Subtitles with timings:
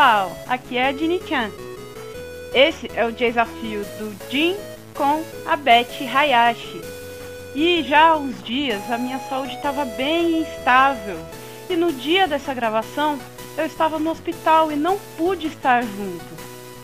[0.00, 1.50] pessoal, aqui é a Dini-chan.
[2.54, 4.56] Esse é o desafio do Jin
[4.94, 6.80] com a Beth Hayashi.
[7.54, 11.18] E já há uns dias a minha saúde estava bem instável.
[11.68, 13.18] E no dia dessa gravação
[13.58, 16.34] eu estava no hospital e não pude estar junto.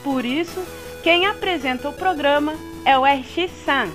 [0.05, 0.63] Por isso,
[1.03, 2.53] quem apresenta o programa
[2.85, 3.89] é o RX-san.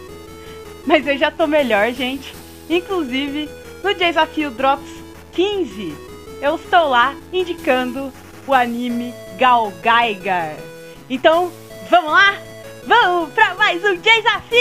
[0.83, 2.33] Mas eu já tô melhor, gente.
[2.67, 3.47] Inclusive,
[3.83, 4.89] no desafio Drops
[5.33, 5.95] 15,
[6.41, 8.11] eu estou lá indicando
[8.47, 10.55] o anime Gal Gaigar.
[11.09, 11.51] Então,
[11.89, 12.37] vamos lá?
[12.85, 14.51] Vamos para mais um desafio!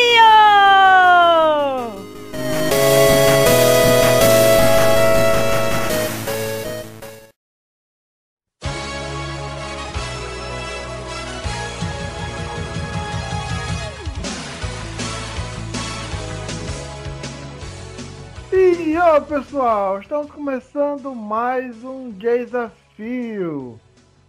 [18.53, 22.90] E ó pessoal, estamos começando mais um desafio.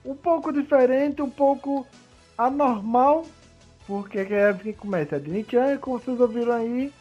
[0.03, 1.85] Um pouco diferente, um pouco
[2.37, 3.25] anormal,
[3.85, 6.93] porque é quem começa é a Dini-chan, e como vocês ouviram aí,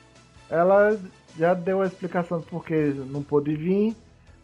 [0.50, 0.98] ela
[1.38, 3.96] já deu a explicação do porquê não pôde vir,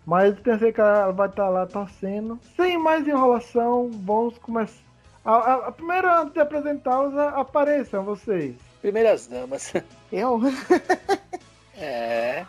[0.07, 2.39] mas pensei que ela vai estar lá torcendo.
[2.55, 4.87] Sem mais enrolação, vamos começar.
[5.25, 8.55] A, a, a primeira, antes de apresentá-los, apareçam vocês.
[8.81, 9.73] Primeiras damas.
[10.13, 10.41] Eu?
[11.79, 12.47] É.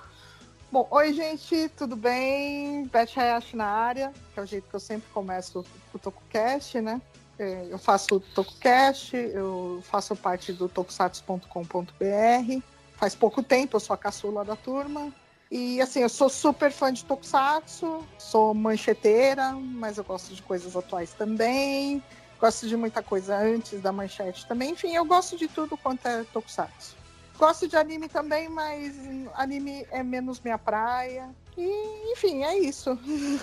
[0.69, 2.85] Bom, oi gente, tudo bem?
[2.87, 7.01] Beth Hayashi na área, que é o jeito que eu sempre começo o TokuCast, né?
[7.39, 12.61] É, Eu faço o TokuCast, eu faço parte do tokusatsu.com.br.
[12.97, 15.13] Faz pouco tempo, eu sou a caçula da turma.
[15.49, 20.75] E assim, eu sou super fã de Tokusatsu, sou mancheteira, mas eu gosto de coisas
[20.75, 22.03] atuais também.
[22.37, 24.71] Gosto de muita coisa antes da manchete também.
[24.71, 26.96] Enfim, eu gosto de tudo quanto é Tokusatsu.
[27.37, 28.95] Gosto de anime também, mas
[29.35, 31.29] anime é menos minha praia.
[31.57, 32.97] E, enfim, é isso.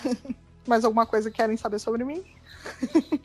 [0.66, 2.24] Mais alguma coisa que querem saber sobre mim?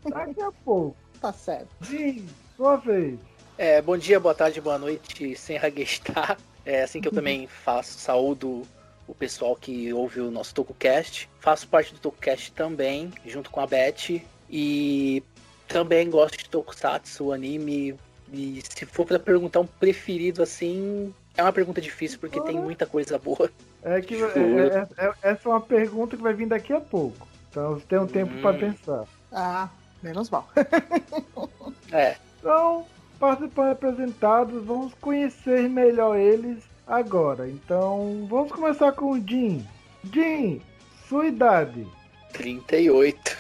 [0.08, 0.96] Daqui a pouco.
[1.20, 1.68] Tá certo.
[1.82, 3.20] Sim, sua vez.
[3.58, 6.38] É, bom dia, boa tarde, boa noite, sem raguestar.
[6.66, 8.66] É assim que eu também faço, saúdo
[9.06, 11.30] o pessoal que ouve o nosso TokuCast.
[11.42, 14.22] Faço parte do TokuCast também, junto com a Beth.
[14.50, 15.22] E
[15.68, 18.00] também gosto de Tokusatsu, anime.
[18.32, 22.86] E se for pra perguntar um preferido assim, é uma pergunta difícil porque tem muita
[22.86, 23.50] coisa boa.
[23.84, 27.28] É que é- é- é- essa é uma pergunta que vai vir daqui a pouco.
[27.50, 28.42] Então você tem um tempo Hum.
[28.42, 29.06] para pensar.
[29.32, 29.70] Ah,
[30.04, 30.48] menos mal.
[31.92, 32.86] É, Então,
[33.20, 37.50] participantes apresentados, vamos conhecer melhor eles agora.
[37.50, 39.66] Então, vamos começar com o Jim.
[40.14, 40.62] Jim,
[41.08, 41.88] sua idade.
[42.32, 43.36] 38.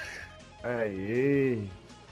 [0.64, 1.60] Aê.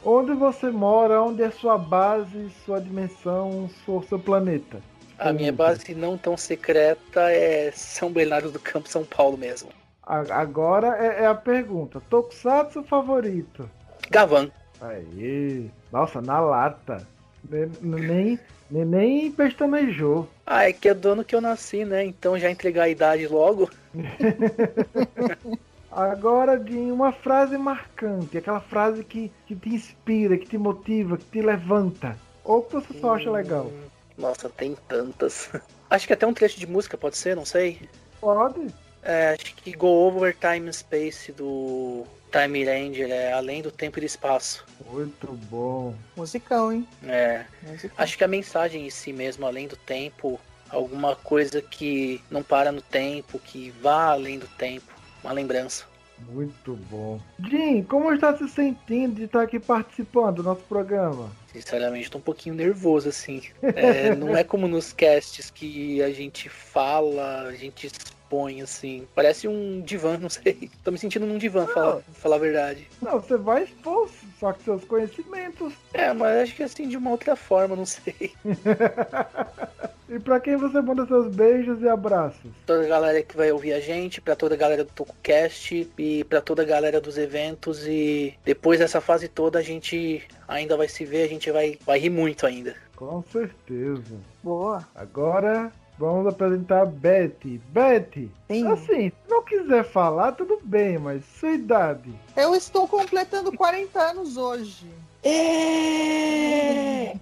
[0.04, 1.22] Onde você mora?
[1.22, 4.82] Onde é sua base, sua dimensão, sua, seu planeta?
[5.18, 9.70] A minha base não tão secreta é São Bernardo do Campo, São Paulo mesmo.
[10.04, 12.02] Agora é, é a pergunta.
[12.10, 13.70] Tokusatsu favorito?
[14.10, 14.50] Gavan.
[14.80, 15.66] Aê.
[15.92, 17.06] Nossa, na lata.
[17.50, 20.30] Nem, nem, nem, nem pestanejou.
[20.46, 22.06] Ah, é que é do ano que eu nasci, né?
[22.06, 23.70] Então já entregar a idade logo.
[25.98, 31.26] Agora, de uma frase marcante, aquela frase que, que te inspira, que te motiva, que
[31.26, 32.16] te levanta.
[32.44, 33.72] Ou que você só acha legal.
[34.16, 35.50] Nossa, tem tantas.
[35.90, 37.82] Acho que até um trecho de música pode ser, não sei.
[38.22, 38.68] Pode?
[39.02, 43.98] É, acho que Go Over Time and Space do Time Ranger é Além do Tempo
[43.98, 44.66] e do Espaço.
[44.92, 45.96] Muito bom.
[46.16, 46.88] Musicão, hein?
[47.06, 47.96] É, Musicão.
[47.98, 50.38] acho que a mensagem em si mesmo, além do tempo,
[50.70, 55.86] alguma coisa que não para no tempo, que vá além do tempo, uma lembrança.
[56.30, 57.20] Muito bom.
[57.48, 61.30] Jim, como está se sentindo de estar aqui participando do nosso programa?
[61.54, 63.44] Sinceramente, tô um pouquinho nervoso, assim.
[63.62, 67.92] É, não é como nos casts que a gente fala, a gente
[68.28, 69.08] expõe, assim.
[69.16, 70.70] Parece um divã, não sei.
[70.84, 72.88] Tô me sentindo num divã, falar, falar a verdade.
[73.02, 75.74] Não, você vai expor só que seus conhecimentos.
[75.94, 78.34] É, mas acho que assim, de uma outra forma, não sei.
[80.10, 82.50] E pra quem você manda seus beijos e abraços?
[82.66, 86.24] Toda a galera que vai ouvir a gente, pra toda a galera do TokuCast e
[86.24, 87.86] pra toda a galera dos eventos.
[87.86, 92.00] E depois dessa fase toda, a gente ainda vai se ver, a gente vai, vai
[92.00, 92.74] rir muito ainda.
[92.96, 94.16] Com certeza.
[94.42, 94.88] Boa.
[94.96, 97.61] Agora vamos apresentar a Betty.
[97.69, 98.67] Betty, Sim.
[98.69, 102.13] assim, se não quiser falar, tudo bem, mas sua idade.
[102.37, 104.87] Eu estou completando 40 anos hoje.
[105.23, 107.17] É!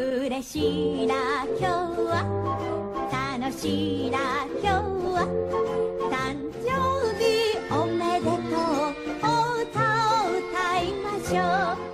[0.00, 1.66] 嬉しいな今日
[2.08, 2.24] は
[3.38, 4.18] 楽しいな
[4.62, 4.68] 今日
[5.12, 5.26] は
[6.10, 6.68] 誕生
[7.18, 7.22] 日
[7.70, 8.36] おめでとう
[9.22, 9.76] お歌
[10.24, 11.42] を歌いましょ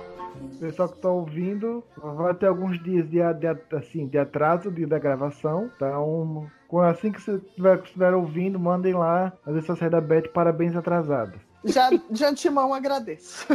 [0.62, 4.96] Pessoal que tá ouvindo, vai ter alguns dias de, de- assim, de atraso de, da
[4.96, 5.68] gravação.
[5.74, 6.48] Então,
[6.88, 11.40] assim que você estiver, estiver ouvindo, mandem lá as mensagens da Beth parabéns atrasadas.
[11.64, 13.44] Já de antemão agradeço.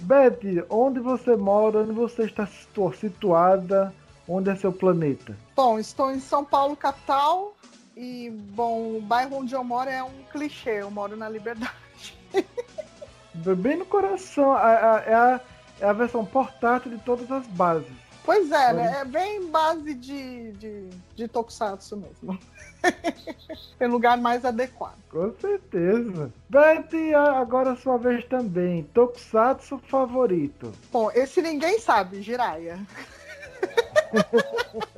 [0.00, 1.80] Betty, onde você mora?
[1.80, 3.92] Onde você está situ- situada?
[4.26, 5.36] Onde é seu planeta?
[5.56, 7.54] Bom, estou em São Paulo, capital.
[8.00, 10.82] E, bom, o bairro onde eu moro é um clichê.
[10.82, 11.72] Eu moro na Liberdade.
[13.34, 14.52] Bem no coração.
[14.52, 15.40] a- É a,
[15.80, 17.90] é a versão portátil de todas as bases.
[18.24, 18.98] Pois é, né?
[19.00, 22.38] É bem base de, de, de Tokusatsu mesmo.
[23.78, 24.98] Tem lugar mais adequado.
[25.10, 26.30] Com certeza.
[26.48, 28.82] Betty, agora sua vez também.
[28.94, 30.72] Tokusatsu favorito.
[30.92, 32.78] Bom, esse ninguém sabe, Jiraya.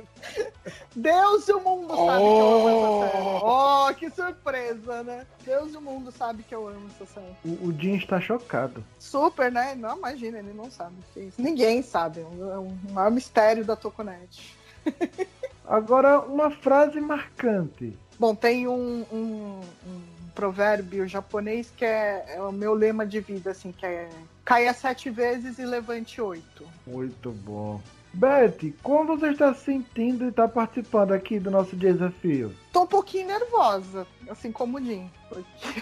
[0.95, 3.41] Deus e o mundo sabe que eu amo essa série.
[3.43, 5.25] Oh, que surpresa, né?
[5.45, 7.33] Deus e o mundo sabe que eu amo essa série.
[7.45, 8.83] O, o Jim está chocado.
[8.99, 9.73] Super, né?
[9.75, 10.95] Não, imagina, ele não sabe.
[10.99, 11.41] o que é isso.
[11.41, 12.19] Ninguém sabe.
[12.21, 14.55] É um maior mistério da Tokunet.
[15.65, 17.97] Agora, uma frase marcante.
[18.19, 20.01] Bom, tem um, um- um
[20.35, 24.09] provérbio japonês que é, é o meu lema de vida, assim, que é
[24.43, 26.65] caia sete vezes e levante oito.
[26.85, 27.79] Muito bom.
[28.13, 32.53] Betty, como você está se sentindo e está participando aqui do nosso desafio?
[32.73, 35.09] Tô um pouquinho nervosa, assim como o Jim.
[35.29, 35.81] porque-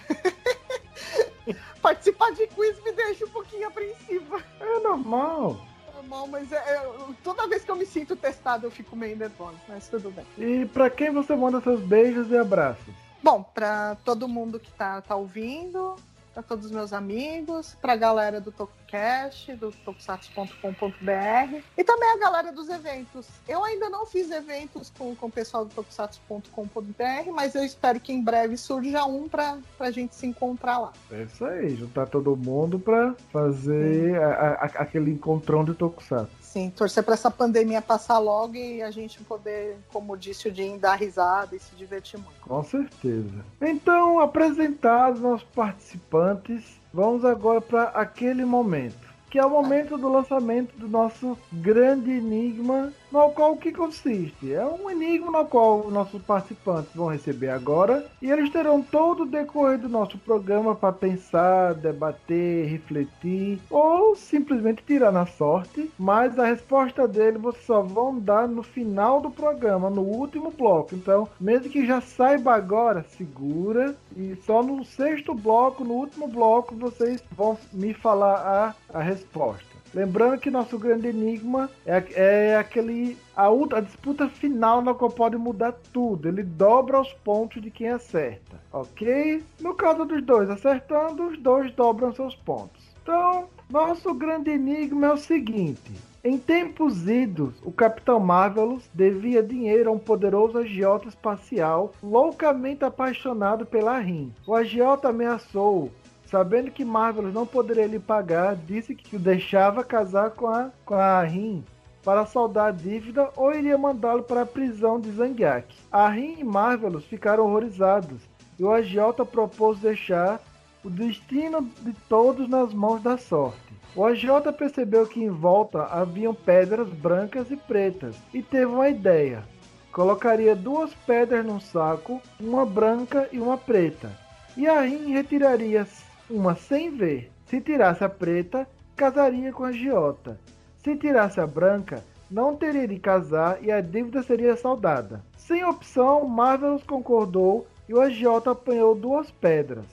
[1.82, 4.44] Participar de quiz me deixa um pouquinho apreensiva.
[4.60, 5.60] É normal.
[5.96, 6.90] Normal, mas é- é-
[7.24, 10.26] toda vez que eu me sinto testada eu fico meio nervosa, mas tudo bem.
[10.38, 12.94] E para quem você manda seus beijos e abraços?
[13.24, 15.96] Bom, pra todo mundo que tá, tá ouvindo,
[16.34, 22.52] pra todos os meus amigos, pra galera do TokuCast, do tokusatsu.com.br e também a galera
[22.52, 23.28] dos eventos.
[23.48, 28.14] Eu ainda não fiz eventos com, com o pessoal do tokusatsu.com.br, mas eu espero que
[28.14, 30.94] em breve surja um pra, pra gente se encontrar lá.
[31.12, 36.39] É isso aí, juntar todo mundo para fazer a- a- aquele encontrão de Tokusatsu.
[36.52, 40.80] Sim, torcer pra essa pandemia passar logo e a gente poder, como disse o Jim,
[40.80, 42.42] dar risada e se divertir muito.
[42.42, 43.46] Com certeza.
[43.62, 48.98] Então, apresentados nossos participantes, vamos agora para aquele momento.
[49.30, 54.54] Que é o momento do lançamento do nosso grande enigma, no qual o que consiste?
[54.54, 59.24] É um enigma no qual os nossos participantes vão receber agora e eles terão todo
[59.24, 66.38] o decorrer do nosso programa para pensar, debater, refletir ou simplesmente tirar na sorte, mas
[66.38, 70.96] a resposta dele vocês só vão dar no final do programa, no último bloco.
[70.96, 76.76] Então, mesmo que já saiba agora, segura e só no sexto bloco, no último bloco,
[76.76, 79.69] vocês vão me falar a, a resposta.
[79.94, 82.04] Lembrando que nosso grande enigma é,
[82.52, 86.28] é aquele a, a disputa final na qual pode mudar tudo.
[86.28, 89.44] Ele dobra os pontos de quem acerta, ok?
[89.60, 92.90] No caso dos dois acertando, os dois dobram seus pontos.
[93.02, 95.92] Então, nosso grande enigma é o seguinte:
[96.22, 103.66] em tempos idos, o Capitão Marvelous devia dinheiro a um poderoso agiota espacial loucamente apaixonado
[103.66, 104.34] pela Rin.
[104.46, 105.90] O agiota ameaçou
[106.30, 110.94] Sabendo que Marvelous não poderia lhe pagar, disse que o deixava casar com a, com
[110.94, 111.64] a Rin
[112.04, 115.76] para saldar a dívida ou iria mandá-lo para a prisão de Zangiak.
[115.92, 118.22] A Rin e Marvelous ficaram horrorizados
[118.60, 120.40] e o agiota propôs deixar
[120.84, 123.74] o destino de todos nas mãos da sorte.
[123.96, 129.44] O agiota percebeu que em volta haviam pedras brancas e pretas e teve uma ideia.
[129.92, 134.12] Colocaria duas pedras num saco, uma branca e uma preta.
[134.56, 135.88] E a Rin retiraria
[136.30, 137.32] uma sem ver.
[137.46, 140.40] Se tirasse a preta, casaria com a agiota.
[140.78, 145.24] Se tirasse a branca, não teria de casar e a dívida seria saldada.
[145.36, 149.86] Sem opção, Marvelous concordou e o agiota apanhou duas pedras.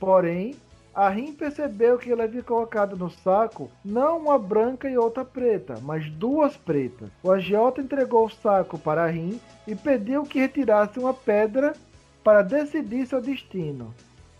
[0.00, 0.56] Porém,
[0.92, 5.78] a Rin percebeu que ele havia colocado no saco não uma branca e outra preta,
[5.82, 7.10] mas duas pretas.
[7.22, 11.74] O agiota entregou o saco para a Rin e pediu que retirasse uma pedra
[12.24, 13.94] para decidir seu destino.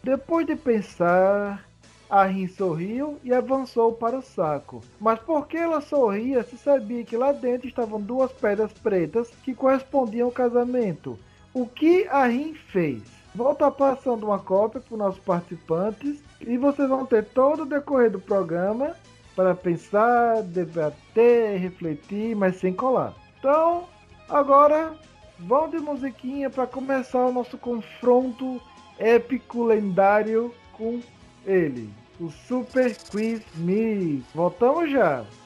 [0.06, 1.68] Depois de pensar,
[2.08, 4.80] a Rin sorriu e avançou para o saco.
[5.00, 9.52] Mas por que ela sorria se sabia que lá dentro estavam duas pedras pretas que
[9.52, 11.18] correspondiam ao casamento?
[11.52, 13.02] O que a Rin fez?
[13.34, 17.66] Vou estar passando uma cópia para os nossos participantes e vocês vão ter todo o
[17.66, 18.94] decorrer do programa
[19.34, 23.12] para pensar, debater, refletir, mas sem colar.
[23.40, 23.88] Então,
[24.28, 24.94] agora
[25.36, 28.62] vamos de musiquinha para começar o nosso confronto
[28.98, 31.00] épico lendário com
[31.46, 34.24] ele, o Super Quiz Mix.
[34.34, 35.45] Voltamos já.「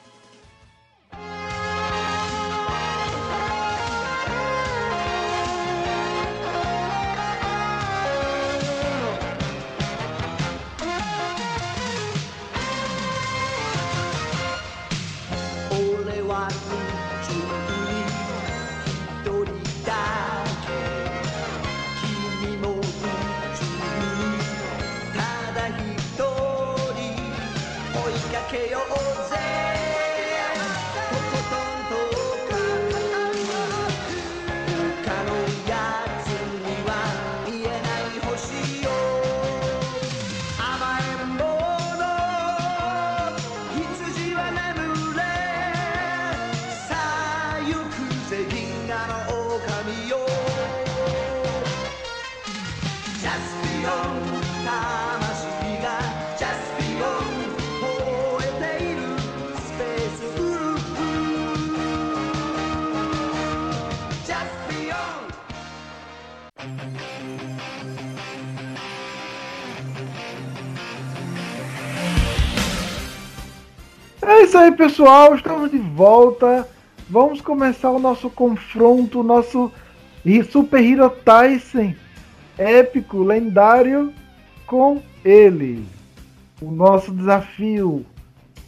[74.41, 75.35] É isso aí, pessoal.
[75.35, 76.67] Estamos de volta.
[77.11, 79.71] Vamos começar o nosso confronto, o nosso
[80.51, 81.93] Super Hero Tyson
[82.57, 84.13] épico, lendário,
[84.67, 85.85] com ele.
[86.63, 88.07] O nosso desafio.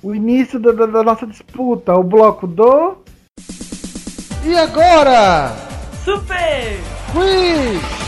[0.03, 1.95] O início da, da- da nossa disputa.
[1.95, 2.97] O bloco do.
[4.45, 5.53] E agora?
[6.05, 6.79] Super!
[7.13, 8.02] Quiz!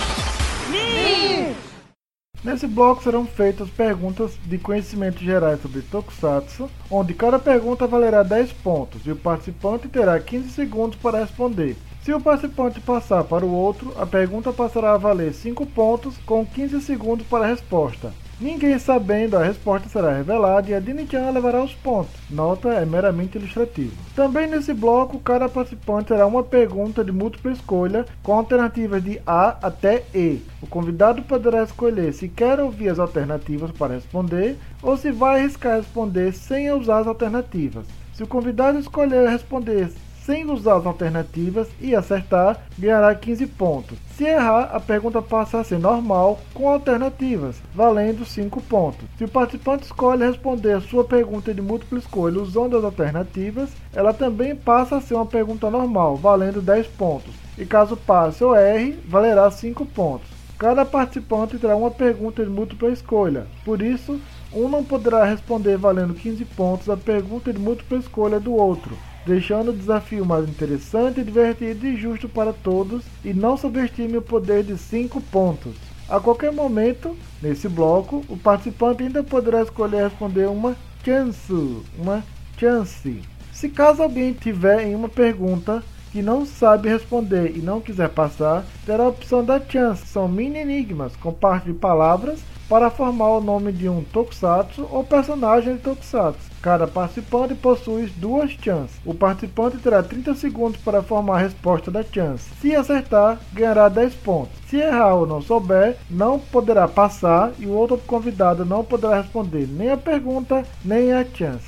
[2.44, 8.52] Nesse bloco serão feitas perguntas de conhecimentos gerais sobre Tokusatsu, onde cada pergunta valerá 10
[8.52, 11.74] pontos e o participante terá 15 segundos para responder.
[12.02, 16.44] Se o participante passar para o outro, a pergunta passará a valer 5 pontos com
[16.44, 18.12] 15 segundos para a resposta.
[18.40, 22.12] Ninguém sabendo a resposta será revelada e a Dini-chan levará os pontos.
[22.28, 23.92] Nota é meramente ilustrativo.
[24.14, 29.56] Também nesse bloco, cada participante terá uma pergunta de múltipla escolha com alternativas de A
[29.62, 30.42] até E.
[30.60, 35.76] O convidado poderá escolher se quer ouvir as alternativas para responder ou se vai arriscar
[35.76, 37.86] responder sem usar as alternativas.
[38.14, 39.90] Se o convidado escolher responder
[40.24, 43.98] sem usar as alternativas e acertar, ganhará 15 pontos.
[44.16, 49.04] Se errar, a pergunta passa a ser normal com alternativas, valendo 5 pontos.
[49.18, 54.14] Se o participante escolhe responder a sua pergunta de múltipla escolha usando as alternativas, ela
[54.14, 57.34] também passa a ser uma pergunta normal, valendo 10 pontos.
[57.58, 60.28] E caso passe ou erre, valerá 5 pontos.
[60.56, 64.18] Cada participante terá uma pergunta de múltipla escolha, por isso,
[64.52, 69.70] um não poderá responder valendo 15 pontos a pergunta de múltipla escolha do outro deixando
[69.70, 74.76] o desafio mais interessante, divertido e justo para todos, e não subestime o poder de
[74.76, 75.74] 5 pontos.
[76.08, 82.22] A qualquer momento, nesse bloco, o participante ainda poderá escolher responder uma chance, uma
[82.58, 83.22] chance.
[83.52, 88.64] Se caso alguém tiver em uma pergunta que não sabe responder e não quiser passar,
[88.84, 90.06] terá a opção da chance.
[90.06, 95.02] São mini enigmas com parte de palavras para formar o nome de um tokusatsu ou
[95.02, 96.53] personagem de tokusatsu.
[96.64, 98.98] Cada participante possui duas chances.
[99.04, 102.48] O participante terá 30 segundos para formar a resposta da chance.
[102.58, 104.58] Se acertar, ganhará 10 pontos.
[104.66, 109.68] Se errar ou não souber, não poderá passar e o outro convidado não poderá responder
[109.68, 111.66] nem a pergunta nem a chance.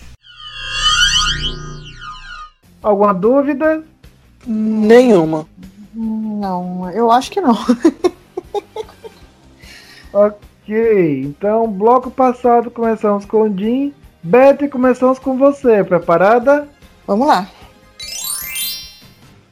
[2.83, 3.85] Alguma dúvida?
[4.47, 5.47] Nenhuma.
[5.95, 7.55] Não, eu acho que não.
[10.13, 13.93] Ok, então bloco passado começamos com o Jim.
[14.27, 15.85] Betty, começamos com você.
[15.85, 16.69] Preparada?
[17.07, 17.49] Vamos lá.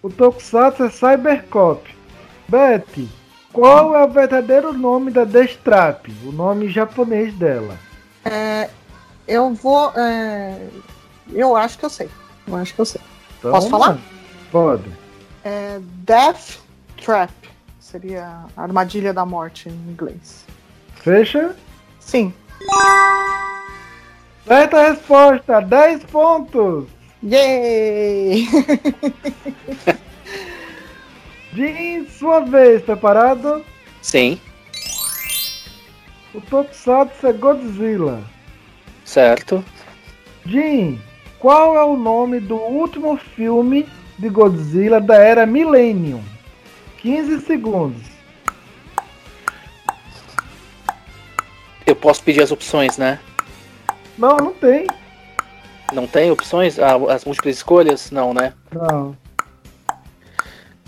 [0.03, 1.89] O Tokusatsu é Cybercop.
[2.49, 3.09] Betty,
[3.53, 6.09] qual é o verdadeiro nome da Destrap?
[6.25, 7.79] O nome japonês dela.
[8.25, 8.69] É,
[9.29, 9.93] eu vou.
[9.97, 10.67] é,
[11.33, 12.11] eu acho que eu sei.
[12.49, 13.01] Eu acho que eu sei.
[13.39, 13.97] Então, Posso falar?
[14.51, 14.91] Pode.
[15.45, 16.59] É Death
[17.01, 17.31] Trap.
[17.79, 20.45] Seria a armadilha da morte em inglês.
[20.97, 21.55] Fecha?
[22.01, 22.35] Sim.
[24.47, 26.87] Certa resposta, 10 pontos.
[27.23, 28.47] Yay!
[31.55, 33.65] Jim, sua vez, preparado?
[34.03, 34.39] Sim,
[36.35, 38.23] O Tokusatsu é Godzilla.
[39.05, 39.65] certo.
[40.45, 41.01] Jim,
[41.39, 46.23] qual é o nome do último filme de Godzilla da era Millennium?
[46.99, 48.03] 15 segundos.
[51.87, 53.21] Eu posso pedir as opções, né?
[54.17, 54.87] Não, não tem.
[55.93, 56.79] Não tem opções?
[56.79, 58.11] Ah, as múltiplas escolhas?
[58.11, 58.53] Não, né?
[58.73, 59.17] Não.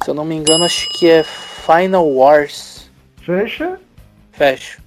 [0.02, 2.90] Se eu não me engano, acho que é Final Wars.
[3.22, 3.80] Fecha.
[4.32, 4.80] Fecho.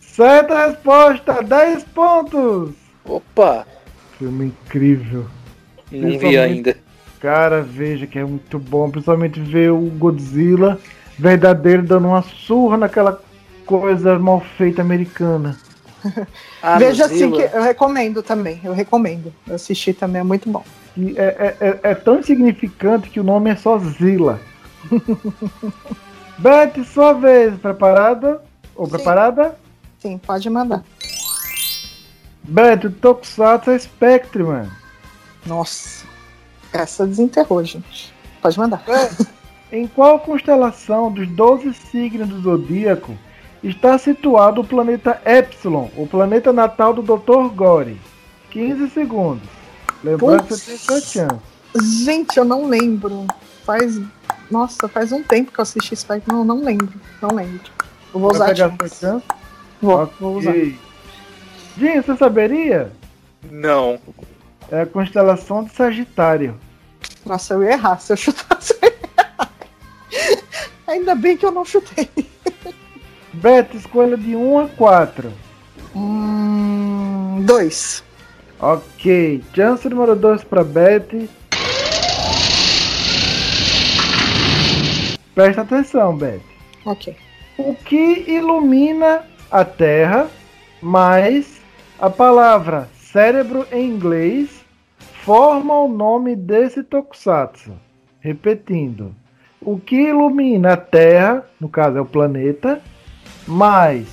[0.00, 2.74] Certa resposta, 10 pontos.
[3.04, 3.66] Opa!
[4.18, 5.26] Filme incrível.
[5.90, 6.76] Não vi ainda.
[7.20, 8.90] Cara, veja que é muito bom.
[8.90, 10.78] Principalmente ver o Godzilla
[11.18, 13.22] verdadeiro dando uma surra naquela
[13.64, 15.58] coisa mal feita americana.
[16.62, 18.60] Ah, Veja assim que eu recomendo também.
[18.62, 19.32] Eu recomendo.
[19.46, 20.64] Eu assisti também, é muito bom.
[20.96, 24.40] E é, é, é, é tão insignificante que o nome é só Zilla.
[26.38, 27.58] Beth, sua vez.
[27.58, 28.42] Preparada?
[28.74, 28.92] Ou Sim.
[28.92, 29.56] preparada?
[29.98, 30.84] Sim, pode mandar.
[32.42, 34.70] Beto, Tokusatsu é Spectreman.
[35.44, 36.06] Nossa.
[36.72, 38.14] Essa desenterrou, gente.
[38.40, 38.84] Pode mandar.
[39.72, 43.16] Em qual constelação dos 12 signos do zodíaco
[43.68, 47.54] está situado o planeta Epsilon, o planeta natal do Dr.
[47.54, 48.00] Gore?
[48.50, 49.48] 15 segundos.
[50.02, 51.40] Lembrando que você tem sua chance.
[52.04, 53.26] Gente, eu não lembro.
[53.64, 54.00] Faz.
[54.50, 56.32] Nossa, faz um tempo que eu assisti Spectre.
[56.32, 56.92] Não, não lembro.
[57.20, 57.70] Não lembro.
[58.14, 58.96] Eu vou usar a pegar chance.
[58.96, 59.26] sua chance?
[59.82, 60.52] Vou, vou usar.
[61.76, 62.92] Dinho, você saberia?
[63.50, 63.98] Não.
[64.70, 66.58] É a constelação de Sagitário.
[67.24, 68.74] Nossa, eu ia errar se eu chutasse.
[70.86, 72.08] Ainda bem que eu não chutei.
[73.36, 75.32] Beto, escolha de 1 a 4.
[75.94, 78.02] Hum, dois.
[78.58, 81.28] Ok, chance número 2 para Betty.
[85.34, 86.46] Presta atenção, Betty.
[86.86, 87.14] Ok.
[87.58, 90.28] O que ilumina a Terra,
[90.80, 91.60] mais
[91.98, 94.64] a palavra cérebro em inglês,
[95.24, 97.72] forma o nome desse tokusatsu.
[98.18, 99.14] Repetindo.
[99.60, 102.80] O que ilumina a Terra, no caso é o planeta,
[103.46, 104.06] mais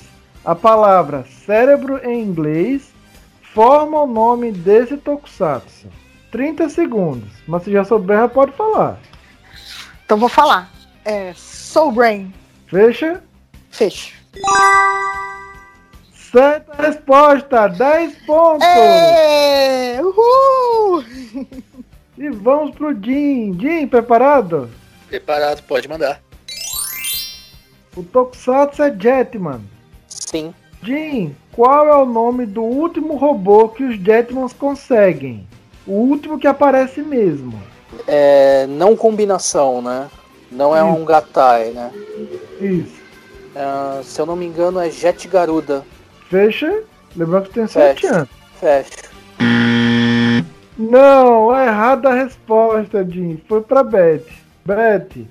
[0.44, 2.92] a palavra cérebro em inglês,
[3.54, 5.88] forma o nome desse tokusatsu.
[6.30, 7.30] 30 segundos.
[7.46, 8.98] Mas se já souber, já pode falar.
[10.04, 10.70] Então vou falar.
[11.04, 12.34] É Soul Brain.
[12.66, 13.22] Fecha?
[13.70, 14.14] Fecho.
[16.12, 18.66] Certa resposta, 10 pontos.
[18.66, 21.04] É, uhul!
[22.18, 23.56] E vamos pro Jim.
[23.58, 24.70] Jim, preparado?
[25.08, 26.20] Preparado, pode mandar.
[27.96, 29.60] O Tokusatsu é Jetman.
[30.08, 30.52] Sim.
[30.82, 35.46] Jim, qual é o nome do último robô que os Jetmans conseguem?
[35.86, 37.60] O último que aparece mesmo.
[38.06, 40.08] É, não combinação, né?
[40.50, 41.90] Não é um Gatai, né?
[42.60, 43.02] Isso.
[43.56, 45.84] Ah, se eu não me engano, é Jet Garuda.
[46.28, 46.82] Fecha.
[47.16, 47.94] Lembrando que tem Fecha.
[47.94, 48.28] 7 anos.
[48.60, 49.14] Fecha.
[50.76, 53.40] Não, é errada a resposta, Jim.
[53.48, 54.24] Foi pra Beth.
[54.64, 55.24] Beth,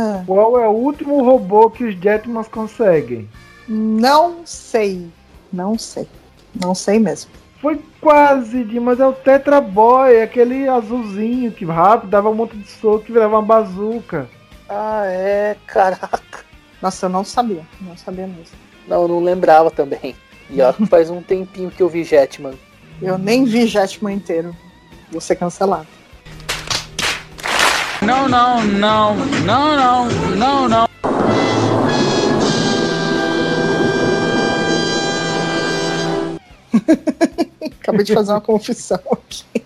[0.00, 3.28] Ah, qual é o último robô que os Jetmans conseguem?
[3.68, 5.10] não sei.
[5.52, 6.08] Não sei.
[6.54, 7.32] Não sei mesmo.
[7.60, 12.56] Foi quase, Jim, mas é o Tetra Boy, aquele azulzinho que rápido dava um monte
[12.56, 14.30] de soco que virava uma bazuca.
[14.68, 16.44] Ah, é, caraca.
[16.80, 17.66] Nossa, eu não sabia.
[17.80, 18.56] Não sabia mesmo.
[18.86, 20.14] Não, eu não lembrava também.
[20.48, 22.54] E ó, faz um tempinho que eu vi Jetman.
[23.02, 24.54] Eu nem vi Jetman inteiro.
[25.10, 25.97] Vou ser cancelado.
[28.00, 30.88] Não, não, não, não, não, não, não.
[37.80, 39.64] Acabei de fazer uma confissão aqui.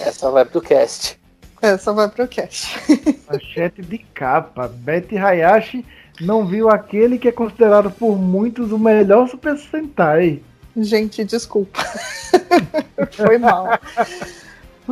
[0.00, 1.18] Essa vai pro cast.
[1.62, 2.76] Essa vai pro cast.
[3.30, 4.66] Manchete de capa.
[4.66, 5.86] Betty Hayashi
[6.20, 10.42] não viu aquele que é considerado por muitos o melhor Super Sentai.
[10.76, 11.84] Gente, desculpa.
[13.12, 13.78] foi mal.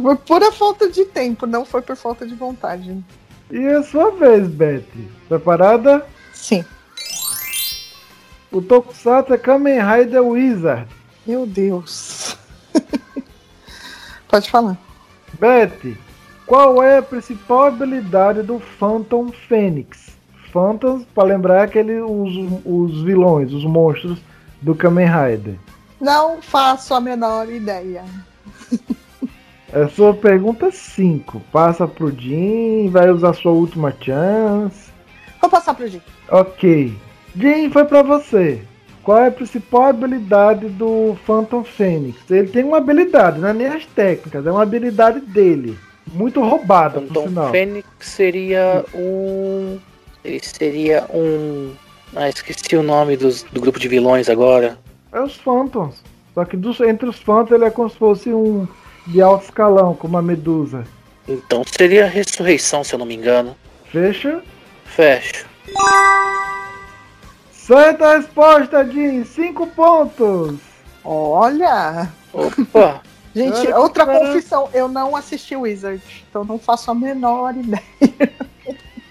[0.03, 3.03] Foi pura falta de tempo, não foi por falta de vontade.
[3.51, 5.09] E é sua vez, Betty.
[5.29, 6.07] Preparada?
[6.33, 6.65] Sim.
[8.51, 10.87] O Tokusatsu é Kamen Rider Wizard.
[11.27, 12.37] Meu Deus.
[14.29, 14.79] Pode falar.
[15.39, 15.99] Betty,
[16.47, 20.09] qual é a principal habilidade do Phantom Fênix?
[20.53, 22.33] Phantoms, para lembrar, aquele, os,
[22.65, 24.19] os vilões, os monstros
[24.63, 25.57] do Kamen Rider.
[26.01, 28.05] Não faço a menor ideia.
[29.73, 31.41] É sua pergunta 5.
[31.53, 34.91] Passa pro Jim, vai usar sua última chance.
[35.41, 36.01] Vou passar pro Jim.
[36.31, 36.95] Ok.
[37.37, 38.63] Jim, foi pra você.
[39.03, 42.19] Qual é a principal habilidade do Phantom Fênix?
[42.31, 45.79] Ele tem uma habilidade, não é nem as técnicas, é uma habilidade dele.
[46.13, 47.51] Muito roubada, por Então, sinal.
[47.51, 49.79] Fênix seria um.
[50.25, 51.73] Ele seria um.
[52.17, 54.79] Ah, esqueci o nome dos- do grupo de vilões agora.
[55.13, 56.03] É os Phantoms.
[56.35, 58.67] Só que dos- entre os Phantoms ele é como se fosse um
[59.09, 60.85] de alto escalão, como a Medusa.
[61.27, 63.57] Então seria a ressurreição, se eu não me engano.
[63.91, 64.43] Fecha.
[64.85, 65.47] Fecho.
[67.53, 69.25] Certa resposta, Jim.
[69.25, 70.57] 5 pontos.
[71.05, 72.11] Olha!
[72.33, 73.03] Opa!
[73.35, 74.19] Gente, outra cara.
[74.19, 74.69] confissão.
[74.73, 77.83] Eu não assisti Wizard, então não faço a menor ideia.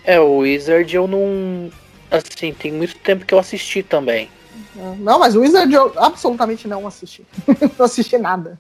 [0.04, 1.72] É, o Wizard eu não.
[2.10, 4.30] Assim, tem muito tempo que eu assisti também.
[5.00, 7.26] Não, mas Wizard eu absolutamente não assisti.
[7.78, 8.60] não assisti nada.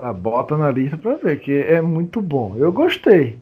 [0.00, 2.54] Ah, bota na lista pra ver, que é muito bom.
[2.56, 3.38] Eu gostei.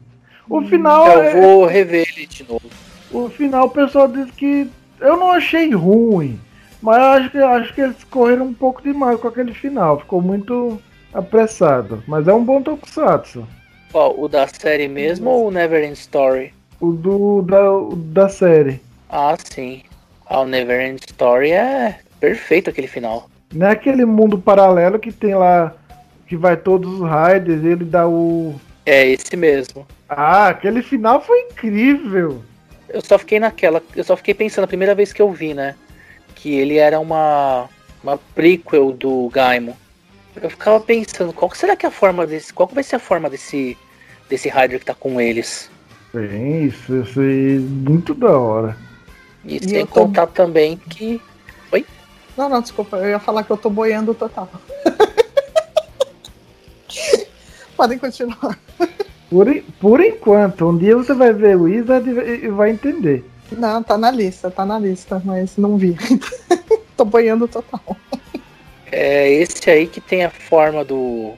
[0.49, 2.65] O final, Eu é- vou rever ele de novo.
[3.09, 6.37] o final o pessoal diz que eu não achei ruim,
[6.81, 9.99] mas eu acho que acho que eles correram um pouco demais com aquele final.
[9.99, 10.81] Ficou muito
[11.13, 13.47] apressado, mas é um bom tokusatsu.
[13.89, 16.53] Qual, o da série mesmo ou o Neverend Story?
[16.81, 18.81] O do da, o da série.
[19.09, 19.83] Ah, sim.
[20.25, 23.29] Ah, o Neverend Story é perfeito aquele final.
[23.53, 25.73] Não é aquele mundo paralelo que tem lá.
[26.31, 28.55] Que vai todos os raiders, ele dá o.
[28.85, 29.85] É esse mesmo.
[30.07, 32.41] Ah, aquele final foi incrível.
[32.87, 33.83] Eu só fiquei naquela.
[33.93, 35.75] Eu só fiquei pensando a primeira vez que eu vi, né?
[36.33, 37.67] Que ele era uma.
[38.01, 39.73] Uma prequel do Gaimon.
[40.41, 42.53] Eu ficava pensando, qual que será que é a forma desse.
[42.53, 43.77] Qual que vai ser a forma desse.
[44.29, 45.69] Desse Rider que tá com eles?
[46.13, 48.77] Bem, isso, isso aí, muito da hora.
[49.43, 51.19] E, E sem eu tô- contar também que.
[52.37, 54.49] Não, não, desculpa, eu ia falar que eu tô boiando total.
[57.75, 58.59] Podem continuar.
[59.29, 59.47] Por,
[59.79, 63.23] por enquanto, um dia você vai ver o Wizard e vai entender.
[63.51, 65.97] Não, tá na lista, tá na lista, mas não vi.
[66.95, 67.97] tô boiando total.
[68.91, 71.33] É esse aí que tem a forma do.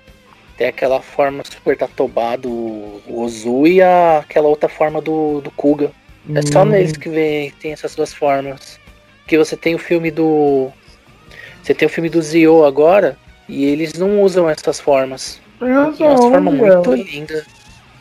[0.57, 5.51] Tem aquela forma super tatobá do o Ozu e a, aquela outra forma do, do
[5.51, 5.91] Kuga.
[6.33, 8.79] É só Hum, neles que vem, tem essas duas formas.
[9.21, 10.71] Porque você tem o filme do.
[11.61, 15.41] Você tem o filme do Zio agora e eles não usam essas formas.
[15.63, 16.95] Tem É razão, uma não forma vi muito ela.
[16.95, 17.45] linda.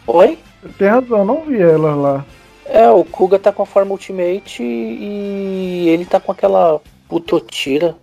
[0.07, 0.39] Oi?
[0.79, 2.25] Tem razão, não vi ela lá.
[2.65, 7.97] É, o Kuga tá com a forma Ultimate e ele tá com aquela Putotira.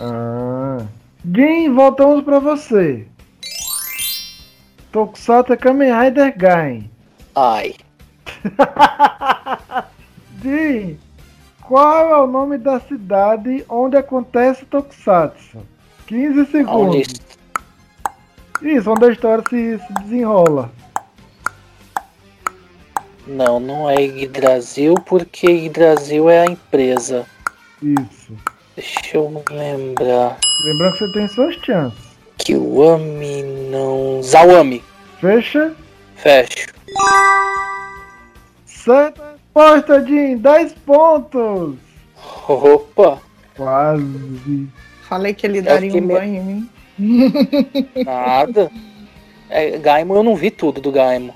[0.00, 0.78] Ah.
[1.24, 3.06] Jin, voltamos pra você.
[4.92, 6.90] Tokusatsu é Kamen Rider Gain.
[7.34, 7.74] Ai.
[10.42, 10.98] Jin,
[11.62, 15.58] qual é o nome da cidade onde acontece o Tokusatsu?
[16.06, 17.14] 15 Onde segundos.
[18.62, 20.70] Isso, onde a história se, se desenrola.
[23.26, 27.26] Não, não é Yggdrasil, porque Yggdrasil é a empresa.
[27.82, 28.32] Isso.
[28.76, 30.38] Deixa eu lembrar.
[30.64, 32.06] Lembrando que você tem suas chances.
[32.38, 34.22] Kiwami não.
[34.22, 34.82] Zawami.
[35.20, 35.74] Fecha.
[36.16, 36.68] Fecho.
[38.64, 40.36] Certa resposta, Jin.
[40.38, 41.74] 10 pontos.
[42.48, 43.20] Opa,
[43.56, 44.68] Quase.
[45.08, 46.70] Falei que ele daria fiquei um banho em mim.
[48.04, 48.70] nada.
[49.48, 51.32] É, Gaimon eu não vi tudo do Gaimon.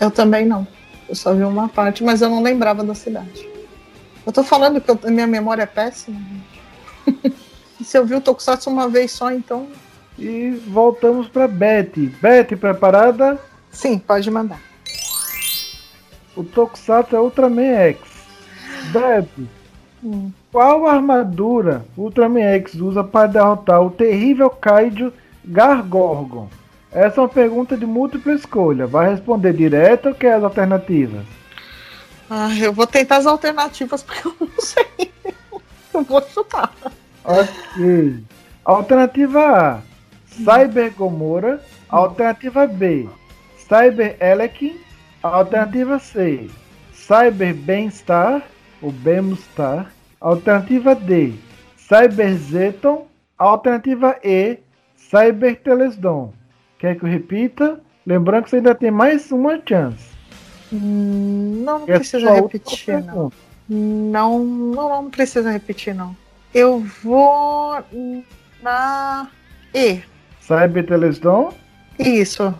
[0.00, 0.66] Eu também não.
[1.08, 3.48] Eu só vi uma parte, mas eu não lembrava da cidade.
[4.26, 6.18] Eu tô falando que eu- minha memória é péssima.
[7.06, 7.34] gente.
[7.80, 9.66] E Se eu vi o Tokusatsu uma vez só, então.
[10.16, 12.06] E voltamos pra Betty.
[12.22, 13.36] Betty, preparada?
[13.70, 14.60] Sim, pode mandar.
[16.36, 17.98] O Tokusatsu é Ultraman X.
[18.92, 19.46] Betty, Hum.
[20.52, 25.12] Qual armadura o Ultraman X usa para derrotar o terrível Kaiju
[25.44, 26.48] Gargorgon?
[26.92, 28.86] Essa é uma pergunta de múltipla escolha.
[28.86, 31.24] Vai responder direto ou quer as alternativas?
[32.30, 35.12] Ah, eu vou tentar as alternativas porque eu não sei.
[35.92, 36.72] Eu vou chutar.
[37.24, 38.22] Ok.
[38.64, 39.80] Alternativa A,
[40.26, 41.60] Cyber Gomorra.
[41.88, 43.08] Alternativa B,
[43.56, 44.84] Cyber Elekin.
[45.22, 46.50] Alternativa C,
[46.92, 48.42] Cyber Bem-Star,
[48.82, 49.93] ou Bemstar.
[50.24, 51.34] Alternativa D,
[51.76, 53.06] Cyber Zeton.
[53.36, 54.58] Alternativa E,
[54.96, 56.32] Cyber Telesdon.
[56.78, 57.78] Quer que eu repita?
[58.06, 60.08] Lembrando que você ainda tem mais uma chance.
[60.72, 63.30] Hum, Não, não É precisa repetir, não.
[63.68, 66.16] Não, não, não precisa repetir, não.
[66.54, 67.82] Eu vou
[68.62, 69.28] na
[69.74, 70.00] E.
[70.40, 71.52] Cyber Telesdon.
[71.98, 72.54] Isso.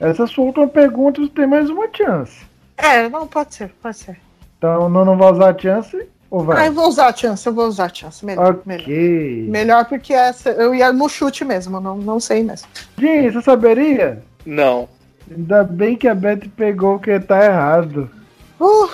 [0.00, 2.44] Essa sua última pergunta, você tem mais uma chance.
[2.76, 4.18] É, não, pode ser, pode ser.
[4.58, 6.08] Então não, não vai usar a chance?
[6.30, 6.68] Ou Ah, vai?
[6.68, 8.24] eu vou usar a chance, eu vou usar a chance.
[8.24, 8.82] Melhor, melhor.
[8.84, 9.46] ok.
[9.48, 12.66] Melhor porque essa eu ia no chute mesmo, não, não sei mesmo.
[12.98, 14.22] Jim, você saberia?
[14.44, 14.88] Não.
[15.30, 18.10] Ainda bem que a Beth pegou que tá errado.
[18.60, 18.88] Uh,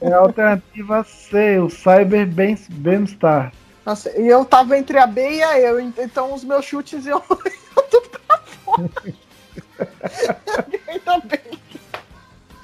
[0.00, 3.52] É a alternativa C, o Cyber Bem-Estar.
[3.84, 7.06] nossa, e eu tava entre a B e a E, eu, então os meus chutes
[7.06, 8.90] iam iam tudo pra fora.
[10.88, 11.58] Ainda bem.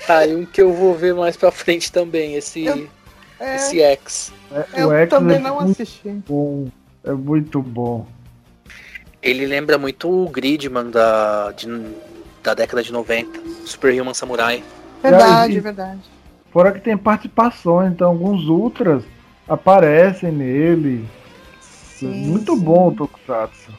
[0.07, 2.89] Tá, e um que eu vou ver mais pra frente também, esse, Eu-
[3.43, 4.33] É, esse X.
[4.53, 6.09] É, eu também é não muito assisti.
[6.29, 6.69] bom.
[7.05, 8.07] É muito bom.
[9.21, 11.95] Ele lembra muito o Gridman da, de-
[12.43, 13.41] da década de 90.
[13.67, 14.63] Super Human Samurai.
[15.03, 16.01] Verdade, verdade.
[16.53, 19.03] Fora que tem participações, então alguns ultras
[19.49, 21.09] aparecem nele.
[21.61, 22.61] Sim, muito sim.
[22.61, 23.73] bom o Tokusatsu.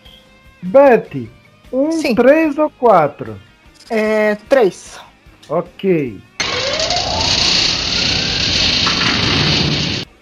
[0.62, 1.28] Beth,
[1.71, 2.15] um, Sim.
[2.15, 3.38] três ou quatro?
[3.89, 4.99] É, três.
[5.49, 6.19] Ok.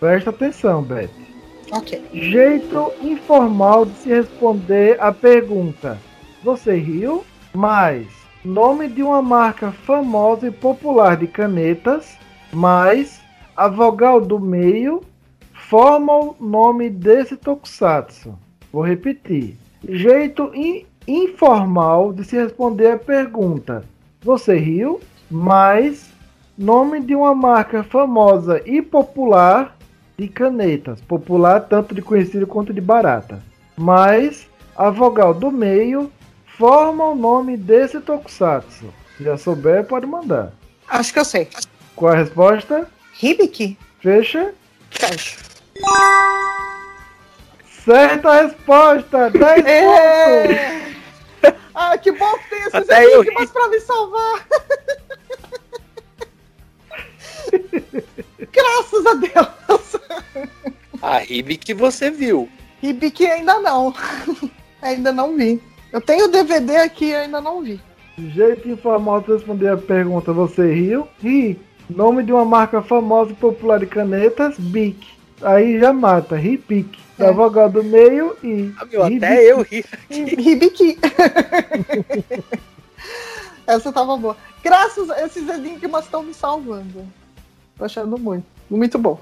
[0.01, 1.11] Presta atenção, Beth.
[1.71, 2.03] Ok.
[2.11, 5.99] Jeito informal de se responder a pergunta.
[6.43, 7.23] Você riu?
[7.53, 8.07] Mais
[8.43, 12.17] nome de uma marca famosa e popular de canetas,
[12.51, 13.21] mais
[13.55, 15.03] a vogal do meio
[15.53, 18.33] forma o nome desse tokusatsu.
[18.73, 19.55] Vou repetir.
[19.87, 23.83] Jeito in- informal de se responder a pergunta.
[24.23, 24.99] Você riu?
[25.29, 26.11] Mais
[26.57, 29.77] nome de uma marca famosa e popular
[30.21, 31.01] de canetas.
[31.01, 33.41] Popular tanto de conhecido quanto de barata.
[33.75, 36.11] mas a vogal do meio
[36.57, 38.85] forma o nome desse tokusatsu.
[39.17, 40.53] Se já souber, pode mandar.
[40.87, 41.47] Acho que eu sei.
[41.95, 42.87] Qual a resposta?
[43.21, 43.77] Hibiki?
[43.99, 44.53] Fecha.
[44.91, 45.37] Fecha.
[47.83, 49.29] Certa resposta!
[49.29, 50.81] 10 pontos!
[51.73, 54.47] Ah, que bom que tem esses enigmas pra me salvar.
[58.51, 60.01] Graças a Deus.
[61.01, 62.47] A Ribe que você viu.
[62.83, 63.93] Hibiki ainda não.
[64.81, 65.61] ainda não vi.
[65.91, 67.79] Eu tenho o DVD aqui e ainda não vi.
[68.17, 71.07] Jeito informal de responder a pergunta, você riu?
[71.21, 71.59] Ri.
[71.89, 75.07] Nome de uma marca famosa e popular de canetas, Bic.
[75.41, 76.87] Aí já mata, Ripic.
[77.17, 77.31] Da É.
[77.33, 78.71] vogal do meio e.
[78.79, 79.25] Ah, meu, Ribic.
[79.25, 79.85] até eu ri.
[80.09, 80.97] Hibiki.
[83.67, 84.37] Essa tava boa.
[84.63, 87.05] Graças a esses enigmas estão me salvando.
[87.81, 88.45] Tô achando muito.
[88.69, 89.17] Muito bom.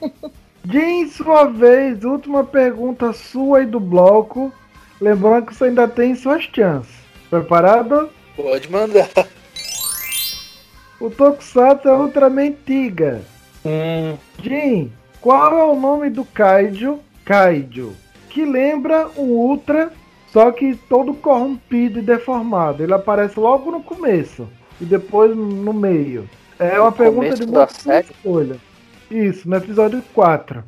[0.64, 4.50] Jim, sua vez, última pergunta sua e do bloco.
[4.98, 6.94] Lembrando que você ainda tem suas chances.
[7.28, 8.08] Preparado?
[8.34, 9.10] Pode mandar.
[10.98, 13.20] O Tokusatsu é Ultraman Tiga.
[13.66, 17.00] Hum, Jim, qual é o nome do Kaiju?
[17.26, 17.92] Kaiju.
[18.30, 19.92] Que lembra um Ultra,
[20.32, 22.82] só que todo corrompido e deformado.
[22.82, 24.48] Ele aparece logo no começo
[24.80, 26.26] e depois no meio.
[26.60, 28.56] É uma pergunta de múltipla escolha.
[29.10, 30.62] Isso, no episódio 4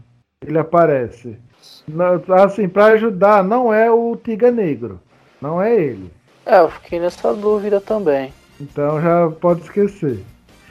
[0.44, 1.36] ele aparece.
[1.86, 5.00] Na- Assim, pra ajudar, não é o Tiga Negro.
[5.40, 6.10] Não é ele.
[6.46, 8.32] é, eu fiquei nessa dúvida também.
[8.60, 10.20] Então já pode esquecer.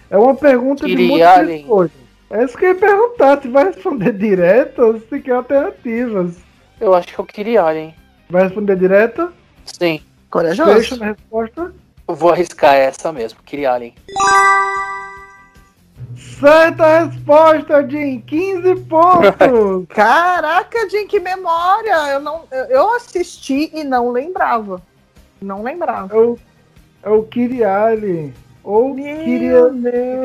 [0.09, 1.91] É uma pergunta de múltipla escolha.
[2.29, 6.37] É isso que eu ia perguntar, se vai responder direto ou se quer alternativas.
[6.79, 7.93] Eu acho que eu queria Alien.
[8.29, 9.31] Vai responder direto?
[9.65, 10.97] Sim, Corajoso.
[10.97, 11.73] na resposta.
[12.07, 13.93] eu vou arriscar essa mesmo, queria Alien.
[16.41, 18.19] Certa resposta, Jim!
[18.21, 19.85] 15 pontos!
[19.93, 21.93] Caraca, Jim, que memória!
[22.13, 24.81] Eu, não, eu- assisti e não lembrava.
[25.39, 26.15] Não lembrava.
[26.15, 26.39] é o,
[27.03, 28.33] é o Kiri Allen.
[28.63, 29.71] Ou Kiria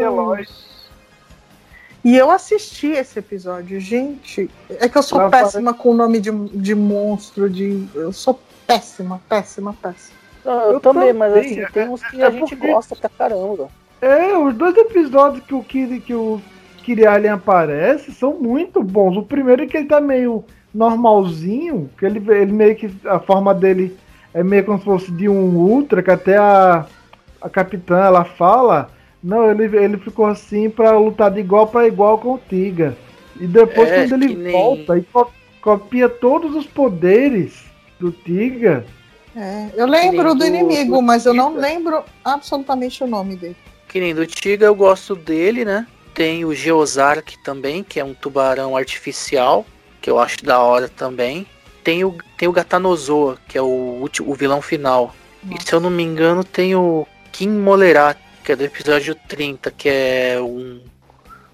[0.01, 0.47] Eloy.
[2.03, 4.49] E eu assisti esse episódio, gente.
[4.71, 7.87] É que eu sou Lá péssima com o nome de, de monstro, de.
[7.95, 10.17] Eu sou péssima, péssima, péssima.
[10.45, 12.95] Não, eu, Eu também, mas também, assim, tem uns que é a gente porque- gosta
[12.97, 13.69] pra caramba.
[14.01, 16.41] É, os dois episódios que o Kiri, que o
[16.83, 19.17] Kiri aparece são muito bons.
[19.17, 23.55] O primeiro é que ele tá meio normalzinho, que ele, ele meio que a forma
[23.55, 23.97] dele
[24.35, 26.85] é meio como se fosse de um ultra, que até a,
[27.41, 28.91] a capitã ela fala,
[29.23, 32.97] não, ele, ele ficou assim pra lutar de igual pra igual com o Tiga.
[33.41, 35.31] E depois É, quando ele nem- volta e co-
[35.63, 37.65] copia todos os poderes
[37.99, 38.85] do Tiga,
[39.35, 43.57] É, eu lembro do do- inimigo, do mas eu não lembro absolutamente o nome dele.
[43.97, 45.87] Que nem do Tiga, eu gosto dele, né?
[46.13, 49.65] Tem o Geozark também, que é um tubarão artificial,
[50.03, 51.47] que eu acho da hora também.
[51.83, 55.17] Tem o, tem o Gatanozoa, que é o, último, o vilão final.
[55.51, 59.71] E se eu não me engano, tem o Kim Molerat, que é do episódio 30,
[59.71, 60.83] que é um,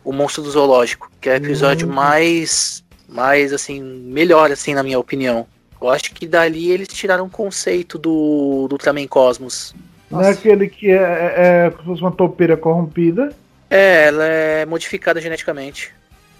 [0.02, 1.92] o monstro do zoológico, que é o episódio Hum.
[1.92, 5.46] mais, mais, assim, melhor, assim, na minha opinião.
[5.80, 9.72] Eu acho que dali eles tiraram o conceito do, do Ultraman Cosmos.
[10.12, 13.34] Não é aquele que é, é, é como se fosse uma topeira corrompida.
[13.70, 15.92] É, ela é modificada geneticamente.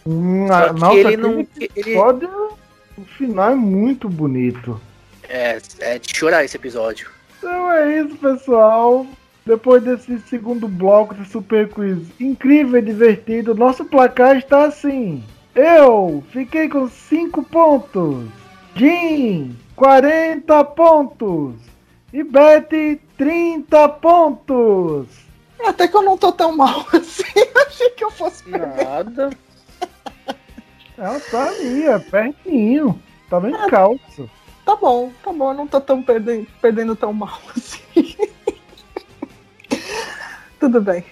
[0.06, 1.40] Hum, Só ah, que nossa, ele não.
[1.40, 2.30] Ele, episódio,
[2.98, 4.80] o final é muito bonito.
[5.28, 7.10] é, é de chorar esse episódio.
[7.38, 9.06] Então é isso, pessoal.
[9.44, 15.24] Depois desse segundo bloco de Super Quiz incrível e divertido, nosso placar está assim.
[15.54, 18.26] Eu fiquei com 5 pontos.
[18.76, 21.54] Jim, 40 pontos.
[22.12, 25.08] E Betty, 30 pontos.
[25.64, 27.22] Até que eu não tô tão mal assim.
[27.66, 28.84] Achei que eu fosse perder.
[28.84, 29.30] Nada.
[30.98, 33.00] Ela tá ali, é pertinho.
[33.30, 34.28] Tava em calça.
[34.64, 38.16] Tá bom, tá bom, eu não tô tão perdendo, perdendo tão mal assim.
[40.60, 41.04] Tudo bem.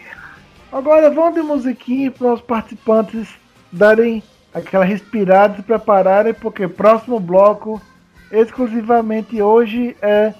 [0.70, 3.28] Agora vamos de musiquinha para os participantes
[3.72, 4.22] darem
[4.54, 7.82] aquela respirada e se prepararem, porque próximo bloco,
[8.30, 10.32] exclusivamente hoje, é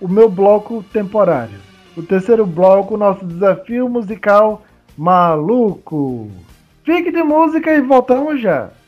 [0.00, 1.58] o meu bloco temporário.
[1.96, 4.62] O terceiro bloco, nosso desafio musical
[4.96, 6.30] maluco.
[6.84, 8.80] Fique de música e voltamos já.「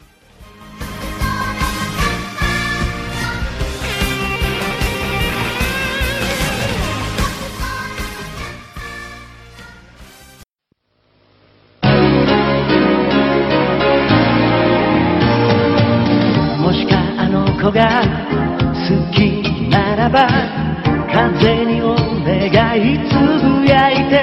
[16.61, 18.03] もしかあの子が
[18.73, 20.27] 好きならば
[21.18, 22.46] 風にお願
[22.78, 24.22] いつぶやいて」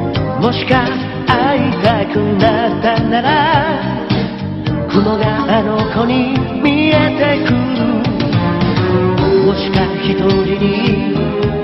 [0.42, 0.84] 「もしか
[1.26, 3.28] 会いたくなったなら
[4.90, 5.24] 雲が
[5.58, 7.56] あの子に見えてくる。
[9.46, 10.28] もしか」一人
[10.60, 11.14] に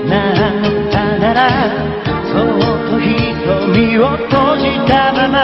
[0.09, 0.35] なっ
[0.91, 1.39] たなら
[2.25, 2.45] そっ
[2.89, 5.37] と瞳を閉じたまま。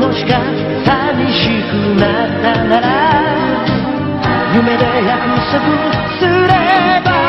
[0.00, 0.40] もしか
[0.84, 2.86] 寂しくなったなら
[4.54, 5.20] 夢で約
[5.52, 5.58] 束
[6.18, 6.48] すれ
[7.04, 7.19] ば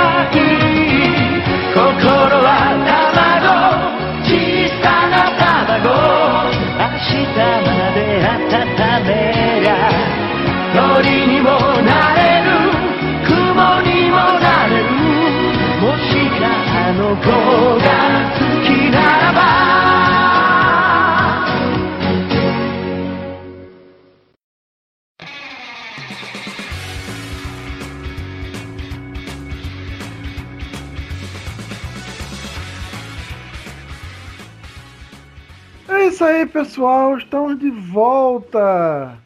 [36.21, 37.17] isso aí, pessoal.
[37.17, 39.17] Estamos de volta.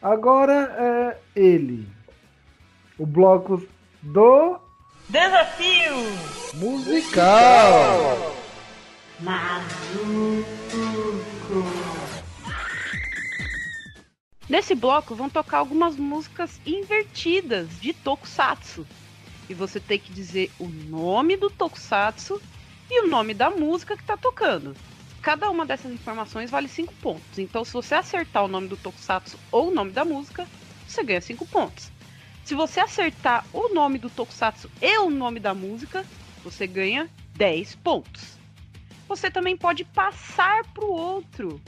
[0.00, 1.86] Agora é ele.
[2.98, 3.62] O bloco
[4.00, 4.58] do
[5.10, 6.06] Desafio!
[6.54, 8.32] Musical.
[14.48, 18.86] Nesse bloco vão tocar algumas músicas invertidas de Tokusatsu.
[19.48, 22.40] E você tem que dizer o nome do Tokusatsu
[22.88, 24.76] e o nome da música que tá tocando.
[25.20, 27.36] Cada uma dessas informações vale 5 pontos.
[27.36, 30.46] Então, se você acertar o nome do Tokusatsu ou o nome da música,
[30.86, 31.90] você ganha 5 pontos.
[32.50, 36.04] Se você acertar o nome do Tokusatsu e o nome da música,
[36.42, 38.36] você ganha 10 pontos.
[39.06, 41.60] Você também pode passar para o outro.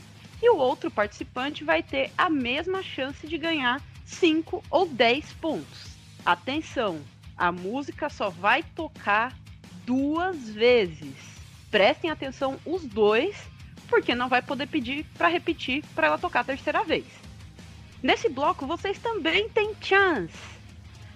[0.42, 5.96] E o outro participante vai ter a mesma chance de ganhar 5 ou 10 pontos.
[6.26, 7.00] Atenção,
[7.36, 9.38] a música só vai tocar
[9.86, 11.14] duas vezes.
[11.70, 13.36] Prestem atenção os dois,
[13.88, 17.06] porque não vai poder pedir para repetir para ela tocar a terceira vez.
[18.02, 20.51] Nesse bloco vocês também têm chance.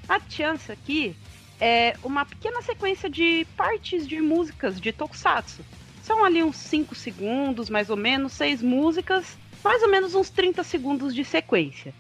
[0.08, 1.16] A chance aqui
[1.60, 5.64] é uma pequena sequência de partes de músicas de Tokusatsu.
[6.02, 10.62] São ali uns 5 segundos, mais ou menos, seis músicas, mais ou menos uns 30
[10.62, 11.92] segundos de sequência.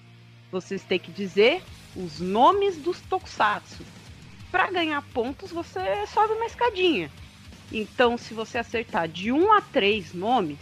[0.52, 1.60] Vocês têm que dizer
[1.96, 3.84] os nomes dos Tokusatsu.
[4.52, 7.10] Para ganhar pontos, você sobe uma escadinha.
[7.72, 10.58] Então, se você acertar de 1 a 3 nomes,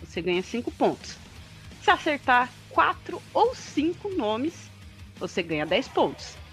[0.00, 1.16] você ganha 5 pontos.
[1.80, 4.68] Se acertar 4 ou 5 nomes,
[5.16, 6.43] você ganha 10 pontos.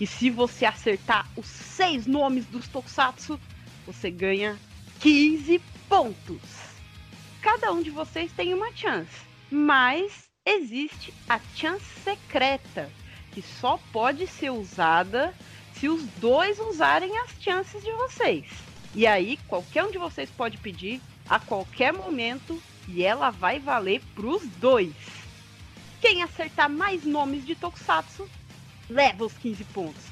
[0.00, 3.38] E se você acertar os 6 nomes dos Tokusatsu,
[3.86, 4.58] você ganha
[5.00, 6.40] 15 pontos.
[7.40, 12.90] Cada um de vocês tem uma chance, mas existe a chance secreta,
[13.32, 15.34] que só pode ser usada
[15.74, 18.46] se os dois usarem as chances de vocês.
[18.94, 24.00] E aí, qualquer um de vocês pode pedir a qualquer momento e ela vai valer
[24.14, 24.94] pros dois.
[26.00, 28.28] Quem acertar mais nomes de Tokusatsu
[28.88, 30.04] leva os 15 pontos.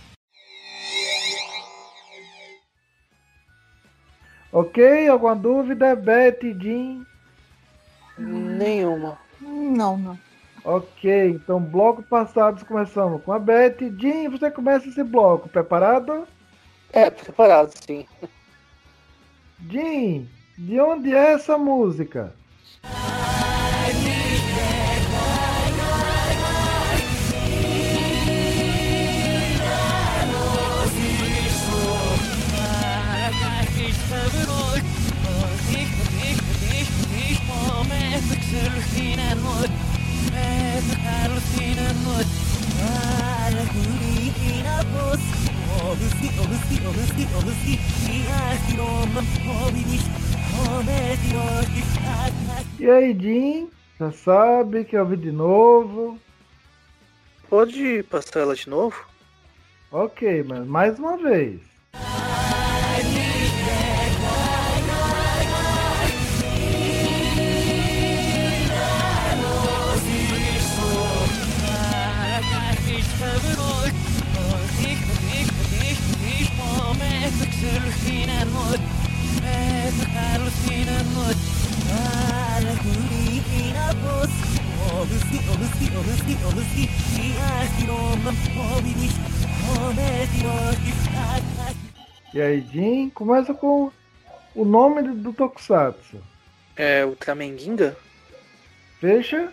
[4.52, 5.08] Ok?
[5.08, 5.96] Alguma dúvida?
[5.96, 7.06] Beth, Jim?
[8.18, 9.18] Nenhuma.
[9.40, 10.18] Não, não.
[10.64, 13.78] Ok, então bloco passados começamos com a Beth.
[13.98, 15.48] Jim, você começa esse bloco.
[15.48, 16.26] Preparado?
[16.92, 18.06] É, preparado, sim.
[19.68, 22.34] Jim, de onde é essa música?
[52.78, 53.70] E aí, Jim?
[53.98, 56.18] Já sabe que eu vi de novo?
[57.48, 58.96] Pode passar ela de novo?
[59.90, 61.60] Ok, mas mais uma vez.
[92.34, 93.10] E aí, Jim?
[93.10, 93.92] Começa com
[94.54, 96.22] o nome do, Tokusatsu.
[96.74, 97.96] É o Tramenguinga?
[98.98, 99.52] Fecha.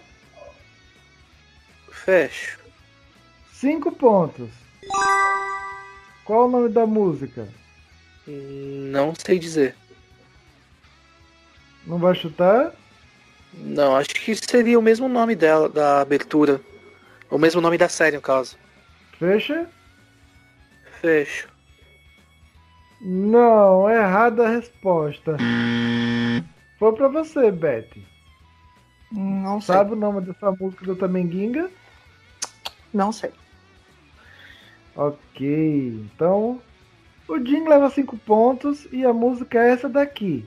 [1.91, 2.57] Fecho.
[3.53, 4.49] Cinco pontos.
[6.23, 7.47] Qual o nome da música?
[8.29, 9.75] Não sei dizer.
[11.85, 12.73] Não vai chutar?
[13.53, 16.61] Não, acho que seria o mesmo nome dela, da abertura.
[17.31, 18.57] O mesmo nome da série, no caso.
[19.17, 19.67] Fecha.
[21.01, 21.49] Fecho.
[23.01, 25.37] Não, errada a resposta.
[26.77, 27.89] Foi pra você, Beth.
[29.11, 29.75] Não sei.
[29.75, 31.71] Sabe o nome dessa música do Tamenguinga?
[32.93, 33.31] Não sei.
[34.95, 36.61] Ok, então
[37.29, 40.45] o Jim leva 5 pontos e a música é essa daqui.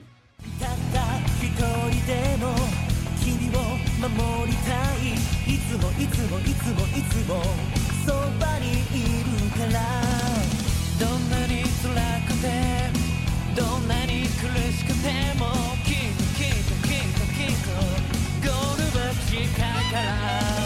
[19.93, 20.62] た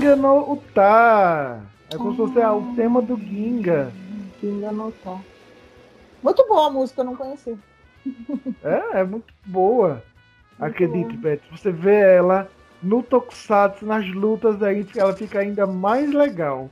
[0.00, 1.60] Ginga no Uta.
[1.92, 3.92] É como se fosse ah, o tema do Ginga.
[4.42, 5.20] Ainda não tá.
[6.22, 7.58] Muito boa a música, eu não conheci.
[8.64, 10.02] É, é muito boa.
[10.58, 11.36] Muito Acredite, boa.
[11.36, 11.42] Beth.
[11.50, 12.50] Você vê ela
[12.82, 16.70] no Tokusatsu, nas lutas, aí ela fica ainda mais legal.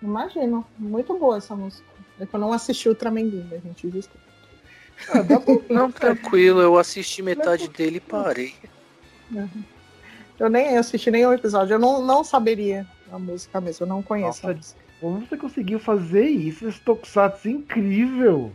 [0.00, 0.64] Imagino.
[0.78, 1.84] Muito boa essa música.
[2.20, 3.88] É que eu não assisti o Tramenguinga, gente.
[3.90, 4.24] Desculpa.
[5.12, 5.54] Ah, dá pra...
[5.68, 8.54] Não, tranquilo, eu assisti metade dele e parei.
[10.38, 11.74] Eu nem assisti nenhum episódio.
[11.74, 13.84] Eu não, não saberia a música mesmo.
[13.84, 14.80] Eu não conheço a Nossa, música.
[15.00, 16.68] Como você conseguiu fazer isso?
[16.68, 18.52] Esse Tokusatsu incrível.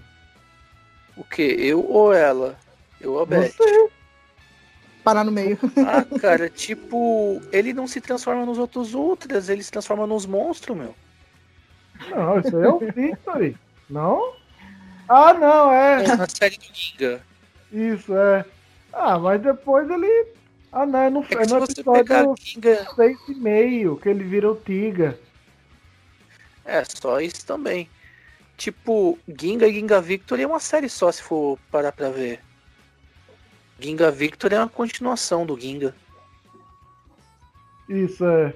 [1.15, 1.41] O que?
[1.41, 2.57] Eu ou ela?
[2.99, 3.51] Eu ou a Beth?
[3.51, 3.89] Você.
[5.03, 5.59] Parar no meio.
[5.85, 10.77] Ah, cara, tipo, ele não se transforma nos outros ultras, ele se transforma nos monstros,
[10.77, 10.95] meu.
[12.09, 13.57] Não, isso aí é o Victory.
[13.89, 14.33] Não?
[15.07, 16.03] Ah, não, é.
[16.05, 17.21] É na série do Ginga.
[17.71, 18.45] Isso, é.
[18.91, 20.27] Ah, mas depois ele.
[20.75, 22.87] Ah, não, é no, É que é no episódio Ginga.
[22.95, 25.19] 6 e meio que ele vira o Tiga.
[26.65, 27.87] É, só isso também.
[28.57, 32.39] Tipo, Ginga e Ginga Victor é uma série só, se for parar pra ver.
[33.79, 35.95] Ginga Victor é uma continuação do Ginga.
[37.87, 38.55] Isso, é.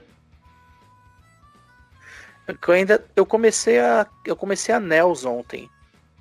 [2.48, 3.06] É Eu ainda.
[3.16, 4.08] Eu comecei a.
[4.26, 5.70] Eu comecei a Nels ontem.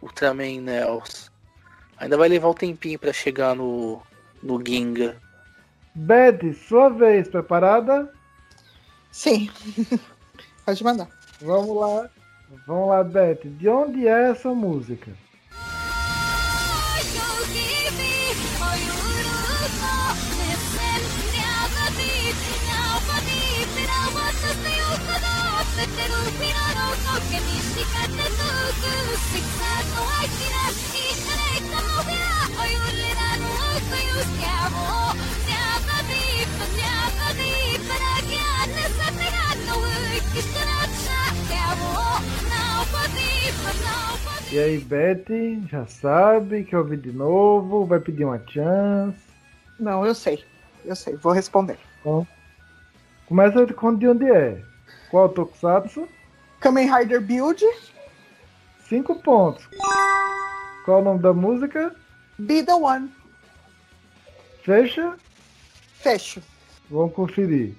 [0.02, 1.30] Ultraman Nels.
[1.96, 4.02] Ainda vai levar um tempinho pra chegar no.
[4.42, 5.16] no Ginga.
[5.96, 8.12] Beth, sua vez, preparada?
[9.10, 9.50] Sim.
[10.66, 11.08] Pode mandar.
[11.40, 12.10] Vamos lá.
[12.66, 13.40] Vamos lá, Beth.
[13.44, 15.10] De onde é essa música?
[44.52, 45.26] E aí, Beth,
[45.68, 49.18] já sabe, quer ouvir de novo, vai pedir uma chance.
[49.78, 50.42] Não, eu sei.
[50.84, 51.16] Eu sei.
[51.16, 51.78] Vou responder.
[53.26, 54.62] Começa com de onde é.
[55.10, 56.08] Qual Tokusatsu?
[56.60, 57.62] Kamen Rider Build.
[58.88, 59.68] Cinco pontos.
[60.84, 61.94] Qual o nome da música?
[62.38, 63.10] Be the One.
[64.62, 65.16] Fecha?
[65.98, 66.40] Fecho.
[66.88, 67.74] Vamos conferir.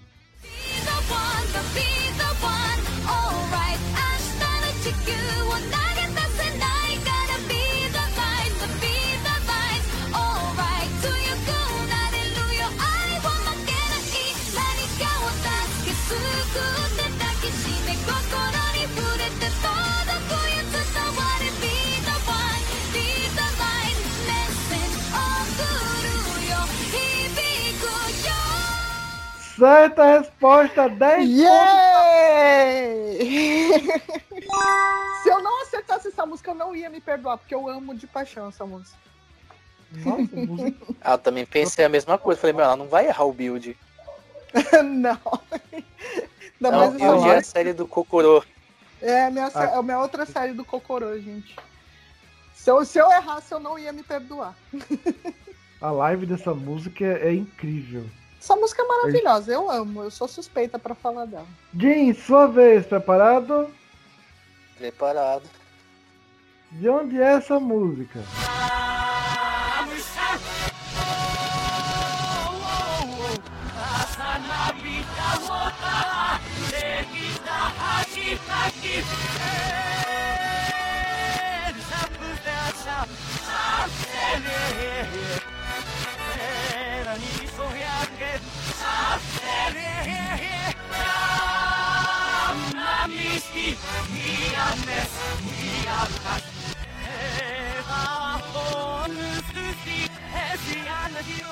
[29.58, 31.40] Certa resposta, 10 pontos.
[31.40, 32.78] Yay!
[35.24, 38.06] Se eu não acertasse essa música, eu não ia me perdoar, porque eu amo de
[38.06, 38.98] paixão essa música.
[39.92, 40.96] Nossa, música.
[41.02, 42.40] Ah, eu também pensei a mesma coisa.
[42.40, 43.76] Falei, meu, ela não vai errar o build.
[44.84, 45.20] não.
[45.72, 48.44] Ainda Não, mais o essa build é a série do Kokoro.
[49.02, 51.56] É a minha, é a minha outra série do Cocorô, gente.
[52.54, 54.56] Se eu, se eu errasse, eu não ia me perdoar.
[55.80, 58.06] A live dessa música é incrível.
[58.48, 61.46] Essa música é maravilhosa, eu amo, eu sou suspeita para falar dela.
[61.78, 63.70] Jim, sua vez, preparado?
[64.78, 65.44] Preparado.
[66.72, 68.24] De onde é essa música?
[84.88, 85.57] Yeah.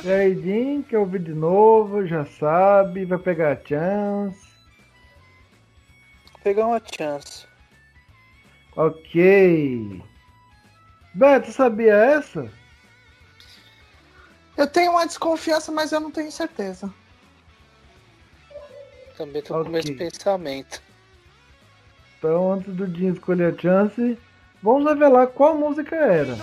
[0.03, 4.39] Jaidim, que ouvi de novo, já sabe, vai pegar a chance.
[6.43, 7.47] Pegar uma chance.
[8.75, 10.03] Ok.
[11.13, 12.51] Beto, sabia essa?
[14.55, 16.93] Eu tenho uma desconfiança, mas eu não tenho certeza.
[19.17, 19.63] Também tô okay.
[19.63, 20.84] com o mesmo pensamento.
[22.25, 24.17] Então, antes do Jim escolher a chance,
[24.59, 26.35] vamos revelar qual música era.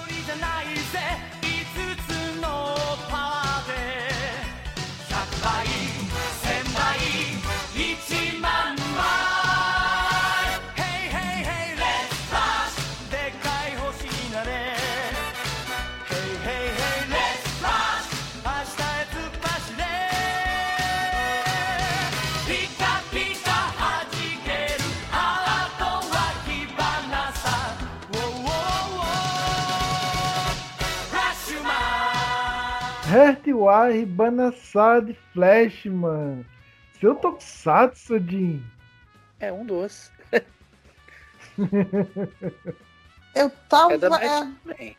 [33.12, 36.46] Hertwire Banassad Flashman.
[36.98, 38.64] Seu Tokusatsu, Jim.
[39.38, 40.10] É um dos.
[43.34, 43.94] Eu tava.
[43.94, 44.96] É é,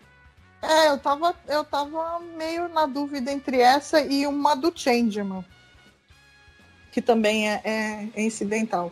[0.61, 1.36] é, eu tava.
[1.47, 5.43] Eu tava meio na dúvida entre essa e uma do Changeman.
[6.91, 8.91] Que também é, é- é incidental.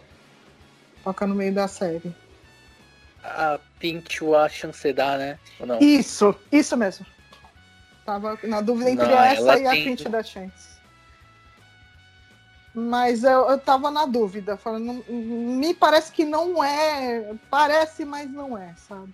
[1.03, 2.15] Toca no meio da série.
[3.23, 5.39] A Pinchua Chancedar, né?
[5.59, 5.79] Ou não?
[5.79, 7.05] Isso, isso mesmo.
[8.11, 10.71] Tava na dúvida entre Não, essa e a tem- Pinch da Chance.
[12.75, 17.33] Mas eu, eu tava na dúvida, falando, me parece que não é.
[17.49, 19.13] Parece, mas não é, sabe?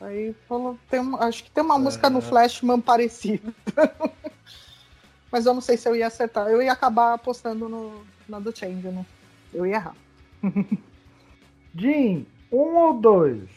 [0.00, 3.52] Aí falou, tem acho que tem uma música no Flashman parecida.
[5.30, 6.48] mas eu não sei se eu ia acertar.
[6.48, 9.04] Eu ia acabar apostando no, na do Change, né?
[9.52, 9.96] Eu ia errar.
[11.76, 13.50] Jim, um ou dois?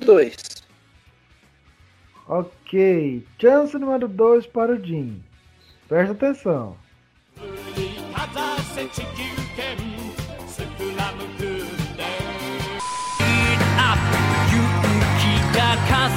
[0.00, 0.61] Dois.
[2.26, 3.26] Ok.
[3.38, 5.22] Chance número dois para o Jim.
[5.88, 6.76] Presta atenção.
[15.88, 16.08] か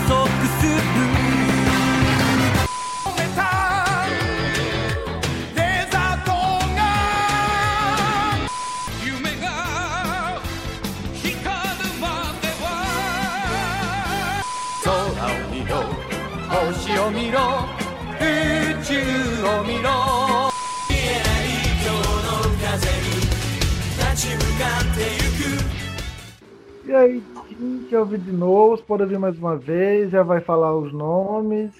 [26.86, 28.78] E aí, Jim, quer ouvir de novo?
[28.78, 31.72] Você pode ouvir mais uma vez, já vai falar os nomes.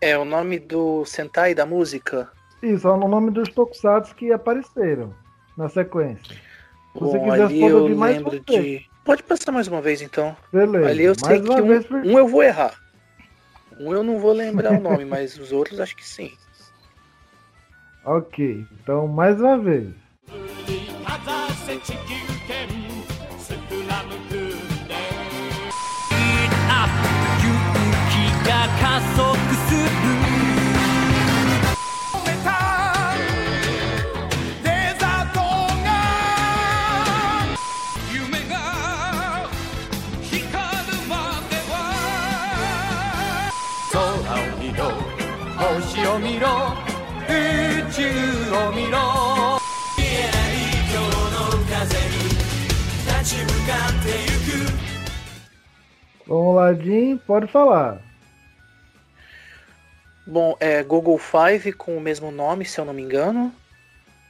[0.00, 2.30] É o nome do Sentai da música?
[2.62, 5.14] Isso, é o nome dos Tokusatsu que apareceram
[5.56, 6.34] na sequência.
[6.92, 8.86] Se você quiser, ali pode eu ouvir mais lembro de.
[9.04, 10.34] Pode passar mais uma vez então.
[10.52, 10.88] Beleza.
[10.88, 11.96] Ali eu sei que um, por...
[11.96, 12.74] um eu vou errar.
[13.78, 16.32] Um eu não vou lembrar o nome, mas os outros acho que sim.
[18.04, 19.88] Ok, então mais uma vez.
[56.32, 58.00] Vamos lá, Jim, pode falar.
[60.26, 63.54] Bom, é Google Five com o mesmo nome, se eu não me engano.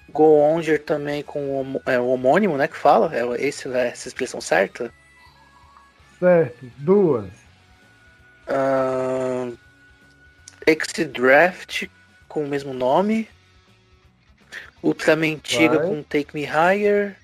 [0.09, 2.67] Go Onger também com o, é, o homônimo, né?
[2.67, 3.09] Que fala?
[3.15, 4.93] É esse, é essa expressão certa?
[6.19, 7.31] Certo, duas.
[8.49, 9.53] Ahn,
[10.67, 11.87] X-Draft
[12.27, 13.29] com o mesmo nome.
[14.83, 15.87] Ultraman Tiga Vai.
[15.87, 17.17] com Take Me Higher.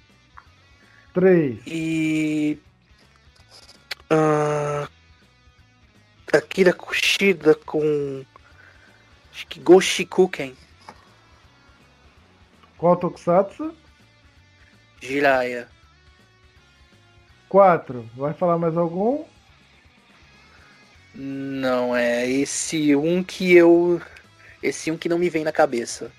[1.12, 1.58] Três.
[1.66, 2.60] E.
[4.10, 4.88] ah,
[6.32, 8.24] Akira Kushida com.
[9.32, 10.56] Acho que Goshikuken.
[12.76, 13.74] Qual Tokusatsu?
[15.00, 15.68] Jiraiya.
[17.48, 18.08] Quatro.
[18.16, 19.24] Vai falar mais algum?
[21.14, 24.00] Não, é esse um que eu.
[24.62, 26.10] Esse um que não me vem na cabeça.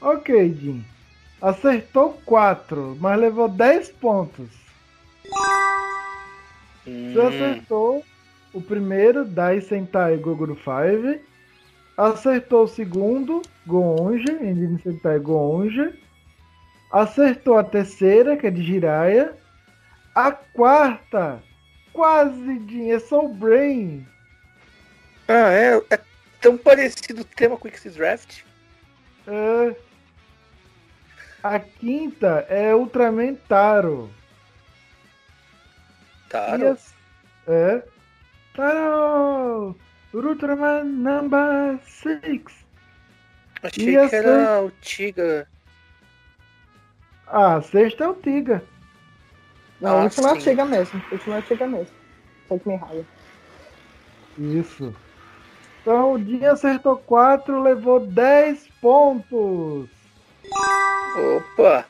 [0.00, 0.84] Ok, Jim.
[1.42, 4.48] Acertou quatro, mas levou 10 pontos.
[6.90, 8.04] Hum, Você acertou
[8.52, 11.20] o primeiro, Dai Sentai Gogoro 5.
[11.96, 15.94] Acertou o segundo, Goonja, Engine Sentai Goonja.
[16.90, 19.36] Acertou a terceira, que é de Jiraiya.
[20.14, 21.40] A quarta,
[21.92, 24.04] quase, Jim, é Soul Brain.
[25.28, 26.00] Ah, é, é
[26.40, 28.42] tão parecido o tema com o Draft.
[29.28, 29.76] É.
[31.42, 34.10] A quinta é Ultraman Taro.
[36.30, 36.68] Taro?
[36.72, 36.94] as-
[37.46, 37.82] É.
[38.54, 39.76] Taro!
[40.14, 42.42] Ultraman number 6.
[43.62, 45.46] Achei e a que era o Tiga.
[47.26, 48.62] Ah, a sexta é o Tiga.
[49.80, 50.38] Não, Ah, a última é sim.
[50.38, 51.02] a Tiga mesmo.
[51.10, 51.94] A última é a Tiga mesmo.
[52.48, 53.04] Take me higher.
[54.38, 54.94] Isso.
[55.82, 59.88] Então o Dinho acertou 4, levou 10 pontos.
[61.36, 61.84] Opa!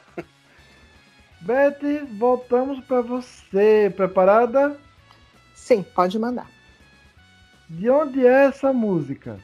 [1.41, 3.93] Betty, voltamos para você.
[3.97, 4.79] Preparada?
[5.55, 6.49] Sim, pode mandar.
[7.69, 9.39] De onde é essa música?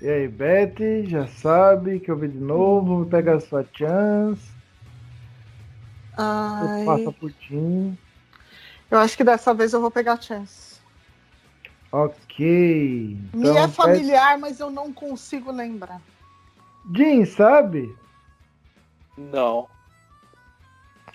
[0.00, 4.40] E aí, Betty, já sabe que eu vi de novo, pega a sua chance,
[6.16, 7.98] Ai, passa Tim.
[8.88, 10.78] eu acho que dessa vez eu vou pegar a chance.
[12.38, 13.18] Ok.
[13.34, 16.00] Me Então, é familiar, mas eu não consigo lembrar.
[16.94, 17.96] Jim, sabe?
[19.16, 19.66] Não.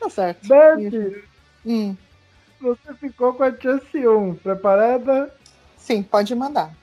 [0.00, 0.48] Tá certo.
[0.48, 1.24] Betty,
[1.64, 1.94] Hum,
[2.60, 4.34] você ficou com a chance 1.
[4.36, 5.32] Preparada?
[5.76, 6.74] sim, pode mandar.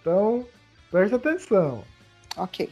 [0.00, 0.46] Então,
[0.90, 1.84] presta atenção.
[2.36, 2.70] Ok.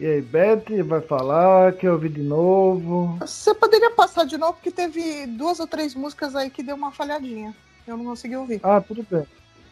[0.00, 3.18] E aí, Betty vai falar, quer ouvir de novo.
[3.20, 6.90] Você poderia passar de novo, porque teve duas ou três músicas aí que deu uma
[6.90, 7.54] falhadinha.
[7.86, 8.60] Eu não consegui ouvir.
[8.62, 9.26] Ah, tudo bem.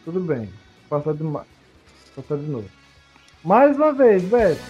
[0.05, 0.47] Tudo bem.
[0.87, 1.23] Passar de,
[2.15, 2.69] passar de novo.
[3.43, 4.61] Mais uma vez, Betty.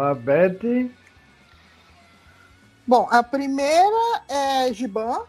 [0.00, 0.90] Lá, Betty.
[2.86, 5.24] Bom, a primeira é Giban.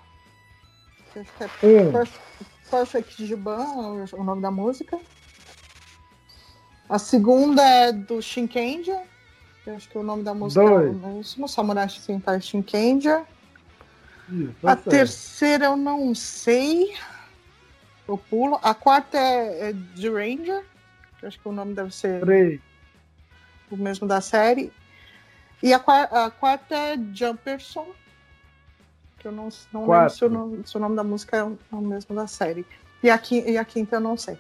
[1.11, 1.91] que Acho que é Um.
[1.91, 2.19] Perf-
[2.71, 3.65] Perfect Giban,
[4.09, 4.97] é o nome da música.
[6.87, 8.97] A segunda é do Shinkenja.
[9.65, 10.87] que eu Acho que o nome da música Dois.
[10.87, 11.49] é o mesmo.
[11.49, 13.25] Samurai Sentai Shinkenja.
[14.29, 14.89] Isso, A tá certo.
[14.89, 16.95] terceira eu não sei.
[18.07, 18.57] Eu pulo.
[18.63, 20.63] A quarta é, é The Ranger.
[21.19, 22.61] que eu Acho que o nome deve ser Três.
[23.75, 24.71] O mesmo da série.
[25.63, 27.87] E a, a quarta é Jumperson.
[29.19, 31.57] Que eu não, não lembro se o, nome, se o nome da música é o,
[31.71, 32.65] é mesmo da série.
[33.03, 34.37] E a, qui- e a quinta eu não sei.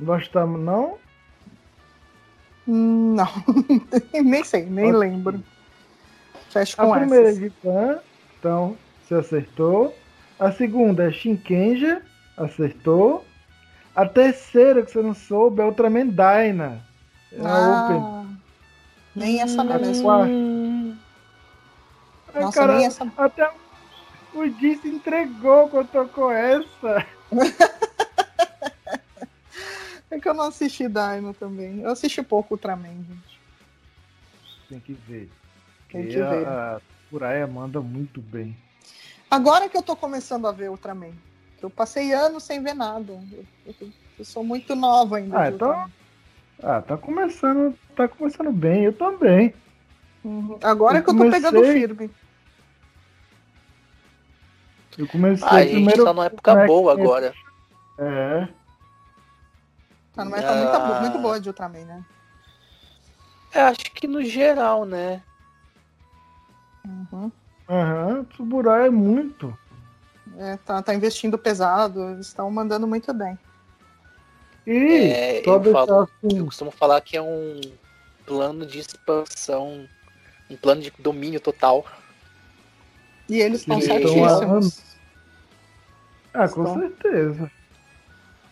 [0.00, 0.98] Nós estamos, não?
[2.66, 3.28] Não.
[4.24, 4.98] nem sei, nem Ok.
[4.98, 5.44] lembro.
[6.50, 7.40] Fecho A com primeira é essas.
[7.42, 7.98] de Pan,
[8.38, 9.94] então você acertou.
[10.38, 12.02] A segunda é Shinkenja,
[12.36, 13.24] acertou.
[13.94, 16.82] A terceira que você não soube é Ultraman Dyna.
[17.36, 17.96] É a Open.
[18.00, 18.24] Ah,
[19.16, 20.10] nem essa mesmo.
[22.34, 23.12] Ai, Nossa, cara, nem essa.
[23.16, 23.50] Até
[24.34, 27.06] o Di se entregou quando tocou essa.
[30.10, 31.80] É que eu não assisti Dino também.
[31.80, 33.40] Eu assisti pouco Ultraman, gente.
[34.68, 35.28] Tem que ver.
[35.90, 36.46] Tem que ver.
[36.46, 36.80] A, a
[37.10, 38.56] Furaya manda muito bem.
[39.28, 41.10] Agora que eu tô começando a ver Ultraman.
[41.60, 43.12] Eu passei anos sem ver nada.
[43.66, 45.36] Eu, eu- eu sou muito nova ainda.
[45.40, 45.90] Ah, então- Ultraman.
[46.62, 49.54] Ah, tá começando, tá começando bem, eu também.
[50.24, 50.58] Uhum.
[50.62, 52.10] Agora eu que eu tô comecei- pegando firme.
[54.96, 56.04] Eu comecei Ah, a gente primeiro.
[56.04, 57.34] tá numa época boa agora.
[57.98, 58.48] É,
[60.14, 62.04] Tá numa época muito, muito boa de Ultraman, né?
[63.52, 65.20] É, acho que no geral, né?
[66.86, 67.30] Uhum.
[67.68, 69.56] aham, Tsuburaya é muito.
[70.38, 73.38] É, tá, tá investindo pesado, eles estão mandando muito bem.
[74.66, 77.60] E É, só eu falo- assim, Eu costumo falar que é um
[78.26, 79.86] plano de expansão,
[80.50, 81.84] um plano de domínio total.
[83.28, 84.82] E eles estão certíssimos.
[86.32, 87.50] ah, com Estão- certeza.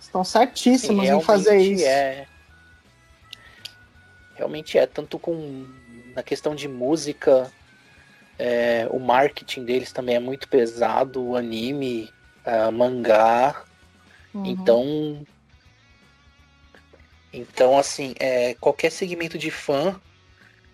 [0.01, 1.85] Estão certíssimos em fazer isso.
[1.87, 2.27] É.
[4.35, 5.67] Realmente é, tanto com
[6.15, 7.51] na questão de música,
[8.39, 12.11] é, o marketing deles também é muito pesado, o anime,
[12.45, 13.63] ah, mangá.
[14.35, 14.47] Uhum.
[14.47, 15.27] Então.
[17.33, 20.01] Então, assim, é, qualquer segmento de fã,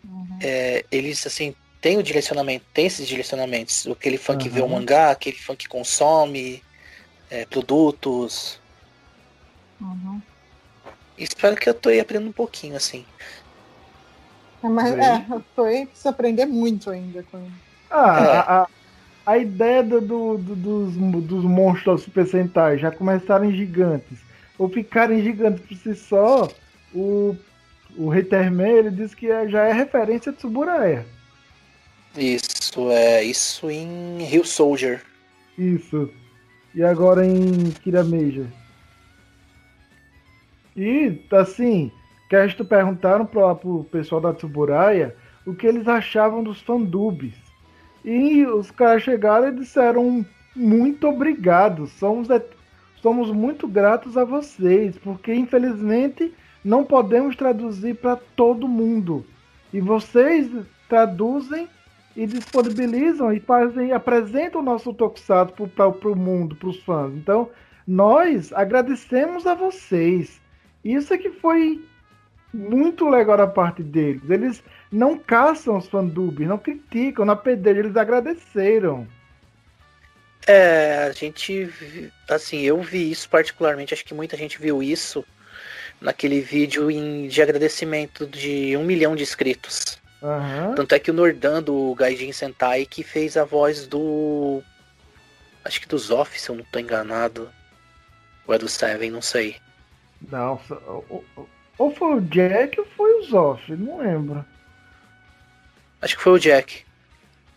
[0.05, 0.51] Uhum.
[0.51, 3.87] é, eles assim tem o direcionamento, tem esses direcionamentos.
[3.87, 4.69] Aquele fã que vê o Aham.
[4.69, 6.65] mangá, aquele fã que consome
[7.31, 8.63] é, produtos.
[9.81, 10.23] Uhum.
[11.19, 13.07] Espero que eu tô aí aprendendo um pouquinho, assim.
[14.63, 17.57] É, mas é, eu tô aí, preciso aprender muito ainda com
[17.91, 18.49] Ah, É.
[18.49, 18.69] a, a,
[19.27, 20.97] a ideia do, do- do- dos,
[21.27, 24.27] dos monstros Super Sentai já começarem gigantes,
[24.59, 26.49] ou ficarem gigantes por si só,
[26.93, 27.37] o,
[27.97, 31.07] o Haterman, ele disse que é- já é referência de Tsuburaya.
[32.17, 35.03] Isso, é isso em Rio Soldier.
[35.57, 36.11] Isso.
[36.75, 38.47] E agora em Kirameja.
[40.77, 41.91] E, assim,
[42.29, 45.15] Cast perguntaram para pro pessoal da Tsuburaya
[45.47, 47.35] o que eles achavam dos fandubs.
[48.05, 51.87] E os caras chegaram e disseram muito obrigado.
[51.87, 52.58] Somos, et-
[53.03, 56.35] somos muito gratos a vocês, porque infelizmente
[56.65, 59.25] não podemos traduzir para todo mundo.
[59.73, 60.51] E vocês
[60.89, 61.69] traduzem
[62.17, 67.15] e disponibilizam e fazem, apresentam o nosso Tokusatsu para o mundo, para os fãs.
[67.15, 67.49] Então,
[67.87, 70.41] nós agradecemos a vocês.
[70.85, 71.85] Isso é que foi
[72.53, 74.29] muito legal da parte deles.
[74.29, 79.07] Eles não caçam os fandubs, não criticam, não apedrejam, eles agradeceram.
[80.47, 81.69] É, a gente,
[82.29, 85.25] assim, eu vi isso particularmente, acho que muita gente viu isso
[86.01, 89.99] naquele vídeo em- de agradecimento de um milhão de inscritos.
[90.23, 90.75] Aham.
[90.75, 94.63] Tanto é que o Nordan do Gaijin Sentai que fez a voz do.
[95.65, 97.51] Acho que do Zoff, se eu não tô enganado.
[98.47, 99.57] Ou é do Seven, não sei.
[100.31, 100.61] Não,
[101.79, 104.45] ou foi o Jack ou foi o Zoff, não lembro.
[106.01, 106.85] Acho que foi o Jack.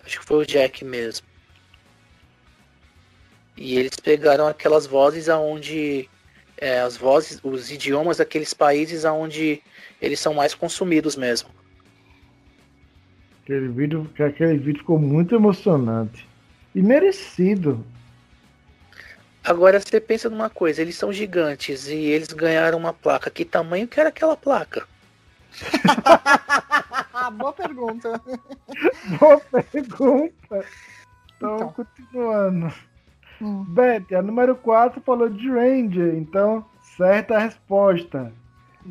[0.05, 1.25] Acho que foi o Jack mesmo.
[3.61, 6.09] E eles pegaram aquelas vozes aonde.
[6.57, 9.61] É, as vozes, os idiomas daqueles países aonde
[10.01, 11.49] eles são mais consumidos mesmo.
[13.43, 16.27] Aquele vídeo, aquele vídeo ficou muito emocionante.
[16.73, 17.85] E merecido.
[19.43, 23.29] Agora você pensa numa coisa, eles são gigantes e eles ganharam uma placa.
[23.29, 24.87] Que tamanho que era aquela placa?
[27.37, 28.21] Boa pergunta.
[29.19, 30.30] Boa pergunta.
[34.81, 36.65] 4 falou de Ranger, então
[36.97, 38.33] certa a resposta.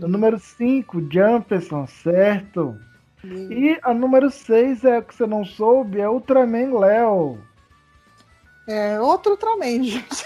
[0.01, 2.79] A número 5, Jumperson, certo.
[3.25, 7.43] E a número 6 é o que você não soube, é Ultraman Léo.
[8.69, 10.25] É outro Ultraman, gente.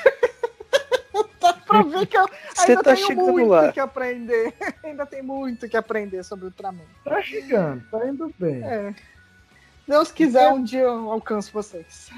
[1.40, 3.72] Dá pra ver que eu Você ainda tá tenho muito lá.
[3.72, 4.54] que aprender.
[4.84, 6.84] ainda tem muito que aprender sobre Ultraman.
[7.02, 8.62] Tá chegando, tá indo bem.
[8.62, 8.94] É.
[9.88, 12.10] Deus quiser, um dia eu alcanço vocês.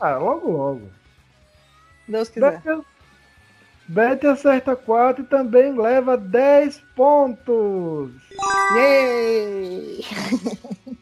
[0.00, 0.98] Ah, logo logo.
[2.08, 2.62] Deus quiser.
[3.86, 8.10] Beth acerta 4 e também leva 10 pontos.
[8.76, 10.04] Yay!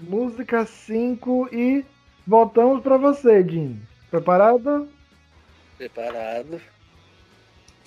[0.00, 1.84] Música 5 e
[2.26, 3.80] voltamos pra você, Jim.
[4.10, 4.88] Preparado?
[5.76, 6.60] preparado.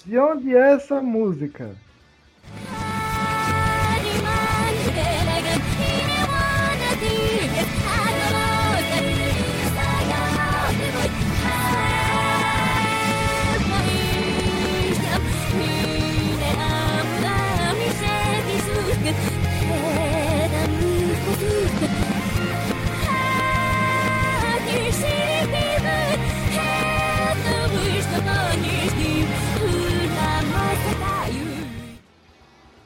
[0.05, 1.76] De onde é essa música?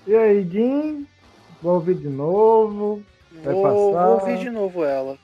[0.06, 1.08] E aí, Jim?
[1.62, 3.02] Vou ouvir de novo.
[3.44, 4.06] Vai Vou, passar.
[4.06, 5.18] vou ouvir de novo ela.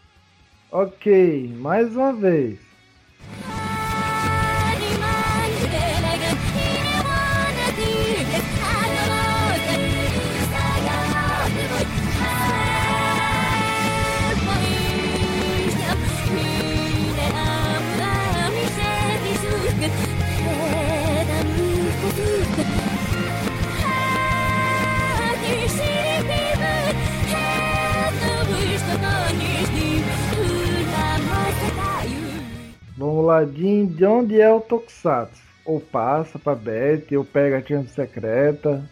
[0.71, 2.68] Ok, mais uma vez.
[32.99, 33.85] Vamos lá, Jim.
[33.85, 35.41] De onde é o Tokusatsu?
[35.63, 38.83] Ou passa pra Beth, ou pega a chance secreta.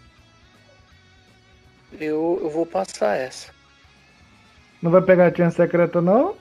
[1.99, 3.51] Eu, eu vou passar essa.
[4.81, 6.35] Não vai pegar a chance secreta, não?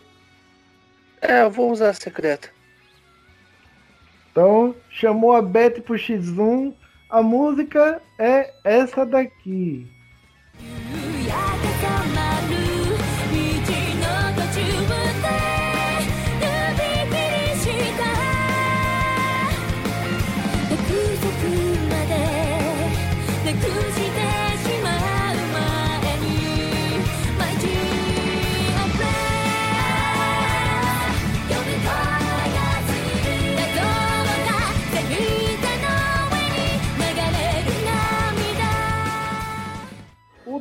[1.20, 2.50] É, eu vou usar a secreta.
[4.30, 6.72] Então, chamou a Beth pro X1.
[7.10, 9.90] A música é essa daqui.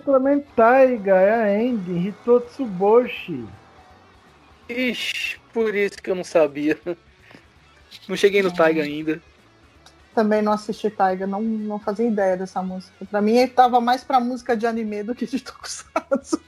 [0.06, 3.43] Ultraman Taiga é a Andy Hitotsuboshi.
[4.70, 6.78] Ixi, por isso que eu não sabia.
[8.08, 9.20] Não cheguei no Taiga ainda.
[10.14, 12.93] Também não assisti Taiga, não, não fazia ideia dessa música.
[13.10, 16.39] Pra mim, ele tava mais pra música de anime do que de Tokusatsu.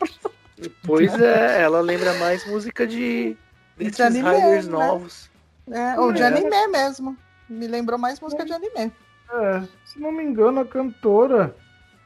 [0.83, 3.35] Pois é, ela lembra mais música de
[3.75, 4.71] desses anime, Riders né?
[4.71, 5.29] novos.
[5.71, 6.27] É, ou de É.
[6.27, 7.17] anime mesmo.
[7.49, 8.91] Me lembrou mais música de anime.
[9.31, 11.55] É, se não me engano, a cantora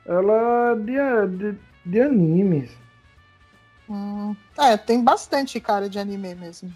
[0.06, 2.72] ela é de, de, de animes.
[3.90, 6.74] Hum, É, tem bastante cara de anime mesmo.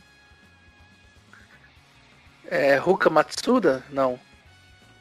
[2.47, 3.83] É Ruka Matsuda?
[3.89, 4.19] Não.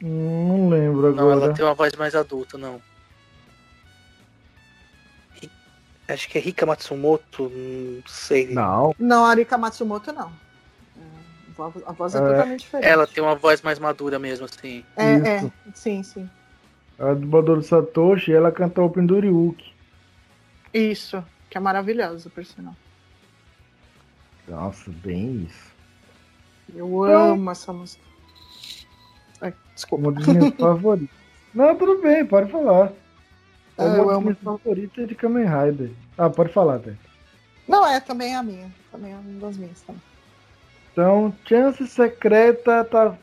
[0.00, 1.46] Não lembro Não, agora.
[1.46, 2.80] ela tem uma voz mais adulta, não.
[6.06, 8.52] Acho que é Rika Matsumoto, não sei.
[8.52, 10.30] Não, Não, Arika Matsumoto não.
[10.98, 11.00] É,
[11.48, 12.20] a voz- A voz é, É.
[12.20, 12.86] totalmente diferente.
[12.90, 14.84] Ela tem uma voz mais madura mesmo, assim.
[14.96, 15.52] É, Isso.
[15.66, 16.28] é, sim, sim.
[16.98, 19.72] A dubladora do Satoshi, ela cantou o Penduriuki.
[20.72, 22.74] Isso, que é maravilhoso, por sinal.
[24.48, 25.72] Nossa, bem isso.
[26.74, 28.02] Eu amo essa música.
[29.40, 30.08] Ai, desculpa.
[30.08, 31.16] Uma das minhas favoritas.
[31.54, 32.92] Não, tudo bem, pode falar.
[33.78, 34.20] É Ah, eu uma das amo.
[34.22, 35.90] minhas favoritas de Kamen Rider.
[36.18, 36.94] Ah, pode falar, até.
[37.68, 38.70] Não, é também a minha.
[38.90, 40.02] Também é uma das minhas também.
[40.92, 43.16] Então, chance secreta tá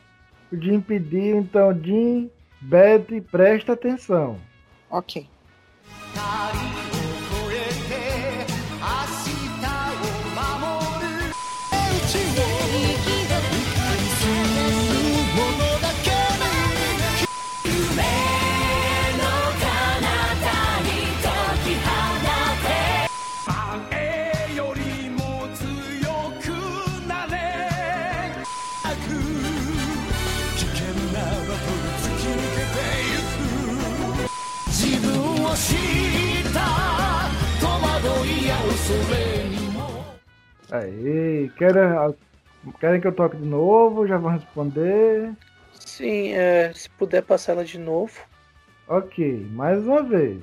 [0.51, 1.35] de impedir.
[1.35, 2.29] Então, Jim,
[2.61, 4.39] Beth, presta atenção.
[4.89, 5.27] Ok.
[40.71, 42.15] Aí, querem,
[42.79, 44.07] querem que eu toque de novo?
[44.07, 45.33] Já vão responder.
[45.73, 48.17] Sim, é, se puder passar ela de novo.
[48.87, 50.41] Ok, mais uma vez.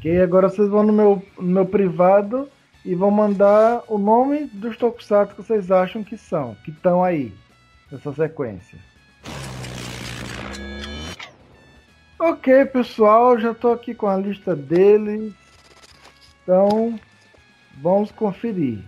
[0.00, 2.48] Ok, agora vocês vão no meu, no meu privado
[2.86, 7.34] e vão mandar o nome dos tokusatsu que vocês acham que são, que estão aí,
[7.92, 8.78] nessa sequência.
[12.18, 15.34] Ok, pessoal, já tô aqui com a lista deles.
[16.42, 16.98] Então,
[17.82, 18.78] vamos conferir.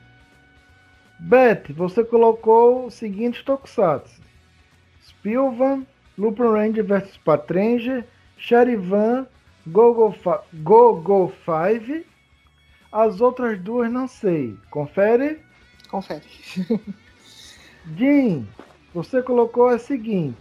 [1.19, 4.19] Beth, você colocou o seguinte tokusatsu.
[5.07, 5.85] Spilvan,
[6.17, 8.03] Lupin Ranger vs Patranger,
[8.39, 9.27] Charivan,
[10.23, 12.05] Fa- Gogo 5.
[12.91, 14.57] As outras duas não sei.
[14.71, 15.41] Confere.
[15.89, 16.23] Confere.
[17.97, 18.47] Jim,
[18.95, 20.37] você colocou a seguinte: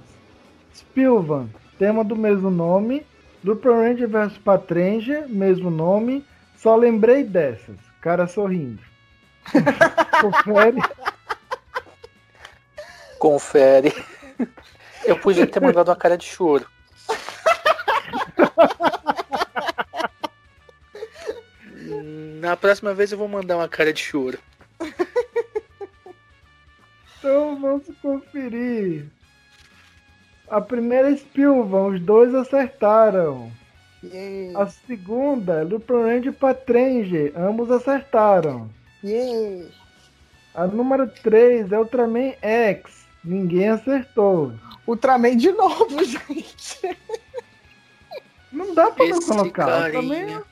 [0.74, 3.06] Spilvan, tema do mesmo nome.
[3.44, 6.24] Lupin Ranger vs Patranger, mesmo nome.
[6.58, 7.78] Só lembrei dessas.
[8.02, 8.82] Cara sorrindo.
[10.22, 10.82] Confere.
[13.18, 13.94] Confere.
[15.06, 16.66] Eu podia ter mandado uma cara de choro.
[22.40, 24.40] Na próxima vez eu vou mandar uma cara de choro.
[27.20, 29.06] Então vamos conferir.
[30.50, 33.52] A primeira é Spilvan, os dois acertaram.
[34.04, 34.56] Yay.
[34.56, 38.70] A segunda é Lupin Ranger e Patranger, ambos acertaram.
[39.04, 39.70] Yay.
[40.56, 44.52] A número 3 é Ultraman X, ninguém acertou.
[44.88, 46.98] Ultraman de novo, gente.
[48.52, 49.66] Não dá pra não Esse colocar.
[49.66, 50.02] carinha.
[50.02, 50.44] Ultraman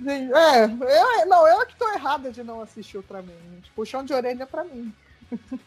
[0.00, 3.32] Gente, É, eu, não, eu é que tô errada de não assistir Ultraman.
[3.54, 3.70] gente.
[3.72, 4.92] Puxão de orelha pra mim.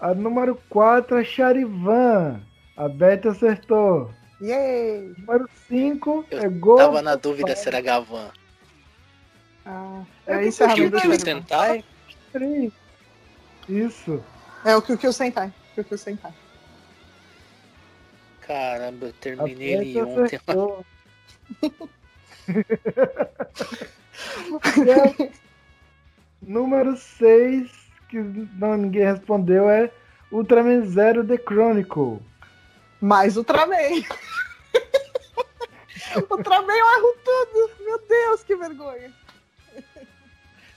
[0.00, 2.40] A número 4 é Charivan.
[2.76, 4.10] A Beth acertou.
[4.40, 5.14] Yay!
[5.18, 6.78] Número 5 Eu é Gol.
[6.78, 8.30] Tava na dúvida se era Gavan.
[9.66, 11.18] Ah, É é que isso, é do Kill Charivan.
[11.18, 11.84] Sentai?
[13.68, 14.24] Isso.
[14.64, 15.52] É o Kyukyu Sentai.
[15.74, 16.32] Kyukyu Sentai.
[18.50, 20.24] Caramba, eu terminei ele ontem.
[20.24, 20.84] acertou.
[26.42, 27.70] Número 6,
[28.08, 29.88] que não, ninguém respondeu, é
[30.32, 32.18] Ultraman Zero The Chronicle.
[33.00, 33.76] Mais Ultraman.
[36.28, 37.70] Ultraman eu erro tudo.
[37.84, 39.12] Meu Deus, que vergonha.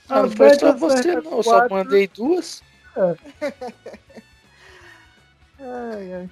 [0.08, 2.62] Ah, não foi só você não, eu só mandei duas.
[5.58, 6.30] Ai, ai.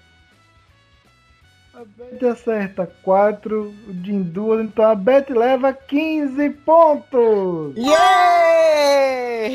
[1.74, 7.74] A Beth acerta 4, o Jim 2, então a Beth leva 15 pontos!
[7.76, 9.50] Yay!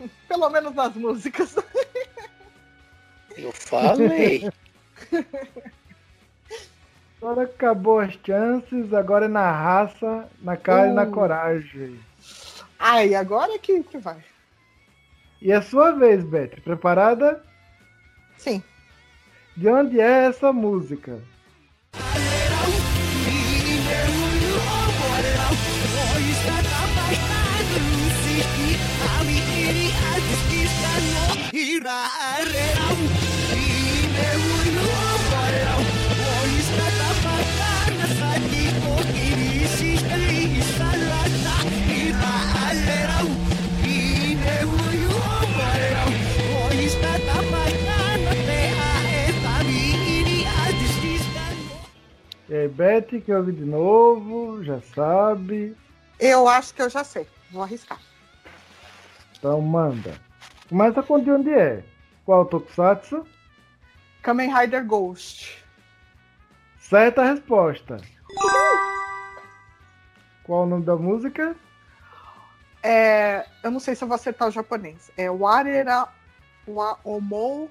[0.28, 1.54] Pelo menos nas músicas.
[3.36, 4.50] Eu falei.
[7.20, 11.10] Agora acabou as chances, agora é na raça, na cara e na Uh.
[11.12, 12.00] coragem.
[12.78, 14.24] Ai, agora que, que vai.
[15.40, 16.60] E é sua vez, Beth.
[16.64, 17.42] Preparada?
[18.38, 18.62] Sim.
[19.56, 21.20] De onde é essa música?
[52.52, 55.74] E aí, Beth, que ouve de novo, já sabe.
[56.20, 57.26] Eu acho que eu já sei.
[57.50, 57.98] Vou arriscar.
[59.38, 60.20] Então manda.
[60.68, 61.82] Começa com de onde é.
[62.26, 63.26] Qual Tokusatsu?
[64.20, 65.64] Kamen Rider Ghost.
[66.78, 67.96] Certa resposta.
[70.44, 71.56] Qual o nome da música?
[72.82, 75.10] É, eu não sei se eu vou acertar o japonês.
[75.16, 76.06] É Warera
[76.68, 77.70] wa Omou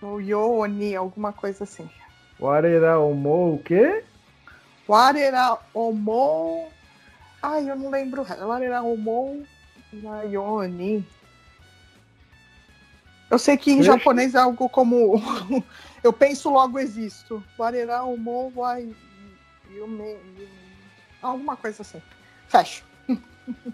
[0.00, 1.90] Yo Oni, alguma coisa assim.
[2.42, 4.02] Warera Omo o quê?
[4.88, 6.72] Warera Omou.
[7.40, 8.22] Ai, eu não lembro.
[8.22, 8.44] o resto.
[8.44, 9.44] Warera Omou
[9.92, 11.06] na Yoni.
[13.30, 15.22] Eu sei que em Deixa- japonês é algo como.
[16.02, 17.42] eu penso logo existo.
[17.56, 18.76] Warera Omou wa
[19.70, 20.16] Yume.
[21.22, 22.02] Alguma coisa assim.
[22.48, 22.84] Fecho.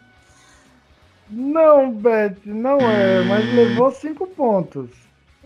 [1.30, 4.88] Não, Beth, não é, mas levou cinco pontos.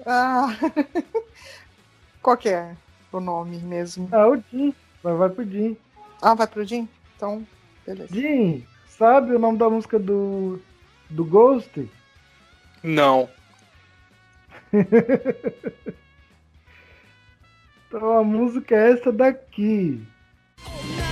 [0.07, 0.47] Ah,
[2.23, 2.77] qual que é
[3.19, 4.09] o nome mesmo?
[4.13, 4.75] Ah, o Jim.
[5.03, 5.77] Vai, vai pro Jim.
[6.21, 6.89] Ah, vai pro Jim?
[7.17, 7.47] Então,
[7.87, 8.15] beleza.
[8.15, 10.61] Jim, sabe o nome da música do,
[11.11, 11.89] do Ghost?
[12.83, 13.29] Não.
[17.95, 20.03] Então a música é essa daqui.
[20.65, 21.12] 同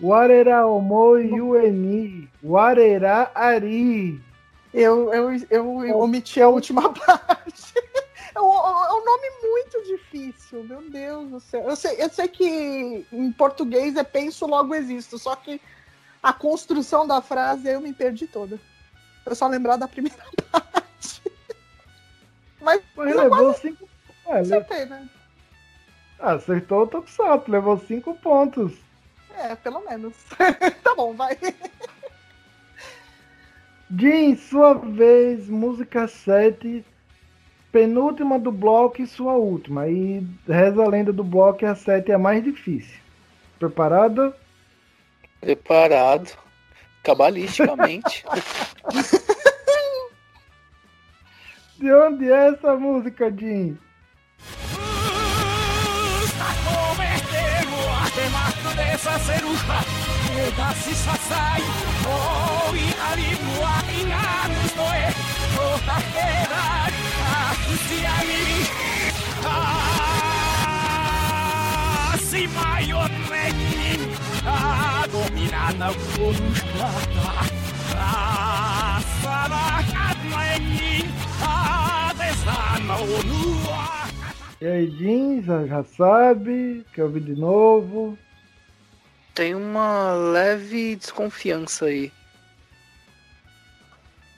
[0.00, 2.28] Warera Omo Yueni.
[2.42, 4.20] Warera Ari.
[4.72, 7.74] Eu, eu, eu omiti a última parte.
[8.34, 11.62] É um, é um nome muito difícil, meu Deus do céu.
[11.62, 15.58] Eu sei, eu sei que em português é penso, logo existo, só que
[16.22, 18.60] a construção da frase eu me perdi toda.
[19.24, 20.22] Eu só lembrar da primeira
[20.52, 21.22] parte.
[22.60, 23.88] Mas Mas eu levou cinco.
[24.26, 25.08] É, acertei, né?
[26.18, 28.85] Acertou o Tokusatsu, levou cinco pontos.
[29.36, 30.14] É, pelo menos.
[30.82, 31.36] tá bom, vai.
[33.96, 36.84] Jim, sua vez, música 7,
[37.70, 39.86] penúltima do bloco e sua última.
[39.88, 42.98] E reza a lenda do bloco e a 7 é a mais difícil.
[43.58, 44.34] Preparada?
[45.40, 46.36] Preparado.
[47.02, 48.24] Cabalisticamente.
[51.78, 53.76] De onde é essa música, Jim?
[59.15, 59.83] させるか
[60.35, 61.61] 目指しささい
[62.03, 62.09] 遠
[62.77, 64.15] いアリムはいが
[64.47, 65.11] ぬ人へ
[65.55, 66.17] とたけ
[66.49, 66.53] ら
[66.87, 66.93] り
[67.25, 67.29] あ
[67.67, 67.69] 口
[68.01, 68.31] やみ
[69.43, 69.47] あ
[72.13, 72.91] あしまよ
[73.29, 73.61] ねに
[74.45, 74.47] あ
[75.05, 75.95] あどみななこ
[76.31, 77.25] ぬかた
[77.97, 77.99] あ
[78.97, 79.53] あさら
[79.91, 80.29] かね
[80.59, 80.71] に
[81.41, 81.43] あ
[82.11, 82.49] あでさ
[82.87, 83.31] なおぬ
[83.69, 83.71] わ
[84.63, 86.85] E aí, Jim, já, já sabe?
[86.93, 88.15] Quer ouvir de novo?
[89.36, 92.10] Tem uma leve desconfiança aí.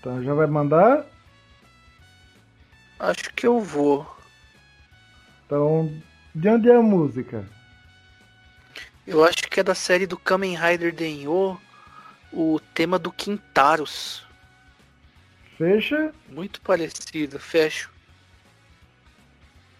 [0.00, 1.06] Então já vai mandar?
[2.98, 4.04] Acho que eu vou.
[5.46, 5.88] Então,
[6.34, 7.48] de onde é a música?
[9.06, 11.56] Eu acho que é da série do Kamen Rider Denyo,
[12.32, 14.26] o tema do Quintaros.
[15.56, 16.12] Fecha?
[16.28, 17.88] Muito parecido, fecho.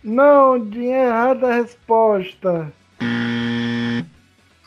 [0.04, 2.72] Não, é errada a resposta.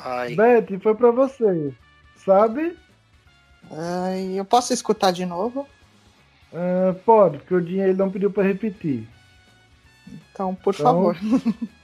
[0.04, 1.74] Ai, Betty, foi pra você.
[2.26, 2.78] Sabe?
[3.72, 5.68] Ai, eu posso escutar de novo?
[6.54, 9.08] Ah, pode, porque o ele não pediu pra repetir.
[10.34, 11.18] Então, por Então, favor.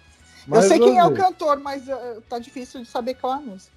[0.49, 3.41] Eu sei quem é o cantor, mas eh, tá difícil de saber qual é a
[3.41, 3.74] música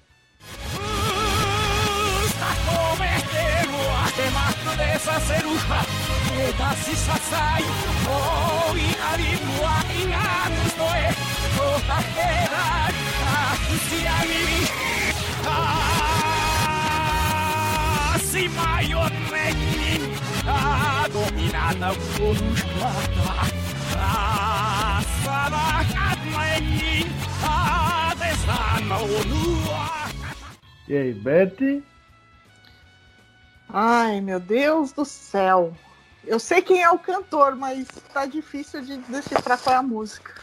[18.31, 19.11] se maior
[20.47, 21.07] a a
[27.43, 28.95] a desana
[30.87, 31.83] E aí, Betty?
[33.69, 35.73] Ai, meu Deus do céu.
[36.25, 40.33] Eu sei quem é o cantor, mas tá difícil de decifrar qual é a música.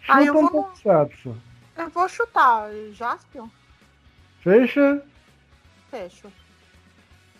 [0.00, 0.48] Chuta Aí eu vou...
[0.48, 0.78] pouco,
[1.80, 2.70] eu vou chutar.
[2.92, 3.48] Jaspion?
[4.40, 5.02] Fecha?
[5.90, 6.30] Fecho.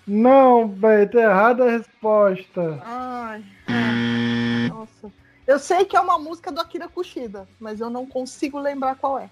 [0.06, 2.80] Não, Betty, é errada a resposta.
[2.82, 4.68] Ai, é.
[4.68, 5.12] Nossa.
[5.46, 9.18] Eu sei que é uma música do Akira Kushida, mas eu não consigo lembrar qual
[9.18, 9.28] é.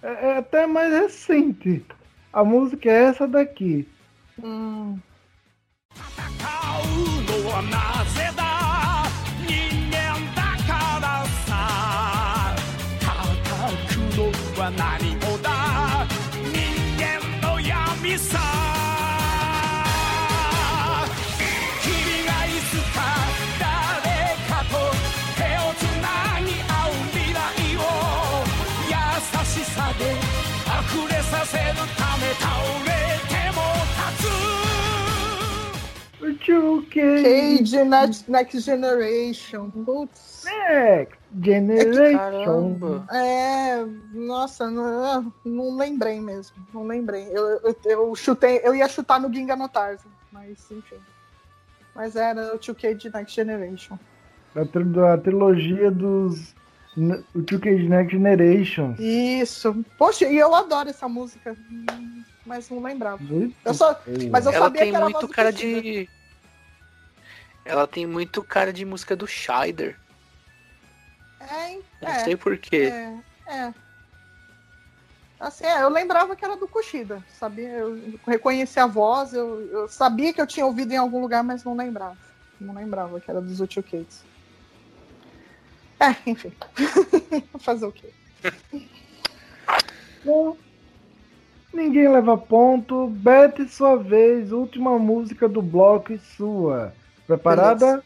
[0.00, 1.84] É, é até mais recente.
[2.32, 3.88] A música é essa daqui.
[4.40, 4.98] Hum,
[14.70, 15.23] banana.
[36.52, 39.70] O Chuke Cage Next, Next Generation.
[39.70, 40.44] Putz.
[40.44, 42.18] Next Generation.
[42.18, 43.06] caramba.
[43.12, 46.56] É, nossa, não, não lembrei mesmo.
[46.72, 47.28] Não lembrei.
[47.30, 50.96] Eu, eu, eu chutei, eu ia chutar no Ginga no Tarzan, mas enfim.
[51.94, 53.98] Mas era o 2K de Next Generation.
[54.54, 56.54] A, tri- a trilogia dos.
[57.34, 58.94] O Chuke Next Generation.
[58.98, 59.84] Isso.
[59.98, 61.56] Poxa, e eu adoro essa música.
[62.46, 63.22] Mas não lembrava.
[63.22, 63.98] Muito Eu só,
[64.30, 66.08] mas eu Ela sabia tem que era muito cara de.
[67.64, 69.98] Ela tem muito cara de música do Scheider.
[71.40, 71.82] É, hein?
[72.00, 72.18] Não é.
[72.20, 72.92] sei porquê.
[72.92, 73.74] É, é.
[75.40, 77.68] Assim, é, eu lembrava que era do Kushida, sabia?
[77.68, 81.64] Eu reconheci a voz, eu, eu sabia que eu tinha ouvido em algum lugar, mas
[81.64, 82.16] não lembrava.
[82.60, 84.24] Não lembrava que era dos Uchikids.
[86.00, 86.52] É, enfim.
[87.60, 88.10] Fazer o quê?
[90.24, 90.56] Bom,
[91.74, 93.08] Ninguém leva ponto.
[93.08, 94.52] Beth, sua vez.
[94.52, 96.94] Última música do bloco e sua.
[97.26, 98.02] Preparada?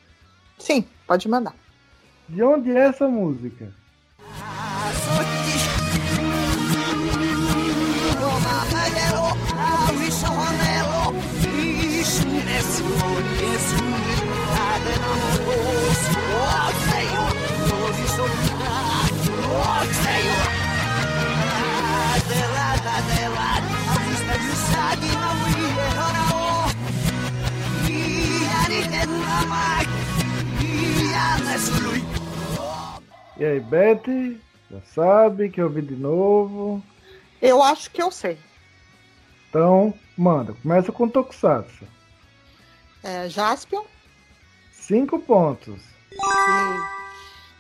[0.59, 1.55] Sim, pode mandar.
[2.29, 3.73] De onde é essa música?
[33.39, 34.03] E aí, Beth?
[34.69, 36.83] Já sabe que eu vi de novo?
[37.41, 38.37] Eu acho que eu sei.
[39.49, 40.55] Então, manda.
[40.55, 41.87] Começa com Tokusatsu.
[43.03, 43.85] É, Jaspion.
[44.73, 45.81] Cinco pontos.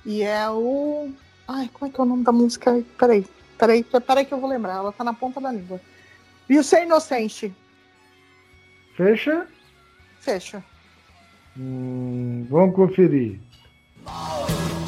[0.04, 1.12] E, e é o...
[1.46, 2.84] Ai, como é que é o nome da música?
[2.98, 3.24] Peraí,
[3.56, 4.78] peraí, peraí que eu vou lembrar.
[4.78, 5.80] Ela tá na ponta da língua.
[6.48, 7.54] E o Ser Inocente.
[8.96, 9.46] Fecha?
[10.18, 10.62] Fecha.
[11.56, 13.40] Hum, vamos conferir.
[14.04, 14.87] Oh!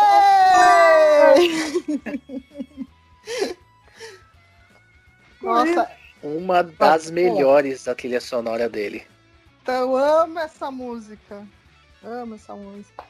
[5.41, 5.91] Nossa,
[6.21, 9.03] Uma das melhores da trilha sonora dele.
[9.67, 11.45] eu amo essa música.
[12.03, 13.03] Amo essa música.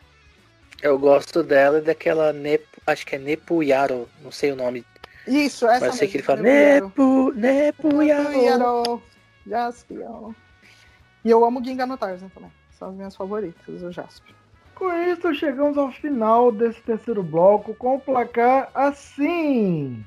[0.81, 4.85] Eu gosto dela e daquela Nepo, acho que é Nepuyaro, não sei o nome.
[5.27, 6.85] Isso, essa Mas sei que ele fala Nepuyaro.
[6.85, 8.29] Nepu, Nepuyaro.
[8.29, 9.03] Nepuyaro.
[9.45, 10.33] Jaspion.
[11.23, 12.51] E eu amo Ginga no Tarzan também.
[12.71, 14.40] São as minhas favoritas, o Jaspion.
[14.81, 20.03] Com isso, chegamos ao final desse terceiro bloco com o placar assim.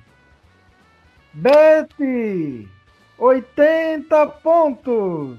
[1.32, 2.66] Beth,
[3.16, 5.38] 80 pontos.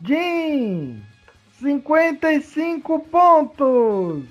[0.00, 1.04] Jim,
[1.60, 4.22] 55 pontos.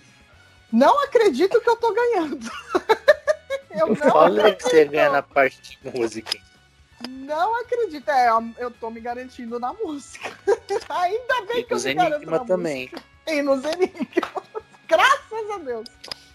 [0.71, 2.39] Não acredito que eu tô ganhando.
[3.71, 4.91] eu não Olha que você acredito.
[4.91, 6.39] ganha na parte de música.
[7.09, 8.09] Não acredito.
[8.09, 10.31] É, eu tô me garantindo na música.
[10.87, 12.83] Ainda bem E que eu me garanto Enigma na também.
[12.83, 13.03] música.
[13.29, 14.43] E nos Enigma.
[14.87, 15.87] Graças a Deus.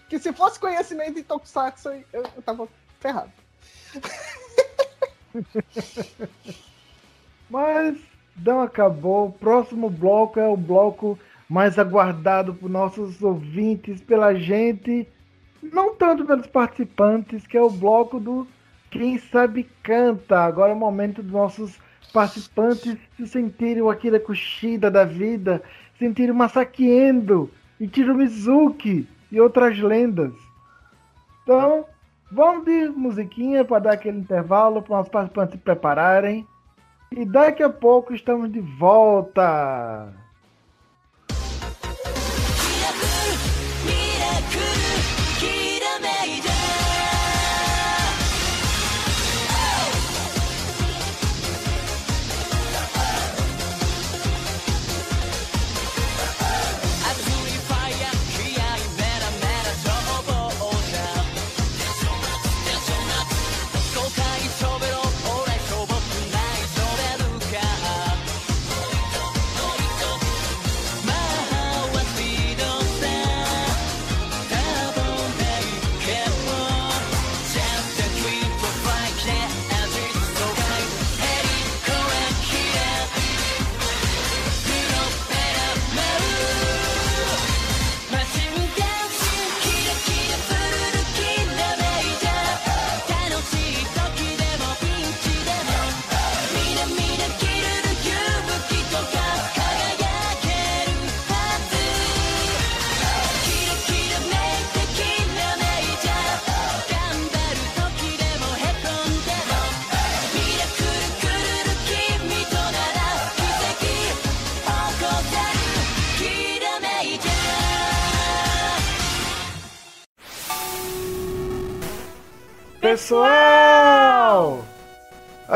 [0.07, 2.67] Que se fosse conhecimento em Tokusatsu, eu, eu tava
[2.99, 3.31] ferrado.
[7.49, 7.97] Mas
[8.37, 9.27] não acabou.
[9.27, 11.19] O próximo bloco é o bloco
[11.49, 15.07] mais aguardado por nossos ouvintes, pela gente,
[15.61, 18.47] não tanto pelos participantes, que é o bloco do
[18.89, 20.39] Quem Sabe Canta.
[20.39, 21.77] Agora é o momento dos nossos
[22.13, 25.61] participantes se sentirem Akira Kushida da vida,
[25.97, 27.49] sentirem o Masakiendo,
[27.79, 30.33] Ichiro Mizuki e outras lendas.
[31.43, 31.85] Então,
[32.31, 36.47] vamos de musiquinha para dar aquele intervalo para os participantes se prepararem.
[37.11, 40.11] E daqui a pouco estamos de volta.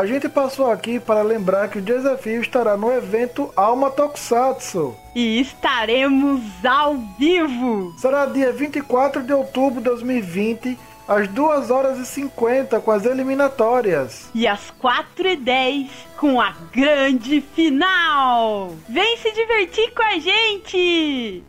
[0.00, 4.96] A gente passou aqui para lembrar que o desafio estará no evento Alma Tokusatsu.
[5.14, 7.94] E estaremos ao vivo!
[7.98, 14.30] Será dia 24 de outubro de 2020, às 2 horas e 50 com as eliminatórias.
[14.34, 18.74] E às 4h10 com a grande final!
[18.88, 21.44] Vem se divertir com a gente!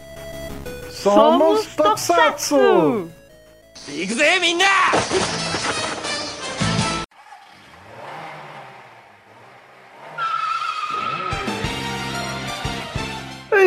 [0.90, 3.10] Somos Tokusatsu!
[3.88, 3.92] É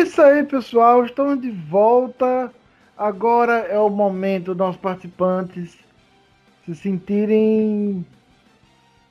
[0.05, 1.03] isso aí, pessoal.
[1.03, 2.53] Estamos de volta.
[2.97, 5.77] Agora é o momento dos participantes
[6.63, 8.05] se sentirem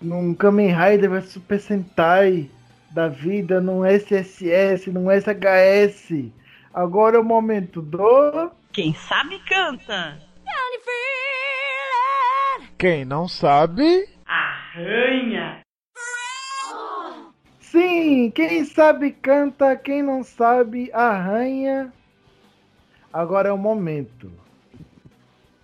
[0.01, 2.49] num Kamen Rider vs Super Sentai
[2.91, 6.31] da vida, num SSS, num SHS.
[6.73, 8.51] Agora é o momento do.
[8.73, 10.19] Quem sabe canta!
[12.79, 15.44] Quem não sabe, Arranha!
[17.75, 21.93] Sim, quem sabe canta, quem não sabe arranha.
[23.13, 24.31] Agora é o momento.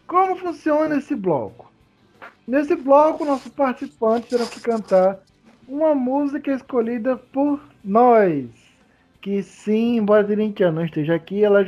[0.09, 1.71] Como funciona esse bloco?
[2.49, 5.21] Nesse bloco, nossos participantes terão que cantar
[5.69, 8.49] uma música escolhida por nós.
[9.21, 11.65] Que sim, embora a Dirintiana não esteja aqui, ela,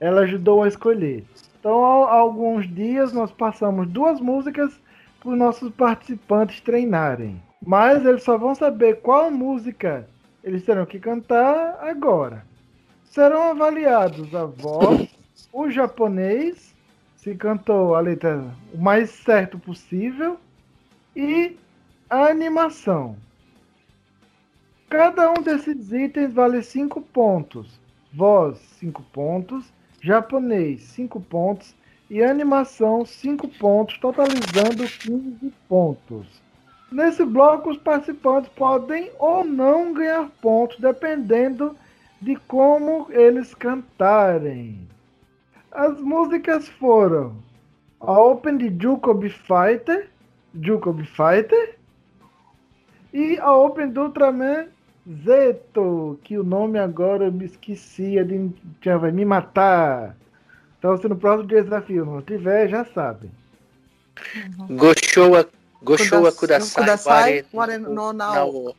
[0.00, 1.26] ela ajudou a escolher.
[1.60, 4.80] Então, há alguns dias, nós passamos duas músicas
[5.20, 7.38] para os nossos participantes treinarem.
[7.64, 10.08] Mas eles só vão saber qual música
[10.42, 12.44] eles terão que cantar agora.
[13.04, 15.08] Serão avaliados a voz,
[15.52, 16.74] o japonês,
[17.16, 18.44] se cantou a letra
[18.74, 20.38] o mais certo possível,
[21.14, 21.56] e
[22.10, 23.16] a animação.
[24.88, 27.80] Cada um desses itens vale 5 pontos.
[28.12, 29.72] Voz, 5 pontos.
[30.00, 31.74] Japonês, 5 pontos.
[32.10, 36.41] E animação, 5 pontos, totalizando 15 pontos.
[36.92, 41.74] Nesse bloco, os participantes podem ou não ganhar pontos, dependendo
[42.20, 44.86] de como eles cantarem.
[45.70, 47.34] As músicas foram
[47.98, 50.10] a Open de Jukobi Fighter,
[50.60, 51.78] Jukobi Fighter,
[53.12, 54.66] e a Open do Ultraman
[55.24, 60.14] Zeto, que o nome agora eu me esqueci, a gente já vai me matar.
[60.78, 63.30] Então, se no próximo desafio não tiver, já sabem.
[64.68, 68.76] Goshoa, Goshoa Kudas- Kudasai, Kudasai, Ware no Nao.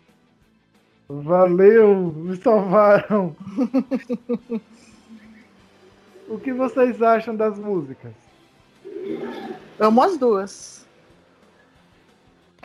[1.09, 3.35] Valeu, me salvaram.
[6.30, 8.13] o que vocês acham das músicas?
[9.80, 10.88] Amo as duas.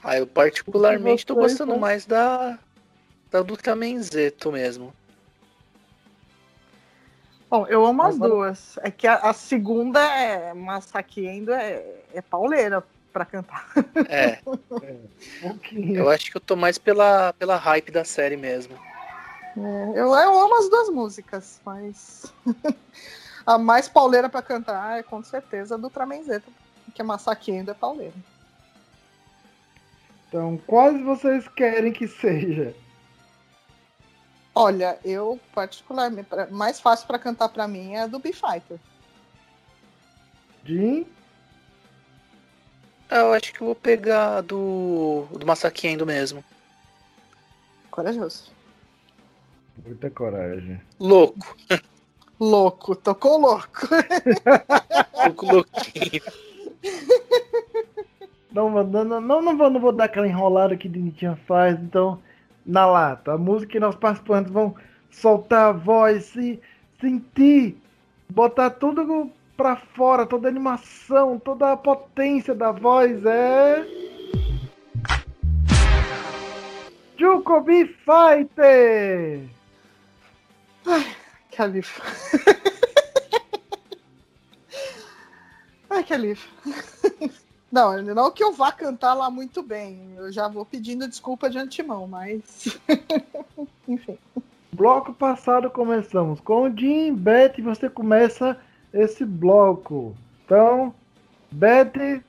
[0.02, 2.58] Ah, eu particularmente tô gostando mais da,
[3.30, 4.94] da do Kamenzeto mesmo.
[7.50, 8.78] Bom, eu amo as duas.
[8.82, 11.82] É que a, a segunda é Massaquiendo é,
[12.14, 13.66] é pauleira pra cantar.
[14.08, 14.38] É,
[15.42, 18.76] Um eu acho que eu tô mais pela, pela hype da série mesmo.
[19.56, 22.32] É, eu, eu amo as duas músicas, mas
[23.46, 26.50] a mais pauleira pra cantar é com certeza a do Tramenzeta,
[26.94, 28.14] que é Massaquiendo é pauleira.
[30.28, 32.74] Então, quais vocês querem que seja?
[34.54, 38.78] Olha, eu particularmente, mais fácil pra cantar pra mim é a do B-Fighter.
[40.64, 41.06] Jin?
[43.10, 46.44] Ah, Eu acho que eu vou pegar do, do Massaquendo mesmo.
[47.90, 48.52] Corajoso.
[49.84, 50.80] Muita coragem.
[50.98, 51.56] Louco,
[52.38, 53.88] Louco, tocou louco.
[55.24, 56.22] louco, louquinho.
[58.52, 62.20] Não, não, não, não, não, vou, não vou dar aquela enrolada que Dinitinha faz, então,
[62.64, 63.32] na lata.
[63.32, 64.74] A música que nossos participantes vão
[65.10, 66.60] soltar a voz, se
[67.00, 67.76] sentir,
[68.28, 73.84] botar tudo pra fora, toda a animação, toda a potência da voz é.
[77.18, 79.48] Jukobi Fighter!
[81.50, 82.02] Que alívio.
[85.90, 86.48] Ai, que alívio.
[87.70, 90.14] Não, não que eu vá cantar lá muito bem.
[90.16, 92.78] Eu já vou pedindo desculpa de antemão, mas.
[93.88, 94.16] Enfim.
[94.72, 98.56] Bloco passado começamos com o Jim, Beth, você começa
[98.92, 100.16] esse bloco.
[100.44, 100.94] Então,
[101.50, 102.22] Beth,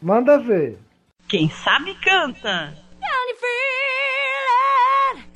[0.00, 0.78] manda ver.
[1.28, 2.74] Quem sabe canta!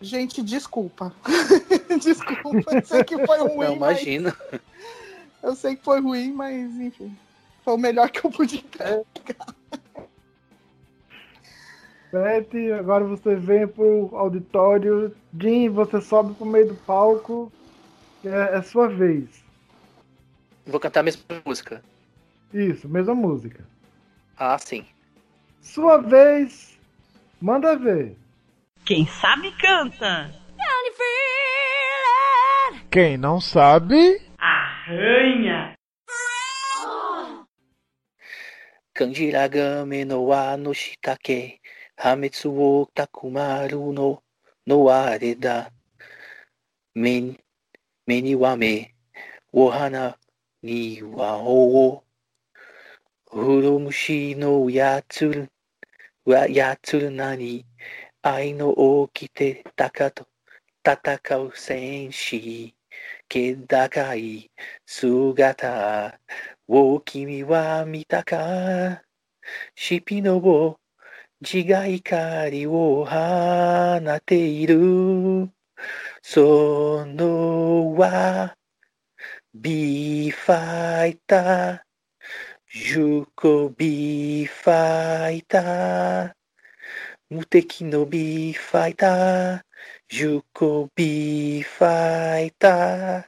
[0.00, 1.12] Gente, desculpa.
[2.00, 3.66] desculpa, eu sei que foi ruim.
[3.68, 4.36] Não, mas- imagina.
[5.42, 7.16] Eu sei que foi ruim, mas enfim.
[7.64, 9.02] Foi o melhor que eu pude pegar.
[12.12, 15.14] Beth, agora você vem pro auditório.
[15.38, 17.52] Jim, você sobe pro meio do palco.
[18.24, 19.28] É, é sua vez.
[20.66, 21.82] Vou cantar a mesma música.
[22.52, 23.64] Isso, mesma música.
[24.36, 24.84] Ah, sim.
[25.60, 26.78] Sua vez.
[27.40, 28.16] Manda ver.
[28.88, 30.32] Quem sabe canta.
[32.90, 35.74] Quem não sabe, Arranha.
[38.94, 41.60] Kanjiragame no wa no shitake.
[41.98, 44.22] Hametsu wo takumaru no
[44.66, 45.70] no are da.
[46.94, 47.36] Men,
[48.06, 48.94] me ni wa me.
[49.52, 50.16] Wo hana
[50.62, 52.02] ni wa o.
[53.32, 55.46] Urumushi no yatsuru.
[56.24, 57.66] Wa yatsuru nani.
[58.22, 60.26] Ai no okite takato.
[60.84, 62.74] Tatakau senshi.
[63.28, 64.50] 気高い
[64.86, 66.18] 姿
[66.66, 69.02] を君は見たか
[69.74, 70.78] シピノを
[71.40, 75.50] 自が光を放っている
[76.22, 78.56] そのは
[79.54, 81.80] ビーファイター
[82.70, 86.37] ジュコビーファイター
[87.30, 89.62] Muteki no bi faita,
[90.08, 93.22] juko bi faita.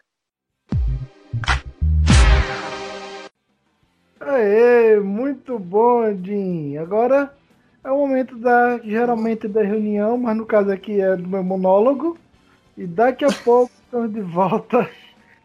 [4.19, 6.79] Aê, muito bom, Jim.
[6.79, 7.37] Agora
[7.85, 12.17] é o momento da, geralmente da reunião, mas no caso aqui é do meu monólogo.
[12.79, 14.89] E daqui a pouco estamos de volta.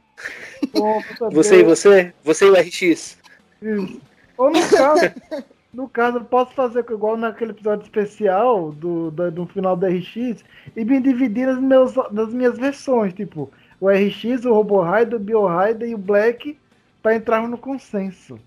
[0.72, 2.14] Bom, você e você?
[2.24, 3.18] Você e o RX?
[3.62, 4.02] Isso.
[4.38, 5.12] Ou no caso,
[5.76, 10.44] no caso, eu posso fazer igual naquele episódio especial do, do, do final do RX
[10.76, 15.20] e me dividir nas, meus, nas minhas versões, tipo, o RX, o Robo Rider, o
[15.20, 16.58] Bio Rider e o Black,
[17.04, 18.40] para entrarmos no consenso.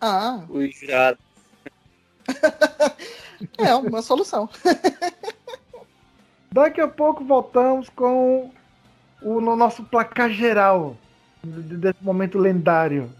[0.00, 1.18] Ah, O jurado.
[3.58, 4.48] é uma solução.
[6.52, 8.50] Daqui a pouco voltamos com
[9.22, 10.96] o no nosso placar geral
[11.44, 13.10] de- desse momento lendário.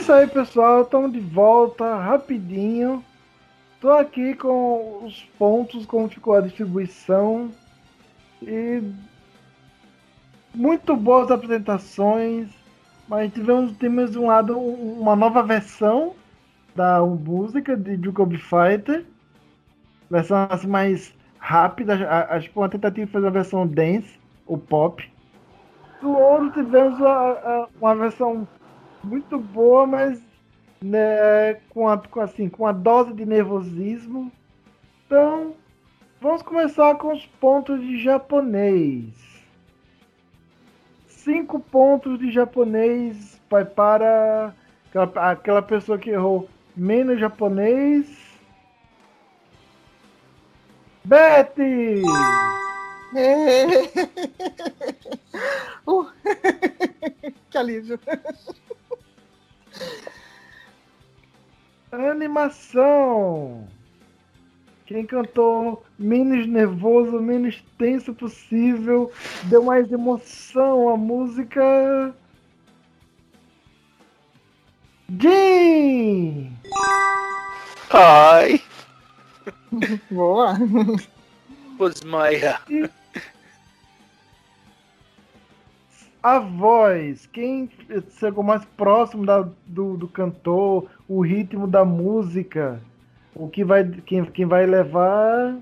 [0.00, 0.80] Isso aí, pessoal.
[0.82, 3.04] Estamos de volta rapidinho.
[3.82, 7.50] Tô aqui com os pontos, como ficou a distribuição.
[8.42, 8.82] E
[10.54, 12.48] muito boas apresentações.
[13.06, 16.14] Mas tivemos, temos um lado um- uma nova versão
[16.74, 19.04] da música de Jacob Fighter.
[20.10, 21.94] Versão assim, mais rápida.
[22.08, 25.06] a- Acho que uma tentativa de fazer uma versão dance, ou pop.
[26.00, 28.48] Do ouro tivemos a- a- uma versão
[29.02, 30.20] muito boa, mas
[30.82, 34.32] né, com, a, com, assim, com a dose de nervosismo.
[35.06, 35.54] Então,
[36.20, 39.12] vamos começar com os pontos de japonês.
[41.06, 44.54] Cinco pontos de japonês vai para
[44.88, 48.06] aquela, aquela pessoa que errou menos japonês.
[51.04, 52.02] Betty!
[55.86, 56.06] Uh,
[57.50, 57.98] que alívio.
[61.92, 63.68] Animação!
[64.86, 69.12] Quem cantou menos nervoso, menos tenso possível,
[69.44, 72.14] deu mais emoção à música.
[75.18, 76.52] Jim!
[77.92, 78.60] Ai,
[80.10, 80.56] Boa.
[81.78, 82.60] Osmaia.
[86.22, 87.70] A voz, quem
[88.18, 92.78] chegou mais próximo da- do, do cantor, o ritmo da música,
[93.34, 95.56] o que vai, quem, quem vai levar.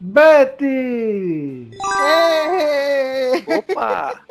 [0.00, 1.70] Betty!
[3.46, 4.20] Opa!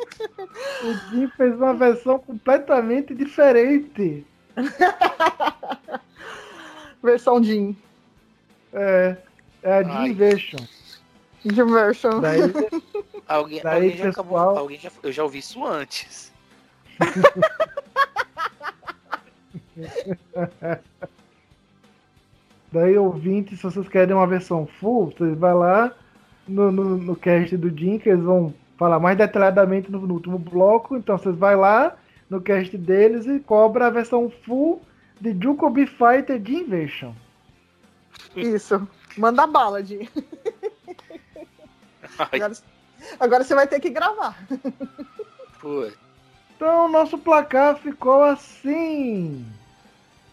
[0.82, 4.24] O Jim fez uma versão completamente diferente.
[7.02, 7.76] Versão Jim.
[8.72, 9.16] É,
[9.62, 10.14] é a Jim.
[10.14, 10.58] Version.
[11.44, 12.20] Diversion.
[12.20, 12.40] Daí,
[13.28, 14.38] Alguém, Daí, alguém já acabou.
[14.38, 16.32] pessoal- Alguém já, eu já ouvi isso antes.
[22.72, 25.92] daí ouvinte, se vocês querem uma versão full, vocês vão lá
[26.46, 30.38] no, no, no cast do Jim, que eles vão falar mais detalhadamente no, no último
[30.38, 30.96] bloco.
[30.96, 31.96] Então vocês vai lá
[32.28, 34.82] no cast deles e cobra a versão full
[35.20, 37.12] de Jukobi Fighter de Invasion.
[38.36, 38.86] Isso.
[39.16, 39.78] Manda bala.
[39.78, 40.08] Ai,
[42.32, 42.52] Agora,
[43.18, 44.36] agora você vai ter que gravar.
[45.60, 45.88] pô.
[46.56, 49.46] Então, nosso placar ficou assim: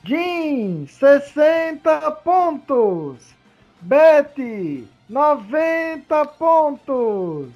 [0.03, 3.33] Jim, 60 pontos.
[3.81, 7.49] Betty, 90 pontos.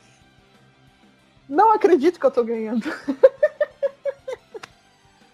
[1.48, 2.86] Não acredito que eu tô ganhando.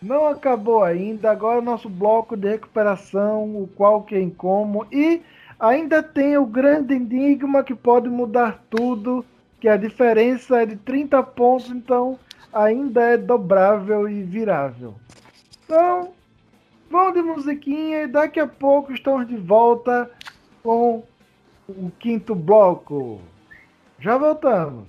[0.02, 1.32] Não acabou ainda.
[1.32, 4.86] Agora, nosso bloco de recuperação, o qual, quem, como.
[4.92, 5.22] E
[5.60, 9.26] ainda tem o grande enigma que pode mudar tudo.
[9.66, 12.20] Que a diferença é de 30 pontos, então
[12.54, 14.94] ainda é dobrável e virável.
[15.64, 16.14] Então,
[16.88, 20.08] vamos de musiquinha e daqui a pouco estamos de volta
[20.62, 21.04] com
[21.68, 23.20] o quinto bloco.
[23.98, 24.88] Já voltamos.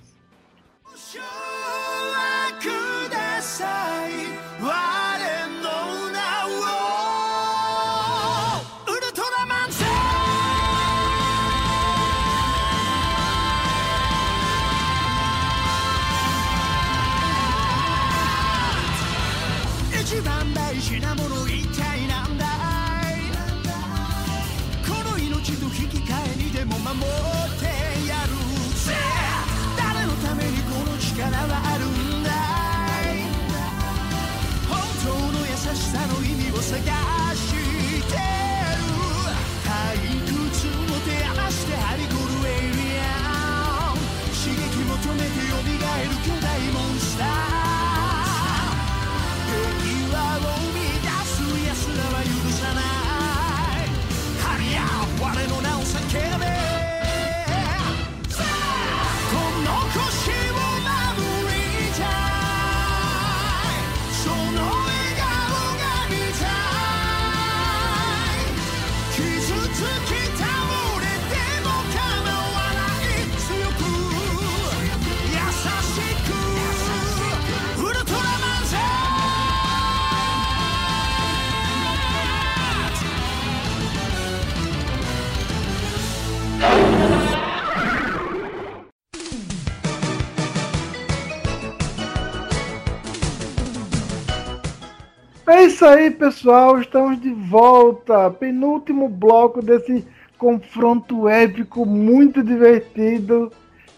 [95.47, 96.77] É isso aí, pessoal.
[96.77, 98.29] Estamos de volta.
[98.29, 100.05] Penúltimo bloco desse
[100.37, 103.49] confronto épico muito divertido.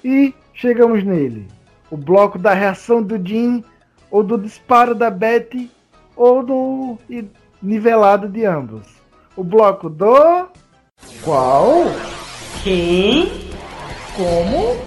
[0.05, 1.47] E chegamos nele.
[1.89, 3.63] O bloco da reação do Jim,
[4.11, 5.71] ou do disparo da Betty,
[6.15, 6.97] ou do
[7.59, 8.85] nivelado de ambos.
[9.35, 10.47] O bloco do.
[11.23, 11.85] Qual?
[12.63, 13.27] Quem?
[14.15, 14.77] Como?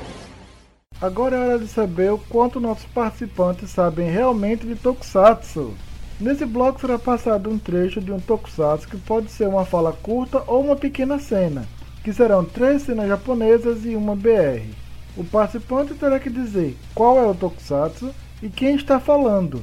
[1.01, 5.75] Agora é hora de saber o quanto nossos participantes sabem realmente de Tokusatsu.
[6.23, 10.41] Nesse bloco será passado um trecho de um Tokusatsu que pode ser uma fala curta
[10.47, 11.65] ou uma pequena cena,
[12.05, 14.63] que serão três cenas japonesas e uma BR.
[15.17, 19.61] O participante terá que dizer qual é o Tokusatsu e quem está falando.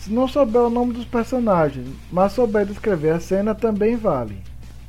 [0.00, 4.36] Se não souber o nome dos personagens, mas souber descrever a cena, também vale.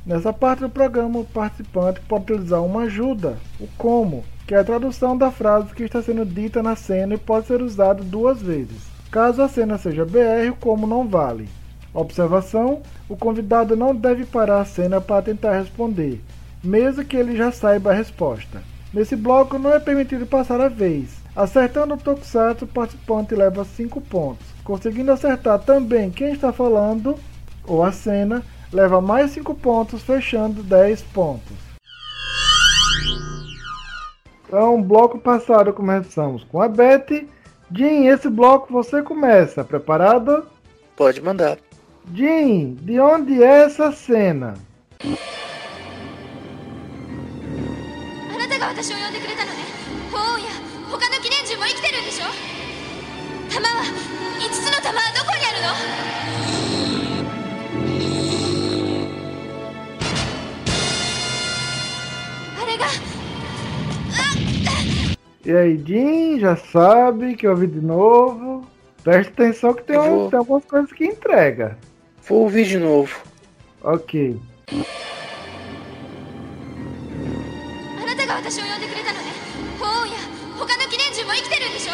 [0.04, 4.64] Nessa parte do programa, o participante pode utilizar uma ajuda, o como, que é a
[4.64, 8.91] tradução da frase que está sendo dita na cena e pode ser usado duas vezes.
[9.12, 11.46] Caso a cena seja BR, como não vale.
[11.92, 12.80] Observação:
[13.10, 16.18] o convidado não deve parar a cena para tentar responder,
[16.64, 18.62] mesmo que ele já saiba a resposta.
[18.90, 21.20] Nesse bloco não é permitido passar a vez.
[21.36, 24.46] Acertando o Tokusatsu, o participante leva 5 pontos.
[24.64, 27.14] Conseguindo acertar também quem está falando
[27.66, 31.56] ou a cena, leva mais 5 pontos, fechando 10 pontos.
[34.46, 37.28] Então, bloco passado começamos com a Betty.
[37.74, 39.64] Jim, esse bloco você começa.
[39.64, 40.46] Preparado?
[40.94, 41.58] Pode mandar.
[42.12, 44.54] Jim, de onde é essa cena?
[62.84, 63.11] あ
[65.45, 68.65] E aí, Jim, já sabe que eu ouvi de novo.
[69.03, 70.29] Preste atenção que tem, Eu um- vou.
[70.29, 71.77] tem algumas coisas que entrega.
[72.27, 73.15] Vou ouvir de novo.
[73.81, 74.37] Ok.
[78.01, 79.27] あなたが私を呼んでくれたのね
[81.25, 81.93] も生きてるんでしょ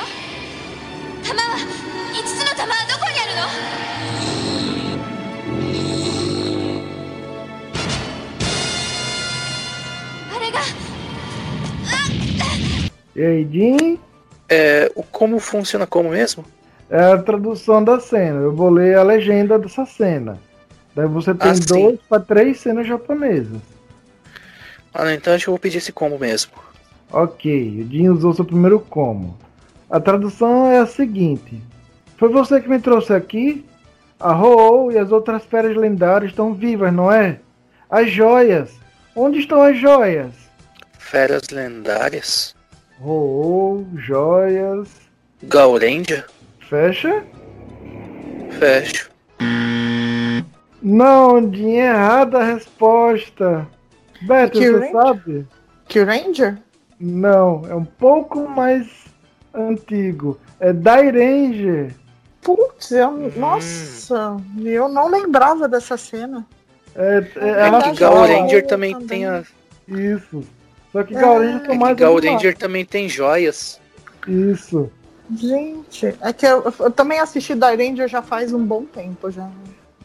[1.23, 4.06] 弾は5つの弾はどこにあるの
[13.18, 13.98] E aí, Jim?
[14.48, 16.44] É, o como funciona como mesmo?
[16.88, 18.38] É a tradução da cena.
[18.40, 20.38] Eu vou ler a legenda dessa cena.
[20.94, 23.60] Daí você tem Ah, dois para três cenas japonesas.
[24.94, 26.52] Ah, não, então acho que eu vou pedir esse como mesmo.
[27.12, 29.36] Ok, o Jim usou seu primeiro como.
[29.90, 31.60] A tradução é a seguinte:
[32.16, 33.66] Foi você que me trouxe aqui?
[34.20, 37.40] A Ho e as outras feras lendárias estão vivas, não é?
[37.90, 38.70] As joias.
[39.16, 40.32] Onde estão as joias?
[41.00, 42.54] Feras lendárias.
[43.00, 44.88] Ho, joias.
[45.44, 46.24] Gaurendia?
[46.68, 47.24] Fecha?
[48.58, 49.10] Fecho.
[50.82, 53.66] Não, Jim, errada a resposta.
[54.22, 54.92] Beto, você Ranger?
[54.92, 55.46] sabe?
[55.86, 56.58] Que Ranger?
[57.00, 58.86] Não, é um pouco mais
[59.54, 60.38] antigo.
[60.58, 61.94] É Dairanger.
[62.42, 66.44] Putz, eu, nossa, eu não lembrava dessa cena.
[66.96, 69.42] É, é, É que fala- Gauranger também tem a.
[69.86, 70.42] Isso.
[70.93, 71.97] Só que É, Gauranger É mais
[72.59, 73.81] também tem joias.
[74.27, 74.90] Isso.
[75.36, 79.48] Gente, é que eu, eu também assisti da Ranger já faz um bom tempo já.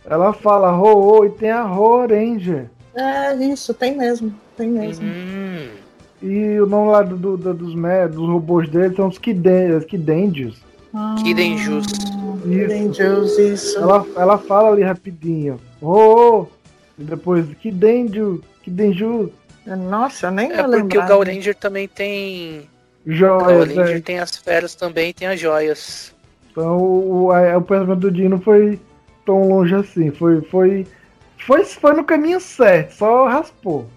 [0.06, 2.70] Ela fala Ho-Oh e tem a Ho-Ranger.
[2.94, 5.06] É, isso, tem mesmo, tem mesmo.
[5.06, 5.68] Hum.
[6.22, 9.72] E o nome lá do, do- do- dos, me- dos robôs dele são os Kiden-
[9.78, 10.62] os Kidendios.
[11.24, 11.86] Kidenjus.
[11.88, 12.42] Isso.
[12.44, 13.80] Kidenjus, isso.
[13.80, 15.60] Ela, ela fala ali rapidinho.
[15.82, 16.48] Ho-Oh!
[17.00, 19.32] E depois Kidenju, Kidenju.
[19.65, 21.07] Nossa, eu nem É porque o lembrava.
[21.07, 22.69] Gauranger também tem.
[23.06, 24.02] O Joias, Gauranger é.
[24.02, 26.14] tem as feras também, tem as joias.
[26.52, 28.80] Então o, a- o pensamento do Dino foi
[29.26, 30.11] tão longe assim.
[30.11, 30.85] Foi, foi,
[31.45, 33.90] foi, foi no caminho certo, só raspou.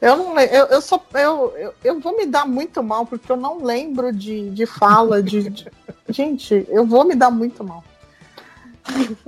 [0.00, 3.36] Eu não eu, eu só eu, eu, eu vou me dar muito mal porque eu
[3.36, 5.68] não lembro de, de fala de, de-
[6.08, 7.82] gente, eu vou me dar muito mal.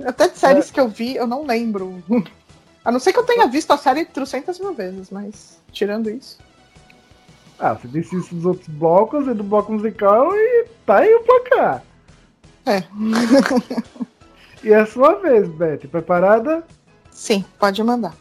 [0.05, 2.03] Até de séries que eu vi, eu não lembro.
[2.84, 6.38] A não ser que eu tenha visto a série trocentas mil vezes, mas tirando isso.
[7.58, 11.22] Ah, você disse isso dos outros blocos e do bloco musical e tá aí o
[11.22, 11.82] placar.
[12.66, 12.84] É.
[14.62, 15.86] E é a sua vez, Beth.
[15.88, 16.64] Preparada?
[17.10, 18.14] Sim, pode mandar.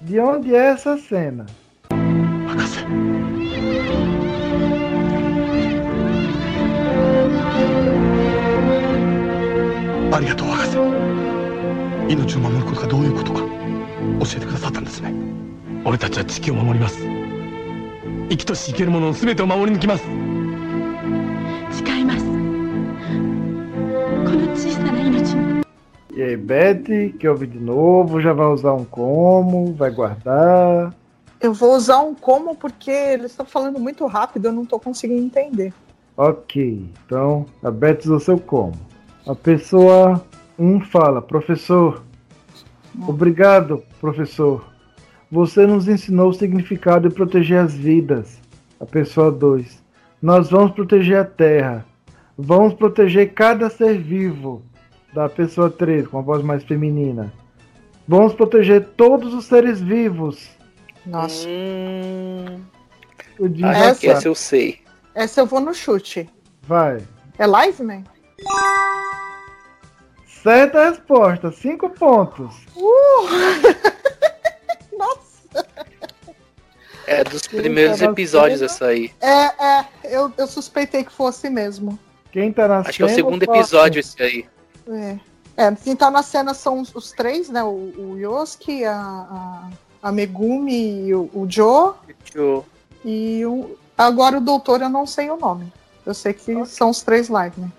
[0.00, 1.46] De onde é essa cena?
[10.14, 10.76] ありがとう博士
[12.12, 13.45] 命を守ることがどういうことか
[14.20, 15.12] 教えてくださったんですね
[15.84, 16.98] 俺たちは地球を守ります
[18.30, 20.04] 生きとし生けるものの全てを守り抜きます
[21.84, 22.30] 誓いますこ
[24.30, 25.62] の小さな命に
[26.14, 28.20] E aí, Beth, quer ouvir de novo?
[28.20, 29.72] Já vai usar um como?
[29.72, 30.94] Vai guardar?
[31.40, 35.24] Eu vou usar um como porque eles estão falando muito rápido, eu não tô conseguindo
[35.24, 35.72] entender.
[36.16, 38.74] Ok, então a Beth usou seu como.
[39.26, 40.22] A pessoa
[40.58, 42.02] 1 um fala, professor.
[43.05, 44.65] Obrigado, professor.
[45.29, 48.39] Você nos ensinou o significado de proteger as vidas.
[48.79, 49.83] A pessoa 2.
[50.21, 51.85] Nós vamos proteger a terra.
[52.37, 54.63] Vamos proteger cada ser vivo.
[55.13, 57.33] Da pessoa 3, com a voz mais feminina.
[58.07, 60.49] Vamos proteger todos os seres vivos.
[61.05, 61.47] Nossa.
[61.47, 62.61] Hum,
[63.37, 64.07] que sabe.
[64.07, 64.79] essa eu sei.
[65.13, 66.29] Essa eu vou no chute.
[66.63, 67.01] Vai.
[67.37, 68.03] É live, man?
[70.41, 72.55] Certa resposta, 5 pontos.
[74.97, 75.67] Nossa!
[77.05, 78.71] É dos primeiros tá episódios cena?
[78.71, 79.11] essa aí.
[79.21, 81.97] É, é, eu, eu suspeitei que fosse mesmo.
[82.31, 84.45] Quem tá na Acho que é o cena, segundo episódio esse aí.
[84.89, 85.17] É.
[85.57, 87.63] É, quem tá na cena são os, os três, né?
[87.63, 89.69] O, o Yosuke, a, a,
[90.03, 91.93] a Megumi e o, o Joe.
[92.05, 92.63] Deixa
[93.03, 95.73] E o, agora o doutor eu não sei o nome.
[96.05, 97.71] Eu sei que são os três live, né?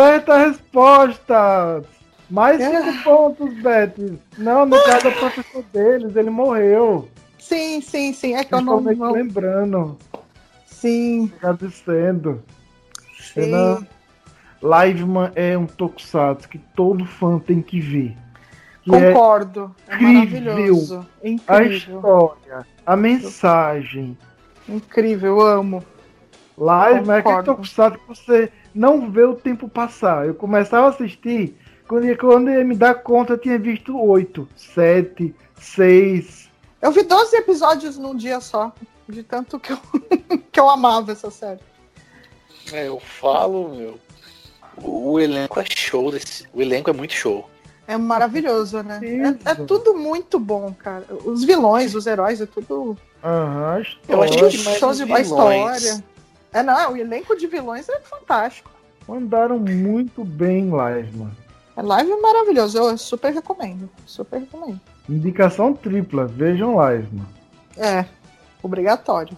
[0.00, 1.82] Certa resposta!
[2.28, 2.82] Mais É.
[2.92, 3.94] 5 pontos, Beth.
[4.36, 7.08] Não, no caso é o professor deles, ele morreu.
[7.38, 8.34] Sim, sim, sim.
[8.34, 8.78] É que eu não.
[8.78, 9.96] não- lembrando,
[10.66, 12.42] Sim, agradecendo.
[13.18, 13.44] sim.
[13.44, 13.86] Cena-
[14.62, 18.14] Liveman é um tokusatsu que todo fã tem que ver.
[18.82, 19.74] Que é Concordo.
[19.88, 20.42] É, incrível.
[20.52, 21.06] maravilhoso.
[21.22, 21.96] a Incrível.
[21.96, 24.18] história, a mensagem.
[24.68, 25.82] Incrível, eu amo.
[26.58, 30.26] Live, é aquele tokusatsu que você não vê o tempo passar.
[30.26, 31.56] Eu começava a assistir,
[31.88, 36.50] quando quando ia me dar conta, eu tinha visto oito, sete, seis.
[36.80, 38.72] Eu vi 12 episódios num dia só.
[39.08, 39.78] De tanto que eu,
[40.52, 41.60] que eu amava essa série.
[42.72, 43.98] É, eu falo, meu.
[44.82, 46.46] O, o elenco é show desse.
[46.52, 47.48] O elenco é muito show.
[47.86, 49.00] É maravilhoso, né?
[49.46, 51.06] É, é tudo muito bom, cara.
[51.24, 52.98] Os vilões, os heróis, é tudo.
[53.22, 55.26] Aham, Eu acho que mais Show de a vilões.
[55.28, 56.04] história.
[56.56, 58.70] É, não, o elenco de vilões é fantástico.
[59.06, 61.36] Mandaram muito bem em live, mano.
[61.76, 63.90] É live maravilhoso, eu super recomendo.
[64.06, 64.80] Super recomendo.
[65.06, 67.28] Indicação tripla, vejam live, mano.
[67.76, 68.06] É,
[68.62, 69.36] obrigatório.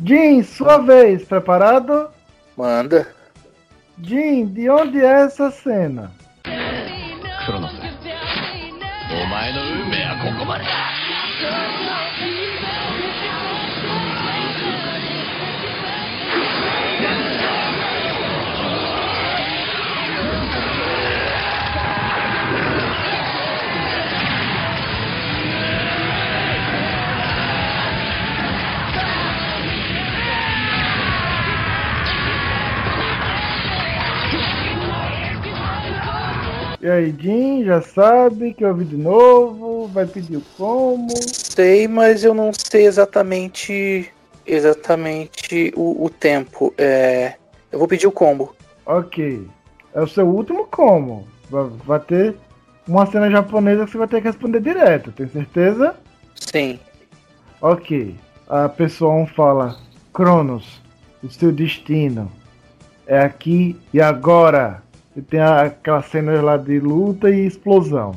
[0.00, 2.08] Jim, sua vez, preparado?
[2.56, 3.08] Manda.
[4.00, 6.12] Jim, de onde é essa cena?
[7.50, 7.79] ク
[36.80, 41.08] E aí, Jim, já sabe que ouvi de novo, vai pedir o como.
[41.26, 44.10] Sei, mas eu não sei exatamente
[44.46, 46.72] exatamente o, o tempo.
[46.78, 47.34] É,
[47.70, 48.54] eu vou pedir o combo.
[48.86, 49.46] Ok.
[49.94, 51.26] É o seu último como.
[51.50, 52.36] Vai, vai ter
[52.88, 55.94] uma cena japonesa que você vai ter que responder direto, tem certeza?
[56.34, 56.78] Sim.
[57.60, 58.16] Ok.
[58.48, 59.76] A pessoa 1 fala:
[60.12, 60.80] Cronos,
[61.22, 62.30] o seu destino
[63.06, 64.82] é aqui e agora.
[65.16, 68.14] E tem a- aquela cena lá de luta e explosão.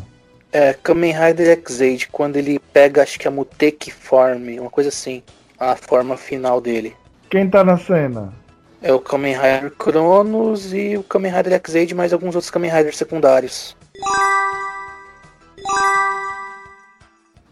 [0.52, 5.24] É, Kamen Rider X8, quando ele pega, acho que a Muteki Form, uma coisa assim,
[5.60, 6.96] a forma final dele.
[7.30, 8.32] Quem tá na cena?
[8.80, 12.98] É o Kamen Rider Cronos e o Kamen Rider X8, mais alguns outros Kamen Riders
[12.98, 13.76] secundários.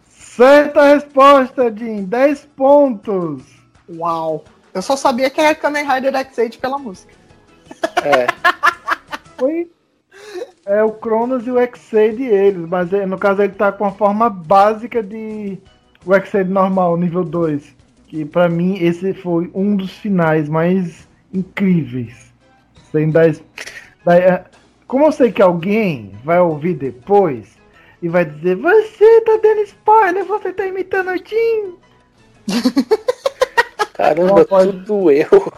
[0.10, 2.04] Certa resposta, Jim.
[2.04, 3.44] 10 pontos.
[3.90, 4.44] Uau!
[4.74, 7.14] Eu só sabia que era Kamen Rider X8 pela música.
[8.04, 8.28] É,
[9.42, 9.68] Foi.
[10.68, 13.92] É o Cronos e o X-Shade eles, mas é, no caso ele tá com a
[13.92, 15.58] forma básica de
[16.06, 17.76] o X-Shade normal, nível 2.
[18.08, 22.32] Que pra mim esse foi um dos finais mais incríveis.
[22.92, 23.32] Sem dar.
[24.06, 24.44] dar- é,
[24.86, 27.58] Como eu sei que alguém vai ouvir depois
[28.02, 31.76] e vai dizer: Você tá dando spoiler, você tá imitando o Jim.
[34.02, 35.54] caramba, pode- tudo eu.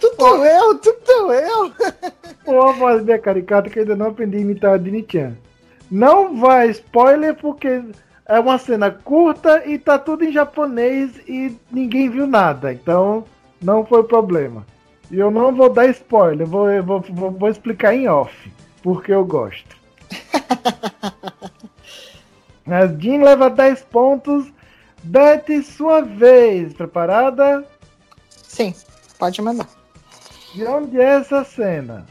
[0.00, 1.72] Tudo eu, tudo eu!
[2.44, 5.34] Pô, a voz minha caricata que ainda não aprendi a imitar a Dini-chan.
[5.90, 7.82] Não vai spoiler porque
[8.26, 12.72] é uma cena curta e tá tudo em japonês e ninguém viu nada.
[12.72, 13.24] Então
[13.60, 14.66] não foi problema.
[15.10, 18.32] E eu não vou dar spoiler, vou, vou, vou, vou explicar em off.
[18.82, 19.76] Porque eu gosto.
[22.66, 24.46] A Jean leva 10 pontos.
[25.03, 26.73] Beth, sua vez.
[26.73, 27.65] Preparada?
[28.29, 28.73] Sim,
[29.19, 29.67] pode mandar.
[30.55, 32.05] De onde é essa cena?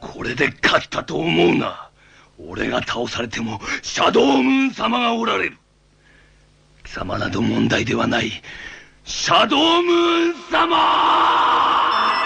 [0.00, 1.90] これで勝ったと思うな
[2.38, 5.56] 俺が倒されてもシャドウムーン様がおられる
[6.84, 8.30] 貴様など問題ではない
[9.04, 12.17] シャドウムーン様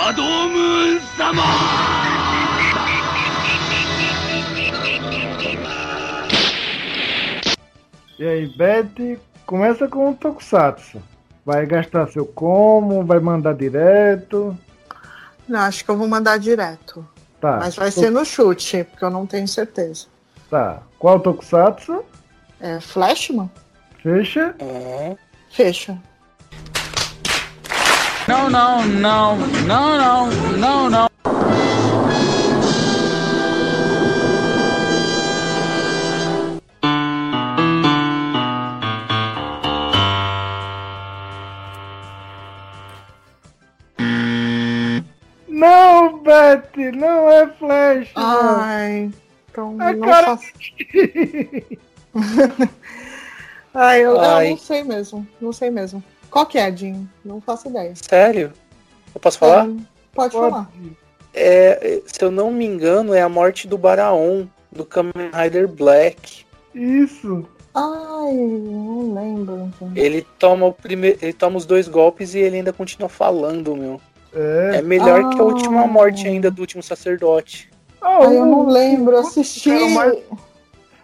[0.00, 1.42] ャドウムーン様
[8.18, 11.02] E aí, Beth, começa com o Tokusatsu.
[11.44, 14.56] Vai gastar seu como, vai mandar direto.
[15.46, 17.06] Não, acho que eu vou mandar direto.
[17.40, 17.58] Tá.
[17.58, 20.06] Mas vai ser no chute, porque eu não tenho certeza.
[20.50, 20.82] Tá.
[20.98, 22.02] Qual Tokusatsu?
[22.58, 23.50] É Flashman?
[24.02, 24.54] Fecha.
[24.60, 25.16] Uhum.
[25.50, 25.98] Fecha.
[28.31, 29.35] Não, não, não,
[29.67, 31.11] não, não, não, não.
[45.47, 48.11] Não, Beth, não é Flash.
[48.15, 49.11] Ai,
[49.49, 50.51] então É não cara- faço.
[53.73, 54.49] Ai, eu, eu Ai.
[54.51, 55.27] não sei mesmo.
[55.39, 56.03] Não sei mesmo.
[56.31, 57.07] Qual que é, Jim?
[57.23, 57.93] Não faço ideia.
[57.95, 58.51] Sério?
[59.13, 59.67] Eu posso falar?
[59.67, 59.73] É,
[60.15, 60.71] pode falar.
[61.33, 66.45] É, se eu não me engano, é a morte do Baraon, do Kamen Rider Black.
[66.73, 67.45] Isso.
[67.75, 69.71] Ai, não lembro.
[69.79, 69.99] gente.
[69.99, 71.19] Ele toma o primeiro.
[71.21, 73.99] Ele toma os dois golpes e ele ainda continua falando, meu.
[74.33, 74.77] É.
[74.77, 75.87] É melhor que a última Ah.
[75.87, 77.69] morte ainda do último sacerdote.
[78.01, 79.15] Ah, Ai, eu não lembro.
[79.15, 79.69] Eu assisti.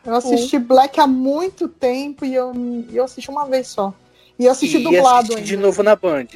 [0.06, 2.54] Eu assisti Black há muito tempo e eu,
[2.90, 3.94] e eu assisti uma vez só.
[4.40, 5.48] E eu assisti e dublado assistir ainda.
[5.48, 6.28] de novo na Band.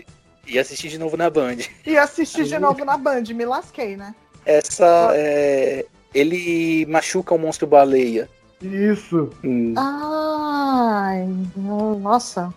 [0.48, 1.58] E assistir de novo na Band.
[1.86, 4.16] E assisti de novo na Band, me lasquei, né?
[4.46, 5.12] Essa.
[5.14, 8.30] É, ele machuca o monstro baleia.
[8.62, 9.30] Isso.
[9.44, 9.74] Hum.
[9.78, 12.54] Ai, nossa.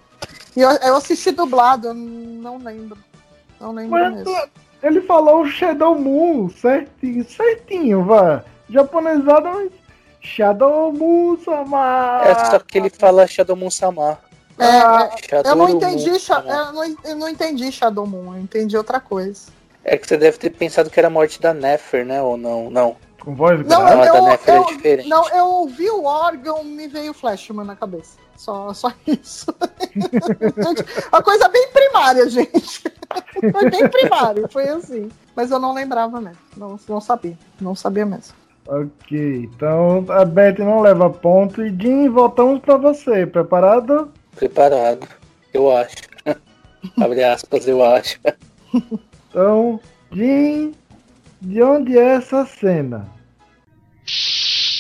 [0.57, 2.99] E eu, eu assisti dublado, eu não lembro.
[3.61, 4.49] Não lembro Mas mesmo.
[4.83, 8.45] Ele falou o Shadow Moon, certinho, certinho, vá.
[8.69, 9.73] Japonesado, mas.
[10.21, 12.23] Shadow Moon, Sama.
[12.25, 14.21] É só que ele fala Shadow Moon Samar.
[14.59, 16.67] É, é, eu não Moon entendi, Sha- Samar.
[16.69, 19.49] eu não, eu não entendi Shadow Moon, eu entendi outra coisa.
[19.85, 22.23] É que você deve ter pensado que era a morte da Nefer, né?
[22.23, 22.71] Ou não?
[22.71, 22.97] Não.
[23.21, 23.95] Com voz Não, grave?
[23.95, 25.09] eu, Ah, da eu, Nefer é eu- diferente.
[25.09, 28.17] não, eu ouvi o órgão, me veio o Flashman na cabeça.
[28.37, 29.47] Só, só isso.
[31.13, 32.83] Uma coisa bem primária, gente.
[33.53, 35.09] Foi bem primário, foi assim.
[35.35, 36.39] Mas eu não lembrava mesmo.
[36.57, 37.37] Não, não sabia.
[37.61, 38.35] Não sabia mesmo.
[38.67, 41.63] Ok, então a Beth não leva ponto.
[41.65, 43.27] E Jim, voltamos pra você.
[43.27, 44.11] Preparado?
[44.35, 45.09] Preparado.
[45.53, 45.97] Eu acho.
[47.01, 48.19] Abre aspas, eu acho.
[49.35, 49.81] Então,
[50.13, 50.73] Jim,
[51.43, 53.13] de onde é essa cena?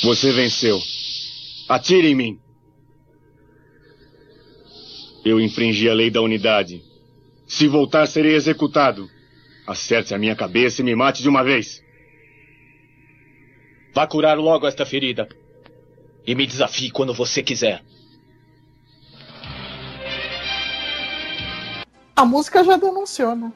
[0.04, 0.78] Você venceu.
[1.68, 2.40] Atire em mim.
[5.24, 6.84] Eu infringi a lei da unidade.
[7.48, 9.10] Se voltar, serei executado.
[9.66, 11.82] Acerte a minha cabeça e me mate de uma vez.
[13.92, 15.28] Vá curar logo esta ferida.
[16.26, 17.82] E me desafie quando você quiser.
[22.16, 23.52] A música já denunciou, né?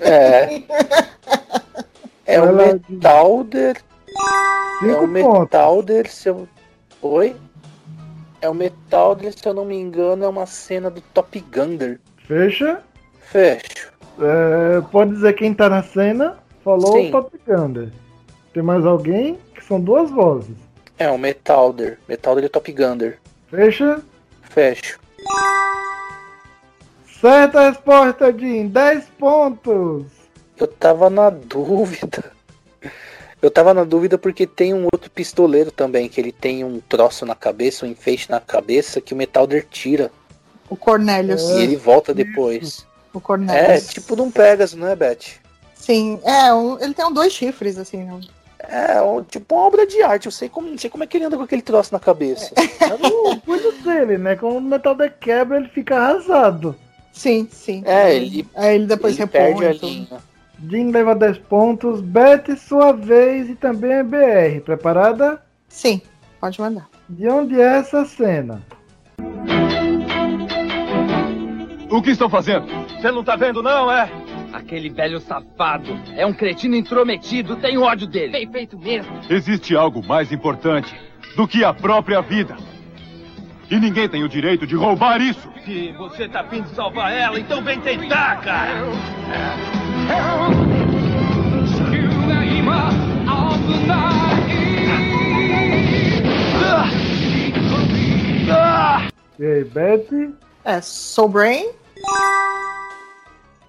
[0.00, 0.62] É.
[2.26, 3.82] É o Metalder.
[4.82, 6.48] É o Metalder, se eu.
[7.02, 7.36] Oi?
[8.40, 12.00] É o Metalder, se eu não me engano, é uma cena do Top Gunner.
[12.26, 12.82] Fecha?
[13.20, 13.92] Fecho.
[14.18, 16.38] É, pode dizer quem tá na cena?
[16.64, 17.08] Falou Sim.
[17.08, 17.92] o Top Gunner.
[18.52, 19.38] Tem mais alguém?
[19.54, 20.56] Que são duas vozes.
[20.98, 21.98] É o Metalder.
[22.08, 23.18] Metalder e Top Gunner.
[23.48, 24.00] Fecha?
[24.42, 24.98] Fecho.
[27.24, 28.66] Certa resposta, Jim.
[28.68, 30.04] 10 pontos.
[30.58, 32.22] Eu tava na dúvida.
[33.40, 37.24] Eu tava na dúvida porque tem um outro pistoleiro também, que ele tem um troço
[37.24, 40.10] na cabeça, um enfeite na cabeça, que o Metalder tira.
[40.68, 41.40] O Cornelius.
[41.48, 42.86] E ele volta depois.
[43.14, 43.86] O É, Cornelius.
[43.88, 45.40] tipo de um Pegasus, não é, Beth?
[45.74, 48.04] Sim, é, um- ele tem um dois chifres, assim.
[48.04, 48.20] né?
[48.58, 50.26] É, um- tipo uma obra de arte.
[50.26, 52.52] Eu sei como, não sei como é que ele anda com aquele troço na cabeça.
[53.02, 54.36] O cuido dele, né?
[54.36, 56.76] Quando o metal de quebra, ele fica arrasado.
[57.14, 57.82] Sim, sim.
[57.86, 59.40] É, ele, Aí ele depois ele repõe.
[59.40, 59.86] perde a tudo.
[59.86, 60.08] linha.
[60.68, 62.00] Jim leva 10 pontos.
[62.00, 63.48] Beth, sua vez.
[63.48, 64.60] E também é BR.
[64.64, 65.40] Preparada?
[65.68, 66.02] Sim,
[66.40, 66.88] pode mandar.
[67.08, 68.60] De onde é essa cena?
[71.90, 72.66] O que estão fazendo?
[73.00, 74.10] Você não tá vendo, não, é?
[74.52, 75.96] Aquele velho safado.
[76.16, 77.56] É um cretino intrometido.
[77.56, 78.32] Tenho ódio dele.
[78.32, 79.12] Bem feito mesmo.
[79.30, 80.92] Existe algo mais importante
[81.36, 82.56] do que a própria vida.
[83.70, 85.48] E ninguém tem o direito de roubar isso.
[85.64, 88.84] Se você tá afim de salvar ela, então vem tentar, cara!
[99.38, 100.34] E aí, Beth?
[100.64, 101.70] É, Soul Brain.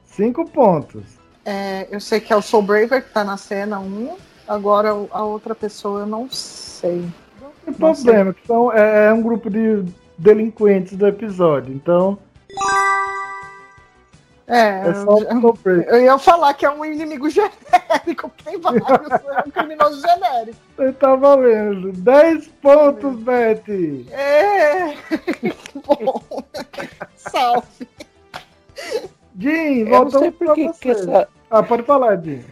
[0.05, 1.03] 5 pontos.
[1.43, 4.15] É, eu sei que é o Soul Braver que tá na cena 1.
[4.47, 7.05] Agora a outra pessoa eu não sei.
[7.65, 9.83] Não tem problema, que são, é, é um grupo de
[10.17, 11.73] delinquentes do episódio.
[11.73, 12.17] Então,
[14.47, 19.43] É, é só eu, eu ia falar que é um inimigo genérico, tem vários, é
[19.47, 20.57] um criminoso genérico.
[20.77, 21.91] Você tá valendo.
[21.91, 23.63] 10 pontos, Beth.
[24.11, 24.93] É,
[25.41, 26.21] que bom.
[27.17, 27.87] Salve.
[29.37, 30.79] Jim, voltamos pra que você.
[30.79, 32.43] que essa- Ah, pode falar, Jim.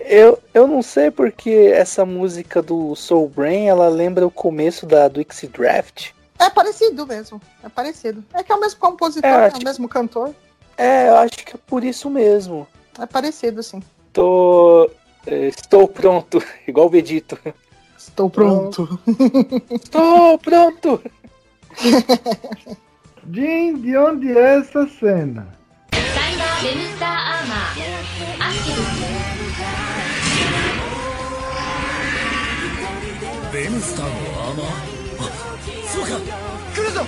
[0.00, 5.08] Eu, eu não sei porque essa música do Soul Brain, ela lembra o começo da
[5.08, 6.10] do Dixie Draft.
[6.38, 8.22] É parecido mesmo, é parecido.
[8.34, 10.34] É que é o mesmo compositor, É, é, acho o mesmo cantor.
[10.76, 12.66] É, eu acho que é por isso mesmo.
[13.00, 13.82] É parecido, sim.
[14.12, 14.90] Tô.
[15.26, 17.38] eh, Estou pronto, igual o Vegito.
[17.96, 19.00] Estou pronto.
[19.70, 21.02] Estou pronto!
[23.32, 25.48] Jim, de onde é essa cena?
[33.55, 34.11] ベムスターの
[34.41, 34.67] アーマー
[35.19, 35.29] あ
[35.87, 36.09] そうか
[36.75, 37.01] 来るぞ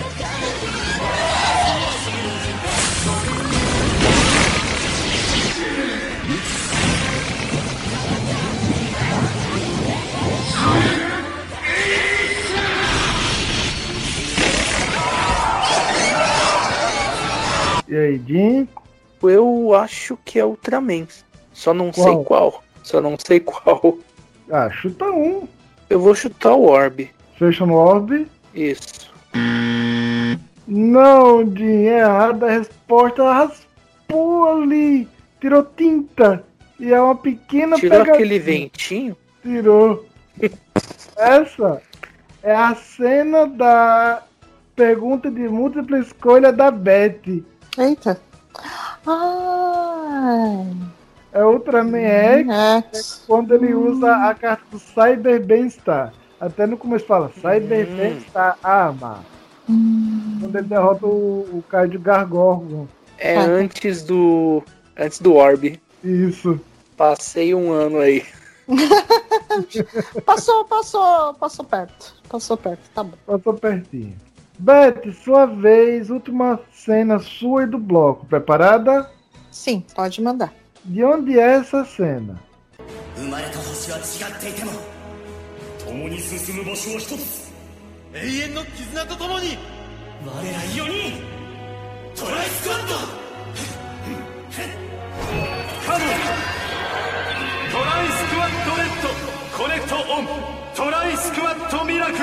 [17.88, 18.68] E aí, Jim?
[19.22, 21.06] Eu acho que é Ultraman.
[21.52, 22.06] Só não Qual?
[22.16, 22.64] sei qual.
[22.82, 23.98] Só não sei qual.
[24.50, 25.46] Ah, chuta um.
[25.89, 27.09] Eu vou chutar o Orb.
[27.37, 28.27] Fecha no orbe.
[28.53, 29.09] Isso.
[30.67, 32.45] Não, Jim, é errada.
[32.47, 35.07] A resposta ela raspou ali.
[35.39, 36.43] Tirou tinta.
[36.79, 38.13] E é uma pequena Tirou pegadinha.
[38.15, 39.17] aquele ventinho?
[39.41, 40.05] Tirou.
[41.17, 41.81] Essa
[42.43, 44.21] é a cena da
[44.75, 47.43] pergunta de múltipla escolha da Beth.
[47.77, 48.19] Eita.
[49.07, 50.63] Ah,
[51.31, 56.13] É Ultraman X, quando ele usa a carta do Cyber Bem-Estar.
[56.39, 59.23] Até no começo fala, Cyber Bem-Estar Arma.
[59.65, 62.87] Quando ele derrota o, o Kaiju Gargorgon.
[63.17, 64.63] É antes do.
[64.97, 65.79] Antes do Orb.
[66.03, 66.59] Isso.
[66.97, 68.25] Passei um ano aí.
[70.25, 72.13] Passou, passou, passou perto.
[72.29, 73.17] Passou perto, tá bom.
[73.25, 74.15] Passou pertinho.
[74.59, 78.25] Beth, sua vez, última cena sua e do bloco.
[78.27, 79.09] Preparada?
[79.49, 80.53] Sim, pode mandar.
[80.89, 82.35] De onde é essa cena?
[83.15, 84.71] 生まれた星は違っていても
[85.85, 87.51] 共に進む場所は一つ
[88.11, 89.57] 永遠の絆と共に
[90.25, 91.21] 我ら4人
[92.15, 92.93] トライスクワット
[95.85, 96.07] カモン
[97.71, 99.09] トライスクワットレッド
[99.63, 100.27] コネクトオン
[100.75, 102.19] トライスクワットミラクル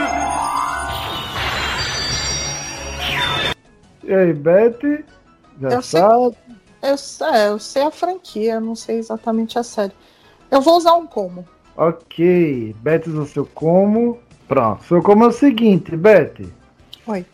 [4.08, 5.04] E aí, Beth?
[5.60, 6.36] Já Eu sabe?
[6.82, 9.92] Eu, sei- é, eu sei a franquia, não sei exatamente a série.
[10.50, 11.44] Eu vou usar um como.
[11.76, 12.74] Ok.
[12.80, 14.18] Beth usa o seu como.
[14.48, 14.84] Pronto.
[14.84, 16.46] Seu como é o seguinte, Beth.
[17.06, 17.24] Oi.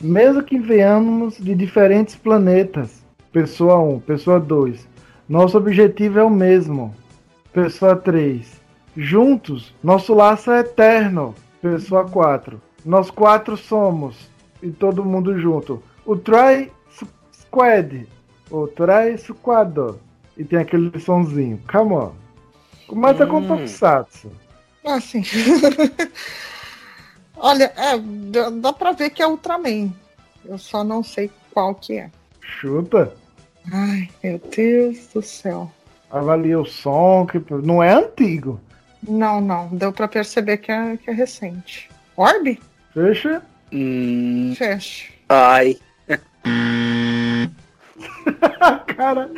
[0.00, 3.02] Mesmo que venhamos de diferentes planetas,
[3.32, 4.88] pessoa 1, pessoa 2,
[5.28, 6.94] nosso objetivo é o mesmo.
[7.52, 8.60] Pessoa 3.
[8.96, 11.34] Juntos, nosso laço é eterno.
[11.60, 12.60] Pessoa 4.
[12.84, 14.16] Nós quatro somos.
[14.62, 15.82] E todo mundo junto.
[16.04, 16.70] O Try
[17.32, 18.06] Squad.
[18.50, 19.74] O Try Squad.
[20.36, 21.60] E tem aquele sonzinho.
[21.70, 22.12] Come on.
[22.86, 23.46] Começa com Hum.
[23.48, 24.30] Tokusatsu.
[24.84, 25.22] Ah, sim.
[27.36, 29.92] Olha, é, dá, dá pra ver que é Ultraman.
[30.44, 32.10] Eu só não sei qual que é.
[32.40, 33.14] Chuta.
[33.72, 35.70] Ai, meu Deus do céu.
[36.10, 37.26] Avalia o som.
[37.26, 38.60] Que não é antigo.
[39.06, 39.68] Não, não.
[39.68, 41.88] Deu pra perceber que é, que é recente.
[42.16, 42.58] Orb?
[42.92, 43.42] Fecha.
[43.72, 45.12] Hum, Fecha.
[45.28, 45.78] ai.
[48.96, 49.30] Cara,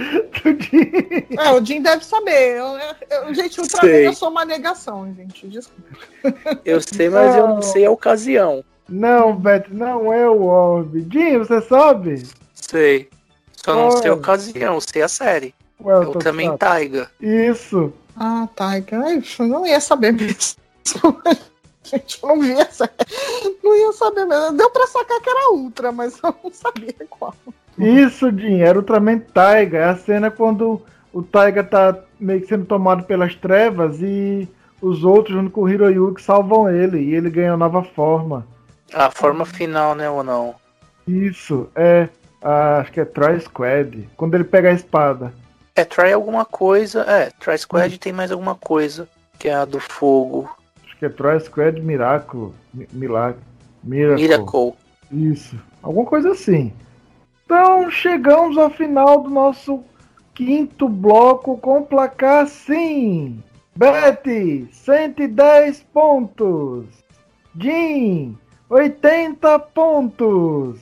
[0.42, 1.26] tudinho.
[1.38, 2.56] É, o Jim deve saber.
[2.58, 2.78] Eu,
[3.10, 4.06] eu- gente, Sei.
[4.06, 5.46] eu sou uma negação, gente.
[5.48, 6.60] Desculpa.
[6.64, 8.64] Eu sei, mas eu não sei a ocasião.
[8.88, 11.06] Não, Beth, não é o Orb.
[11.10, 12.26] Jim, você sabe?
[12.54, 13.08] Sei.
[13.56, 15.54] Só não sei a ocasião, sei a série.
[15.80, 16.58] Ué, eu Eu também chato.
[16.58, 17.10] Taiga.
[17.20, 17.92] Isso.
[18.16, 18.48] Ah.
[18.58, 18.84] Ai,
[19.38, 20.56] Eu não ia saber mesmo.
[21.84, 22.90] Gente, eu não via essa.
[23.62, 24.56] Não ia saber mesmo.
[24.56, 27.34] Deu pra sacar que era Ultra, mas eu não sabia qual.
[27.78, 29.78] Isso, Jim, era Ultraman Taiga.
[29.78, 30.80] É a cena quando
[31.12, 34.48] o Taiga tá meio que sendo tomado pelas trevas e
[34.80, 38.46] os outros, junto com o Hiroyuki, salvam ele e ele ganha uma nova forma.
[38.92, 40.54] A forma final, né, ou não?
[41.06, 42.08] Isso, é.
[42.42, 44.08] ah, acho que é Tri Squad.
[44.16, 45.32] Quando ele pega a espada.
[45.74, 47.02] É, Try alguma coisa.
[47.02, 49.08] É, Try Squad tem mais alguma coisa.
[49.38, 50.48] Que é a do fogo.
[50.84, 52.52] Acho que é Tri Squad Miracle.
[52.72, 53.40] Mi- Milagre.
[53.82, 54.22] Miracle.
[54.22, 54.74] Miracle.
[55.10, 55.56] Isso.
[55.82, 56.72] Alguma coisa assim.
[57.54, 59.84] Então chegamos ao final do nosso
[60.32, 63.42] quinto bloco com placar sim.
[63.76, 66.86] Betty, 110 pontos.
[67.54, 68.38] Jim,
[68.70, 70.80] 80 pontos.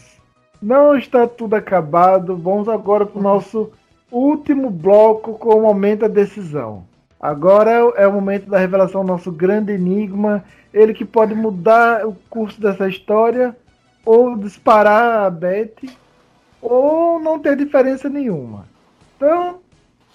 [0.62, 2.36] Não está tudo acabado.
[2.36, 3.72] Vamos agora para o nosso
[4.08, 6.84] último bloco com o momento da decisão.
[7.20, 10.44] Agora é o momento da revelação do nosso grande enigma.
[10.72, 13.56] Ele que pode mudar o curso dessa história,
[14.06, 15.74] ou disparar a Beth,
[16.60, 18.66] ou não ter diferença nenhuma.
[19.16, 19.58] Então,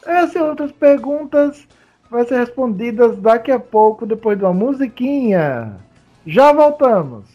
[0.06, 1.68] essas e outras perguntas
[2.10, 5.78] vão ser respondidas daqui a pouco, depois de uma musiquinha.
[6.26, 7.35] Já voltamos.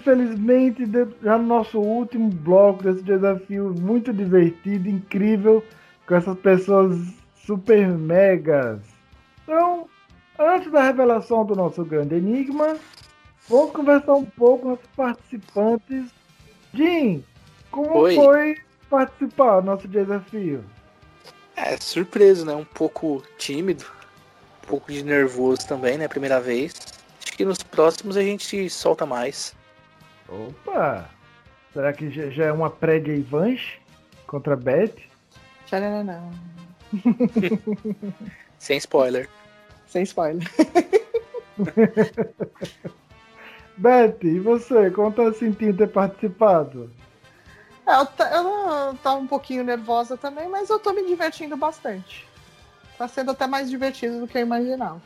[0.00, 0.90] Infelizmente,
[1.22, 5.62] já no nosso último bloco desse desafio muito divertido, incrível,
[6.06, 6.96] com essas pessoas
[7.44, 8.80] super megas.
[9.42, 9.86] Então,
[10.38, 12.78] antes da revelação do nosso grande enigma,
[13.46, 16.06] vamos conversar um pouco com os participantes.
[16.72, 17.22] Jim,
[17.70, 18.14] como Oi.
[18.14, 18.56] foi
[18.88, 20.64] participar do nosso desafio?
[21.56, 22.54] É, surpreso, né?
[22.54, 23.84] Um pouco tímido,
[24.64, 26.08] um pouco de nervoso também, né?
[26.08, 26.72] Primeira vez.
[27.22, 29.59] Acho que nos próximos a gente solta mais.
[30.30, 31.10] Opa!
[31.72, 33.78] Será que já, já é uma pré-revanche
[34.26, 34.94] contra a Beth?
[35.66, 36.30] Tcharanã.
[38.58, 39.28] Sem spoiler.
[39.86, 40.46] Sem spoiler.
[43.76, 44.90] Beth, e você?
[44.90, 46.90] Como tá sentindo ter participado?
[47.86, 52.26] É, eu, ta- eu tava um pouquinho nervosa também, mas eu tô me divertindo bastante.
[52.98, 55.00] Tá sendo até mais divertido do que eu imaginava.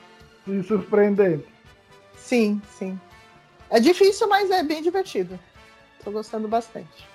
[0.47, 1.47] E surpreendente.
[2.17, 2.99] Sim, sim.
[3.75, 5.37] É difícil, mas é bem divertido.
[6.05, 7.09] Tô gostando bastante.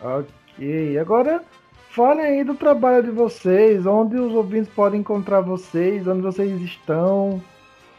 [0.00, 1.44] Ok, agora
[1.90, 7.42] falem aí do trabalho de vocês, onde os ouvintes podem encontrar vocês, onde vocês estão.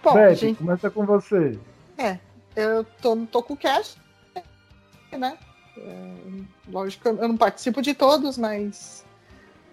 [0.02, 1.60] Bom, Beth, gente- começa com você.
[1.98, 2.18] É,
[2.56, 4.00] eu tô no TokuCast,
[5.12, 5.38] né?
[5.78, 6.14] É,
[6.70, 9.06] lógico que eu não participo de todos, mas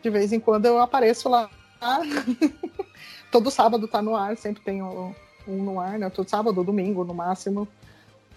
[0.02, 1.48] de vez em quando eu apareço lá.
[3.30, 5.14] Todo sábado tá no ar, sempre tem um
[5.46, 6.10] um no ar, né?
[6.10, 7.68] Todo sábado ou domingo, no máximo,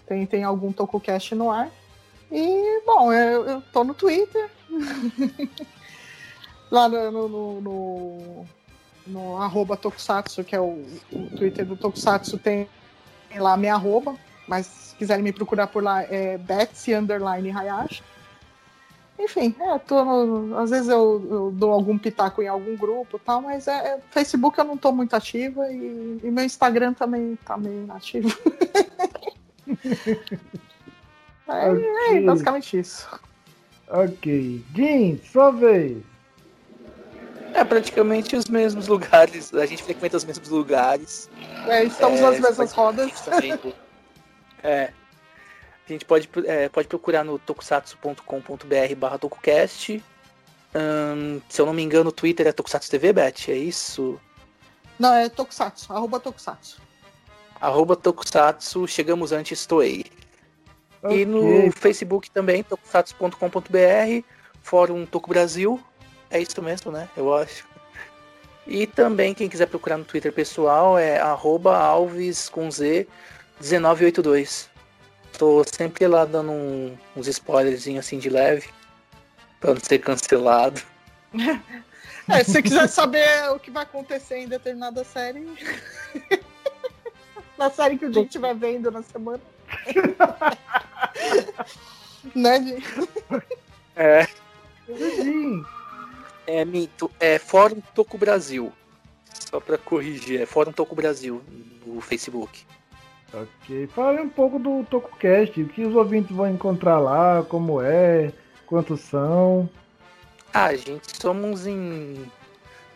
[0.08, 1.70] tem, tem algum TokuCast no ar.
[2.32, 4.50] E, bom, eu, eu tô no Twitter.
[6.70, 8.46] lá no, no, no, no,
[9.06, 12.68] no arroba Tokusatsu, que é o, o Twitter do Tokusatsu, tem
[13.36, 14.14] lá minha arroba,
[14.46, 18.02] mas se quiserem me procurar por lá é Betsy Underline Hayashi.
[19.18, 23.40] Enfim, é, tô no- às vezes eu, eu dou algum pitaco em algum grupo tal,
[23.42, 27.56] mas é, é- Facebook eu não tô muito ativa e, e meu Instagram também tá
[27.56, 28.28] meio inativo.
[31.48, 32.24] é, é Ok.
[32.24, 33.08] basicamente isso.
[33.88, 34.64] Ok.
[34.74, 35.98] Jim, sua vez.
[37.54, 39.52] É praticamente os mesmos lugares.
[39.54, 41.30] A gente frequenta os mesmos lugares.
[41.66, 43.10] É, estamos É, nas mesmas rodas.
[44.62, 44.92] É.
[45.88, 50.02] A gente pode, é, pode procurar no tokusatsu.com.br barra tokukast.
[50.74, 54.20] Ahn, se eu não me engano, o Twitter é Tokusatsu TV, Beth, é isso?
[54.98, 56.82] Não, é Tokusatsu, arroba Tokusatsu.
[57.60, 60.04] Arroba Tokusatsu, chegamos antes, estou aí.
[61.10, 61.72] E no Ok.
[61.72, 64.24] Facebook também, tokusatsu.com.br,
[64.62, 65.80] Fórum Toku Brasil,
[66.30, 67.08] é isso mesmo, né?
[67.16, 67.66] Eu acho.
[68.66, 73.06] E também, quem quiser procurar no Twitter pessoal, é arroba alves com Z
[73.60, 74.68] 1982.
[75.38, 78.68] Tô sempre lá dando um- uns spoilerzinhos assim de leve,
[79.60, 80.80] pra não ser cancelado.
[82.30, 85.46] É, se você quiser saber o que vai acontecer em determinada série.
[87.58, 89.40] na série que o Jim estiver vendo na semana.
[92.34, 92.82] né, Jim?
[93.96, 94.26] É.
[94.88, 95.62] Jim.
[96.46, 98.72] É, mito, é Fórum Toku Brasil.
[99.50, 101.42] Só pra corrigir, é Fórum Toku Brasil
[101.84, 102.64] no Facebook.
[103.32, 103.86] Ok.
[103.88, 108.32] Fale um pouco do TokuCast, o que os ouvintes vão encontrar lá, como é,
[108.66, 109.68] quantos são.
[110.52, 112.24] Ah, gente, somos em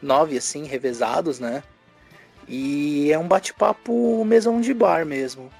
[0.01, 1.63] nove, assim, revezados, né?
[2.49, 5.51] E é um bate-papo mesão de bar mesmo.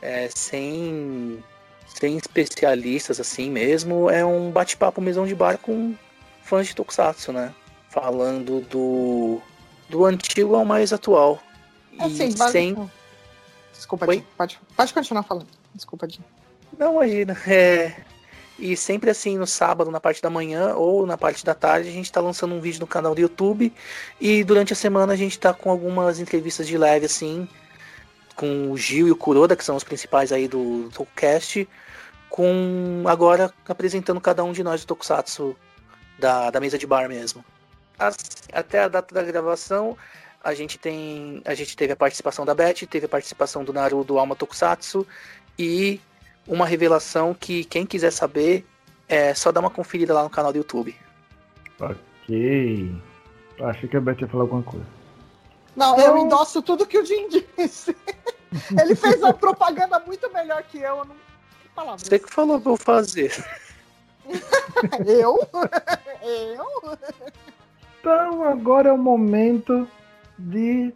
[0.00, 1.42] É, sem,
[1.86, 4.08] sem especialistas, assim mesmo.
[4.10, 5.94] É um bate-papo mesão de bar com
[6.42, 7.52] fãs de Tokusatsu, né?
[7.88, 9.40] Falando do,
[9.88, 11.38] do antigo ao mais atual.
[11.92, 12.90] E Assim, base- sem...
[13.72, 14.24] Desculpa, Jim.
[14.36, 15.46] Pode, pode continuar falando.
[15.74, 16.20] Desculpa, Jim.
[16.78, 17.36] Não, imagina.
[17.46, 17.96] É...
[18.60, 21.92] E sempre assim, no sábado, na parte da manhã ou na parte da tarde, a
[21.92, 23.72] gente tá lançando um vídeo no canal do YouTube.
[24.20, 27.48] E durante a semana a gente tá com algumas entrevistas de leve, assim,
[28.36, 31.66] com o Gil e o Kuroda, que são os principais aí do, Tokocast,
[32.28, 35.56] com agora apresentando cada um de nós do Tokusatsu
[36.18, 37.42] da, da mesa de bar mesmo.
[38.52, 39.96] Até a data da gravação,
[40.44, 41.40] a gente tem.
[41.46, 45.06] A gente teve a participação da Beth, teve a participação do Naru do Alma Tokusatsu
[45.58, 45.98] e
[46.50, 48.66] uma revelação que quem quiser saber
[49.08, 50.94] é só dar uma conferida lá no canal do YouTube.
[51.78, 52.92] Ok.
[53.60, 54.84] Achei que a Beth ia falar alguma coisa.
[55.76, 57.96] Não, eu endosso tudo que o Jim disse.
[58.82, 60.96] Ele fez a propaganda muito melhor que eu.
[60.96, 61.14] eu não...
[61.62, 62.02] Que palavras?
[62.02, 63.32] Você que falou pra eu fazer.
[65.06, 65.38] Eu?
[66.22, 66.98] Eu?
[67.98, 69.88] Então agora é o momento
[70.38, 70.92] de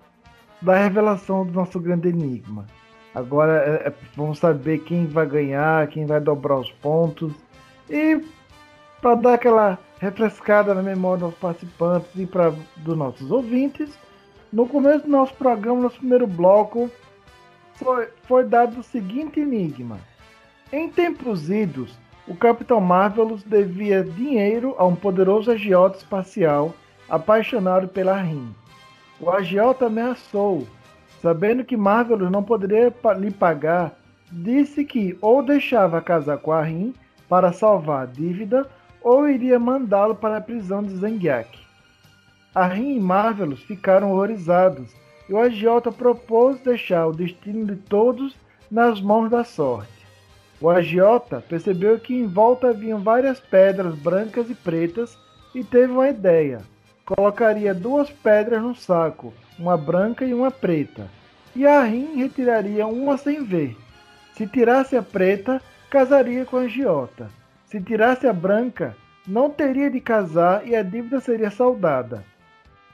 [0.63, 2.67] da revelação do nosso grande enigma.
[3.15, 7.33] Agora é- é- vamos saber quem vai ganhar, quem vai dobrar os pontos.
[7.89, 8.21] E
[9.01, 13.97] para dar aquela refrescada na memória dos participantes e para dos nossos ouvintes,
[14.53, 16.91] no começo do nosso programa, nosso primeiro bloco,
[17.75, 19.99] foi, foi dado o seguinte enigma.
[20.73, 21.97] Em tempos idos,
[22.27, 26.75] o Capitão Marvelous devia dinheiro a um poderoso agiota espacial
[27.09, 28.55] apaixonado pela Rin.
[29.21, 30.67] O agiota ameaçou,
[31.25, 33.95] sabendo que Marvelous não poderia lhe pagar,
[34.31, 36.93] disse que ou deixava casar com a Rin
[37.27, 38.67] para salvar a dívida
[39.01, 41.59] ou iria mandá-lo para a prisão de Zengiak.
[42.55, 44.93] A Rin e Marvelous ficaram horrorizados
[45.27, 48.37] e o agiota propôs deixar o destino de todos
[48.71, 50.07] nas mãos da sorte.
[50.61, 55.17] O agiota percebeu que em volta haviam várias pedras brancas e pretas
[55.55, 56.61] e teve uma ideia.
[57.07, 61.09] Colocaria duas pedras no saco, uma branca e uma preta,
[61.55, 63.77] e a Rin retiraria uma sem ver.
[64.35, 67.31] Se tirasse a preta, casaria com a agiota.
[67.67, 72.25] Se tirasse a branca, não teria de casar e a dívida seria saldada.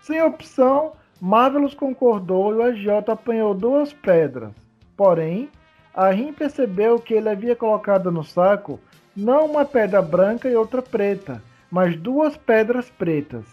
[0.03, 4.53] Sem opção, Marvelous concordou e o agiota apanhou duas pedras.
[4.97, 5.49] Porém,
[5.95, 8.79] a Rin percebeu que ele havia colocado no saco
[9.17, 13.45] não uma pedra branca e outra preta, mas duas pedras pretas.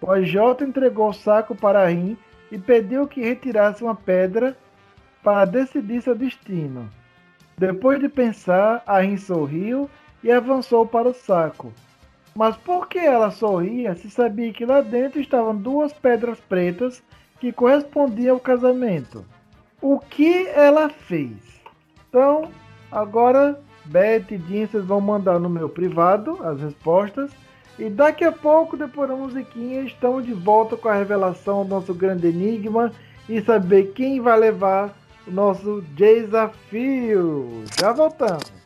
[0.00, 2.16] O agiota entregou o saco para a Rin
[2.54, 4.56] e pediu que retirasse uma pedra
[5.24, 6.88] para decidir seu destino.
[7.58, 9.90] Depois de pensar, a Rin sorriu
[10.22, 11.72] e avançou para o saco.
[12.32, 17.02] Mas por que ela sorria se sabia que lá dentro estavam duas pedras pretas
[17.40, 19.24] que correspondiam ao casamento?
[19.82, 21.60] O que ela fez?
[22.08, 22.52] Então,
[22.88, 27.32] agora Beth e Jean vocês vão mandar no meu privado as respostas.
[27.78, 31.92] E daqui a pouco, depois da musiquinha, estamos de volta com a revelação do nosso
[31.92, 32.92] grande enigma
[33.28, 34.94] e saber quem vai levar
[35.26, 37.64] o nosso desafio.
[37.80, 38.63] Já voltamos.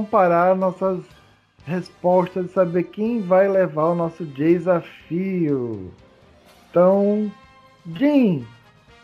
[0.00, 1.00] Comparar nossas
[1.66, 5.92] respostas e saber quem vai levar o nosso desafio.
[6.70, 7.30] Então,
[7.94, 8.46] Jim,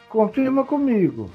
[0.09, 1.31] confirma comigo.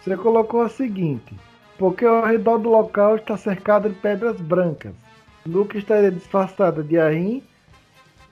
[0.00, 1.34] Você colocou a seguinte:
[1.76, 4.94] porque ao redor do local está cercado de pedras brancas.
[5.44, 7.42] Luke estaria disfarçado de Arim,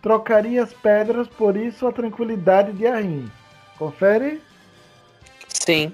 [0.00, 3.28] trocaria as pedras, por isso a tranquilidade de Arim.
[3.78, 4.40] Confere?
[5.48, 5.92] Sim.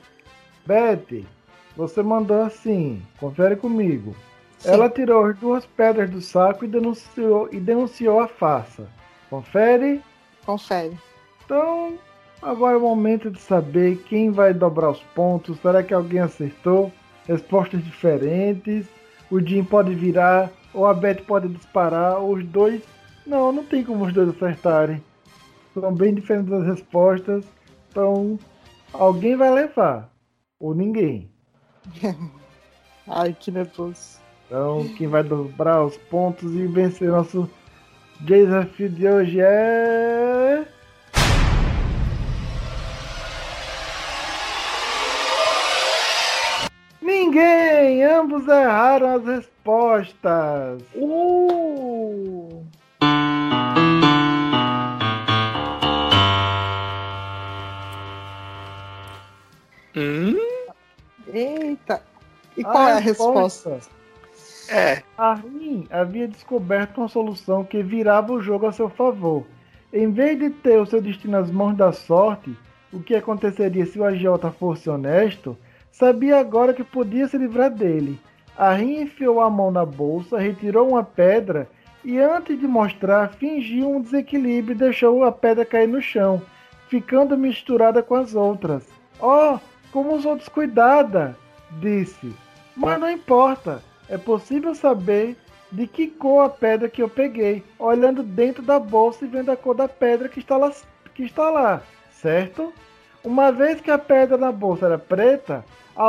[0.67, 1.27] Betty,
[1.77, 3.03] você mandou assim.
[3.19, 4.15] Confere comigo.
[4.65, 4.71] Sim.
[4.71, 8.89] Ela tirou as duas pedras do saco e denunciou, e denunciou a farsa.
[9.29, 10.01] Confere?
[10.47, 10.99] Confere.
[11.45, 11.99] Então,
[12.41, 15.61] agora é o momento de saber quem vai dobrar os pontos.
[15.61, 16.91] Será que alguém acertou?
[17.29, 18.87] Respostas diferentes.
[19.31, 22.83] O Jim pode virar, ou a Beth pode disparar, ou os dois.
[23.27, 25.05] Não, não tem como os dois acertarem.
[25.75, 27.45] São bem diferentes as respostas.
[27.91, 28.39] Então,
[28.95, 30.11] alguém vai levar.
[30.59, 31.31] Ou ninguém.
[33.07, 34.24] Ai, que nervoso.
[34.55, 37.51] Então, quem vai dobrar os pontos e vencer nosso
[38.21, 40.65] desafio de hoje é.
[47.03, 48.05] Ninguém!
[48.05, 50.83] Ambos erraram as respostas.
[50.95, 52.65] Uh!
[59.97, 60.37] Hum?
[61.27, 62.01] Eita!
[62.57, 63.81] E qual é a resposta?
[64.69, 65.03] É.
[65.17, 65.39] A
[65.91, 69.45] havia descoberto uma solução que virava o jogo a seu favor.
[69.93, 72.57] Em vez de ter o seu destino nas mãos da sorte,
[72.93, 75.57] o que aconteceria se o agiota fosse honesto,
[75.91, 78.21] sabia agora que podia se livrar dele.
[78.57, 81.69] A Rin enfiou a mão na bolsa, retirou uma pedra
[82.05, 86.41] e, antes de mostrar, fingiu um desequilíbrio e deixou a pedra cair no chão,
[86.89, 88.87] ficando misturada com as outras.
[89.21, 89.59] Oh,
[89.91, 91.37] como usou descuidada!
[91.81, 92.35] disse.
[92.77, 95.37] Mas não importa, é possível saber
[95.71, 99.57] de que cor a pedra que eu peguei, olhando dentro da bolsa e vendo a
[99.57, 100.73] cor da pedra que está lá,
[101.15, 101.83] que está lá
[102.25, 102.73] certo?
[103.23, 105.63] Uma vez que a pedra na bolsa era preta,
[105.95, 106.09] a,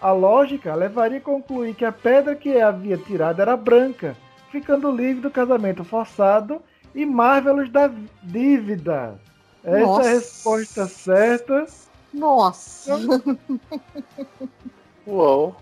[0.00, 4.16] a lógica levaria a concluir que a pedra que havia tirado era branca,
[4.50, 6.60] ficando livre do casamento forçado
[6.92, 7.88] e Marvelous da
[8.22, 9.20] dívida.
[9.62, 10.02] Essa Nossa.
[10.02, 11.66] é a resposta certa.
[12.12, 12.96] Nossa!
[15.06, 15.56] Uou!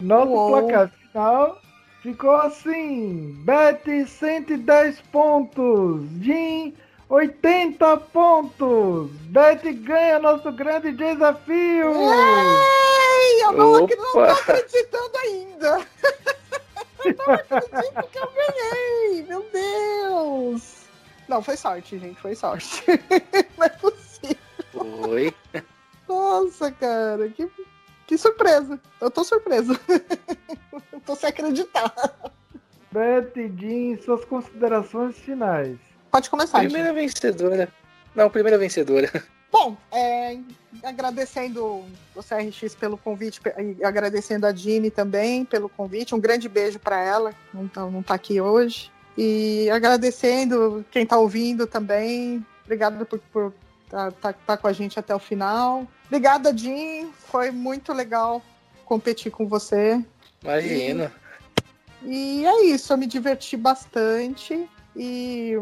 [0.00, 0.66] Nosso Uou.
[0.66, 1.60] placar final
[2.02, 6.74] ficou assim: Betty 110 pontos, Jim
[7.08, 9.10] 80 pontos.
[9.30, 11.92] Betty ganha nosso grande desafio.
[11.92, 15.86] Ei, eu não, não tô acreditando ainda!
[17.04, 19.22] eu não acredito que eu ganhei!
[19.28, 20.86] Meu Deus!
[21.28, 22.84] Não, foi sorte, gente, foi sorte.
[23.56, 24.36] não é possível.
[25.08, 25.34] Oi.
[26.08, 27.48] Nossa, cara, que,
[28.06, 28.80] que surpresa.
[29.00, 29.78] Eu tô surpresa.
[30.92, 31.92] eu tô sem acreditar.
[32.90, 35.76] Betty Jim, suas considerações finais.
[36.10, 37.68] Pode começar, Primeira vencedora.
[38.14, 39.10] Não, primeira vencedora.
[39.52, 40.38] Bom, é,
[40.82, 41.84] agradecendo
[42.14, 43.40] o CRX pelo convite
[43.78, 46.14] e agradecendo a Dini também pelo convite.
[46.14, 48.90] Um grande beijo para ela, não tá, não tá aqui hoje.
[49.16, 52.44] E agradecendo quem tá ouvindo também.
[52.64, 53.52] Obrigada por, por
[53.88, 55.86] tá, tá, tá com a gente até o final.
[56.06, 57.10] Obrigada, Jean.
[57.12, 58.42] Foi muito legal
[58.84, 60.02] competir com você.
[60.42, 61.12] Imagina.
[62.02, 64.68] E é isso, eu me diverti bastante.
[64.94, 65.54] E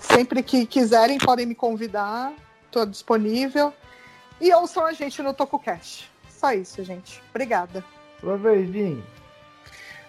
[0.00, 2.32] sempre que quiserem, podem me convidar.
[2.66, 3.72] Estou disponível.
[4.40, 6.10] E ouçam a gente no TocoCast.
[6.28, 7.22] Só isso, gente.
[7.30, 7.84] Obrigada.
[8.20, 9.02] Sua vez, Jim.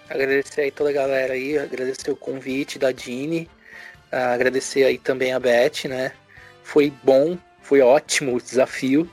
[0.10, 3.50] Agradecer aí toda a galera aí, agradecer o convite da Dini,
[4.10, 6.14] agradecer aí também a Beth, né?
[6.68, 9.10] Foi bom, foi ótimo o desafio.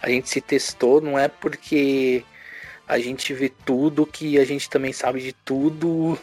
[0.00, 2.24] A gente se testou, não é porque
[2.86, 6.16] a gente vê tudo que a gente também sabe de tudo.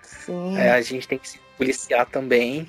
[0.00, 0.56] Sim.
[0.56, 2.68] É, a gente tem que se policiar também.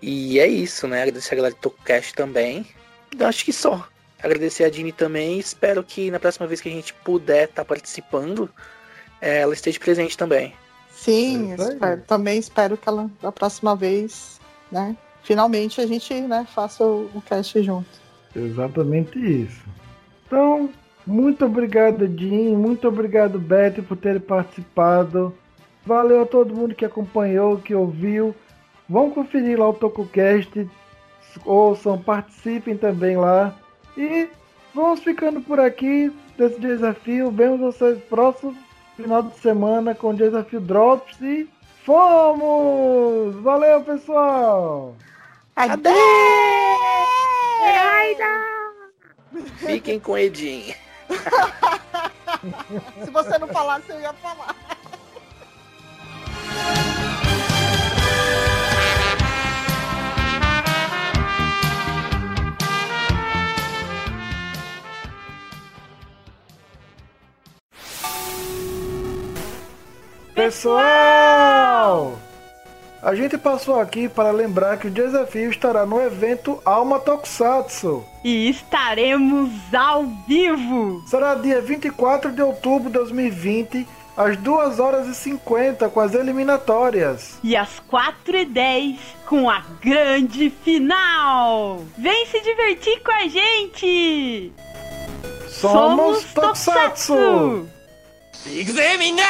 [0.00, 1.02] E é isso, né?
[1.02, 2.64] Agradecer a galera do TocoCast também.
[3.18, 3.88] Acho que só.
[4.22, 5.40] Agradecer a Dini também.
[5.40, 8.48] Espero que na próxima vez que a gente puder estar participando,
[9.20, 10.54] eh, ela esteja presente também.
[10.92, 14.40] Sim, É espero- também espero que ela, da próxima vez,
[14.70, 14.96] né?
[15.24, 17.88] Finalmente a gente né, faça o, cast junto.
[18.36, 19.64] Exatamente isso.
[20.26, 20.68] Então,
[21.06, 22.54] muito obrigado, Jim.
[22.54, 25.34] Muito obrigado, Betty, por ter participado.
[25.84, 28.34] Valeu a todo mundo que acompanhou, que ouviu.
[28.88, 30.68] Vão conferir lá o TocoCast.
[31.44, 33.54] Ouçam, participem também lá.
[33.96, 34.28] E
[34.74, 37.30] vamos ficando por aqui desse desafio.
[37.30, 38.54] Vemos vocês próximo
[38.94, 41.18] final de semana com o desafio Drops.
[41.22, 41.48] E
[41.84, 43.36] fomos!
[43.42, 44.94] Valeu, pessoal!
[45.56, 45.94] Adeus!
[49.58, 50.74] Fiquem com Edinho.
[53.04, 54.54] Se você não falasse, eu ia falar.
[70.34, 72.18] Pessoal!
[73.03, 78.05] A gente passou aqui para lembrar que o desafio estará no evento Alma Tokusatsu.
[78.23, 81.01] E estaremos ao vivo!
[81.07, 87.39] Será dia 24 de outubro de 2020, às 2 horas e 50 com as eliminatórias.
[87.41, 91.81] E às 4h10 com a grande final!
[91.97, 94.51] Vem se divertir com a gente!
[95.47, 97.69] Somos Tokusatsu!
[98.47, 99.23] 行くぜみんな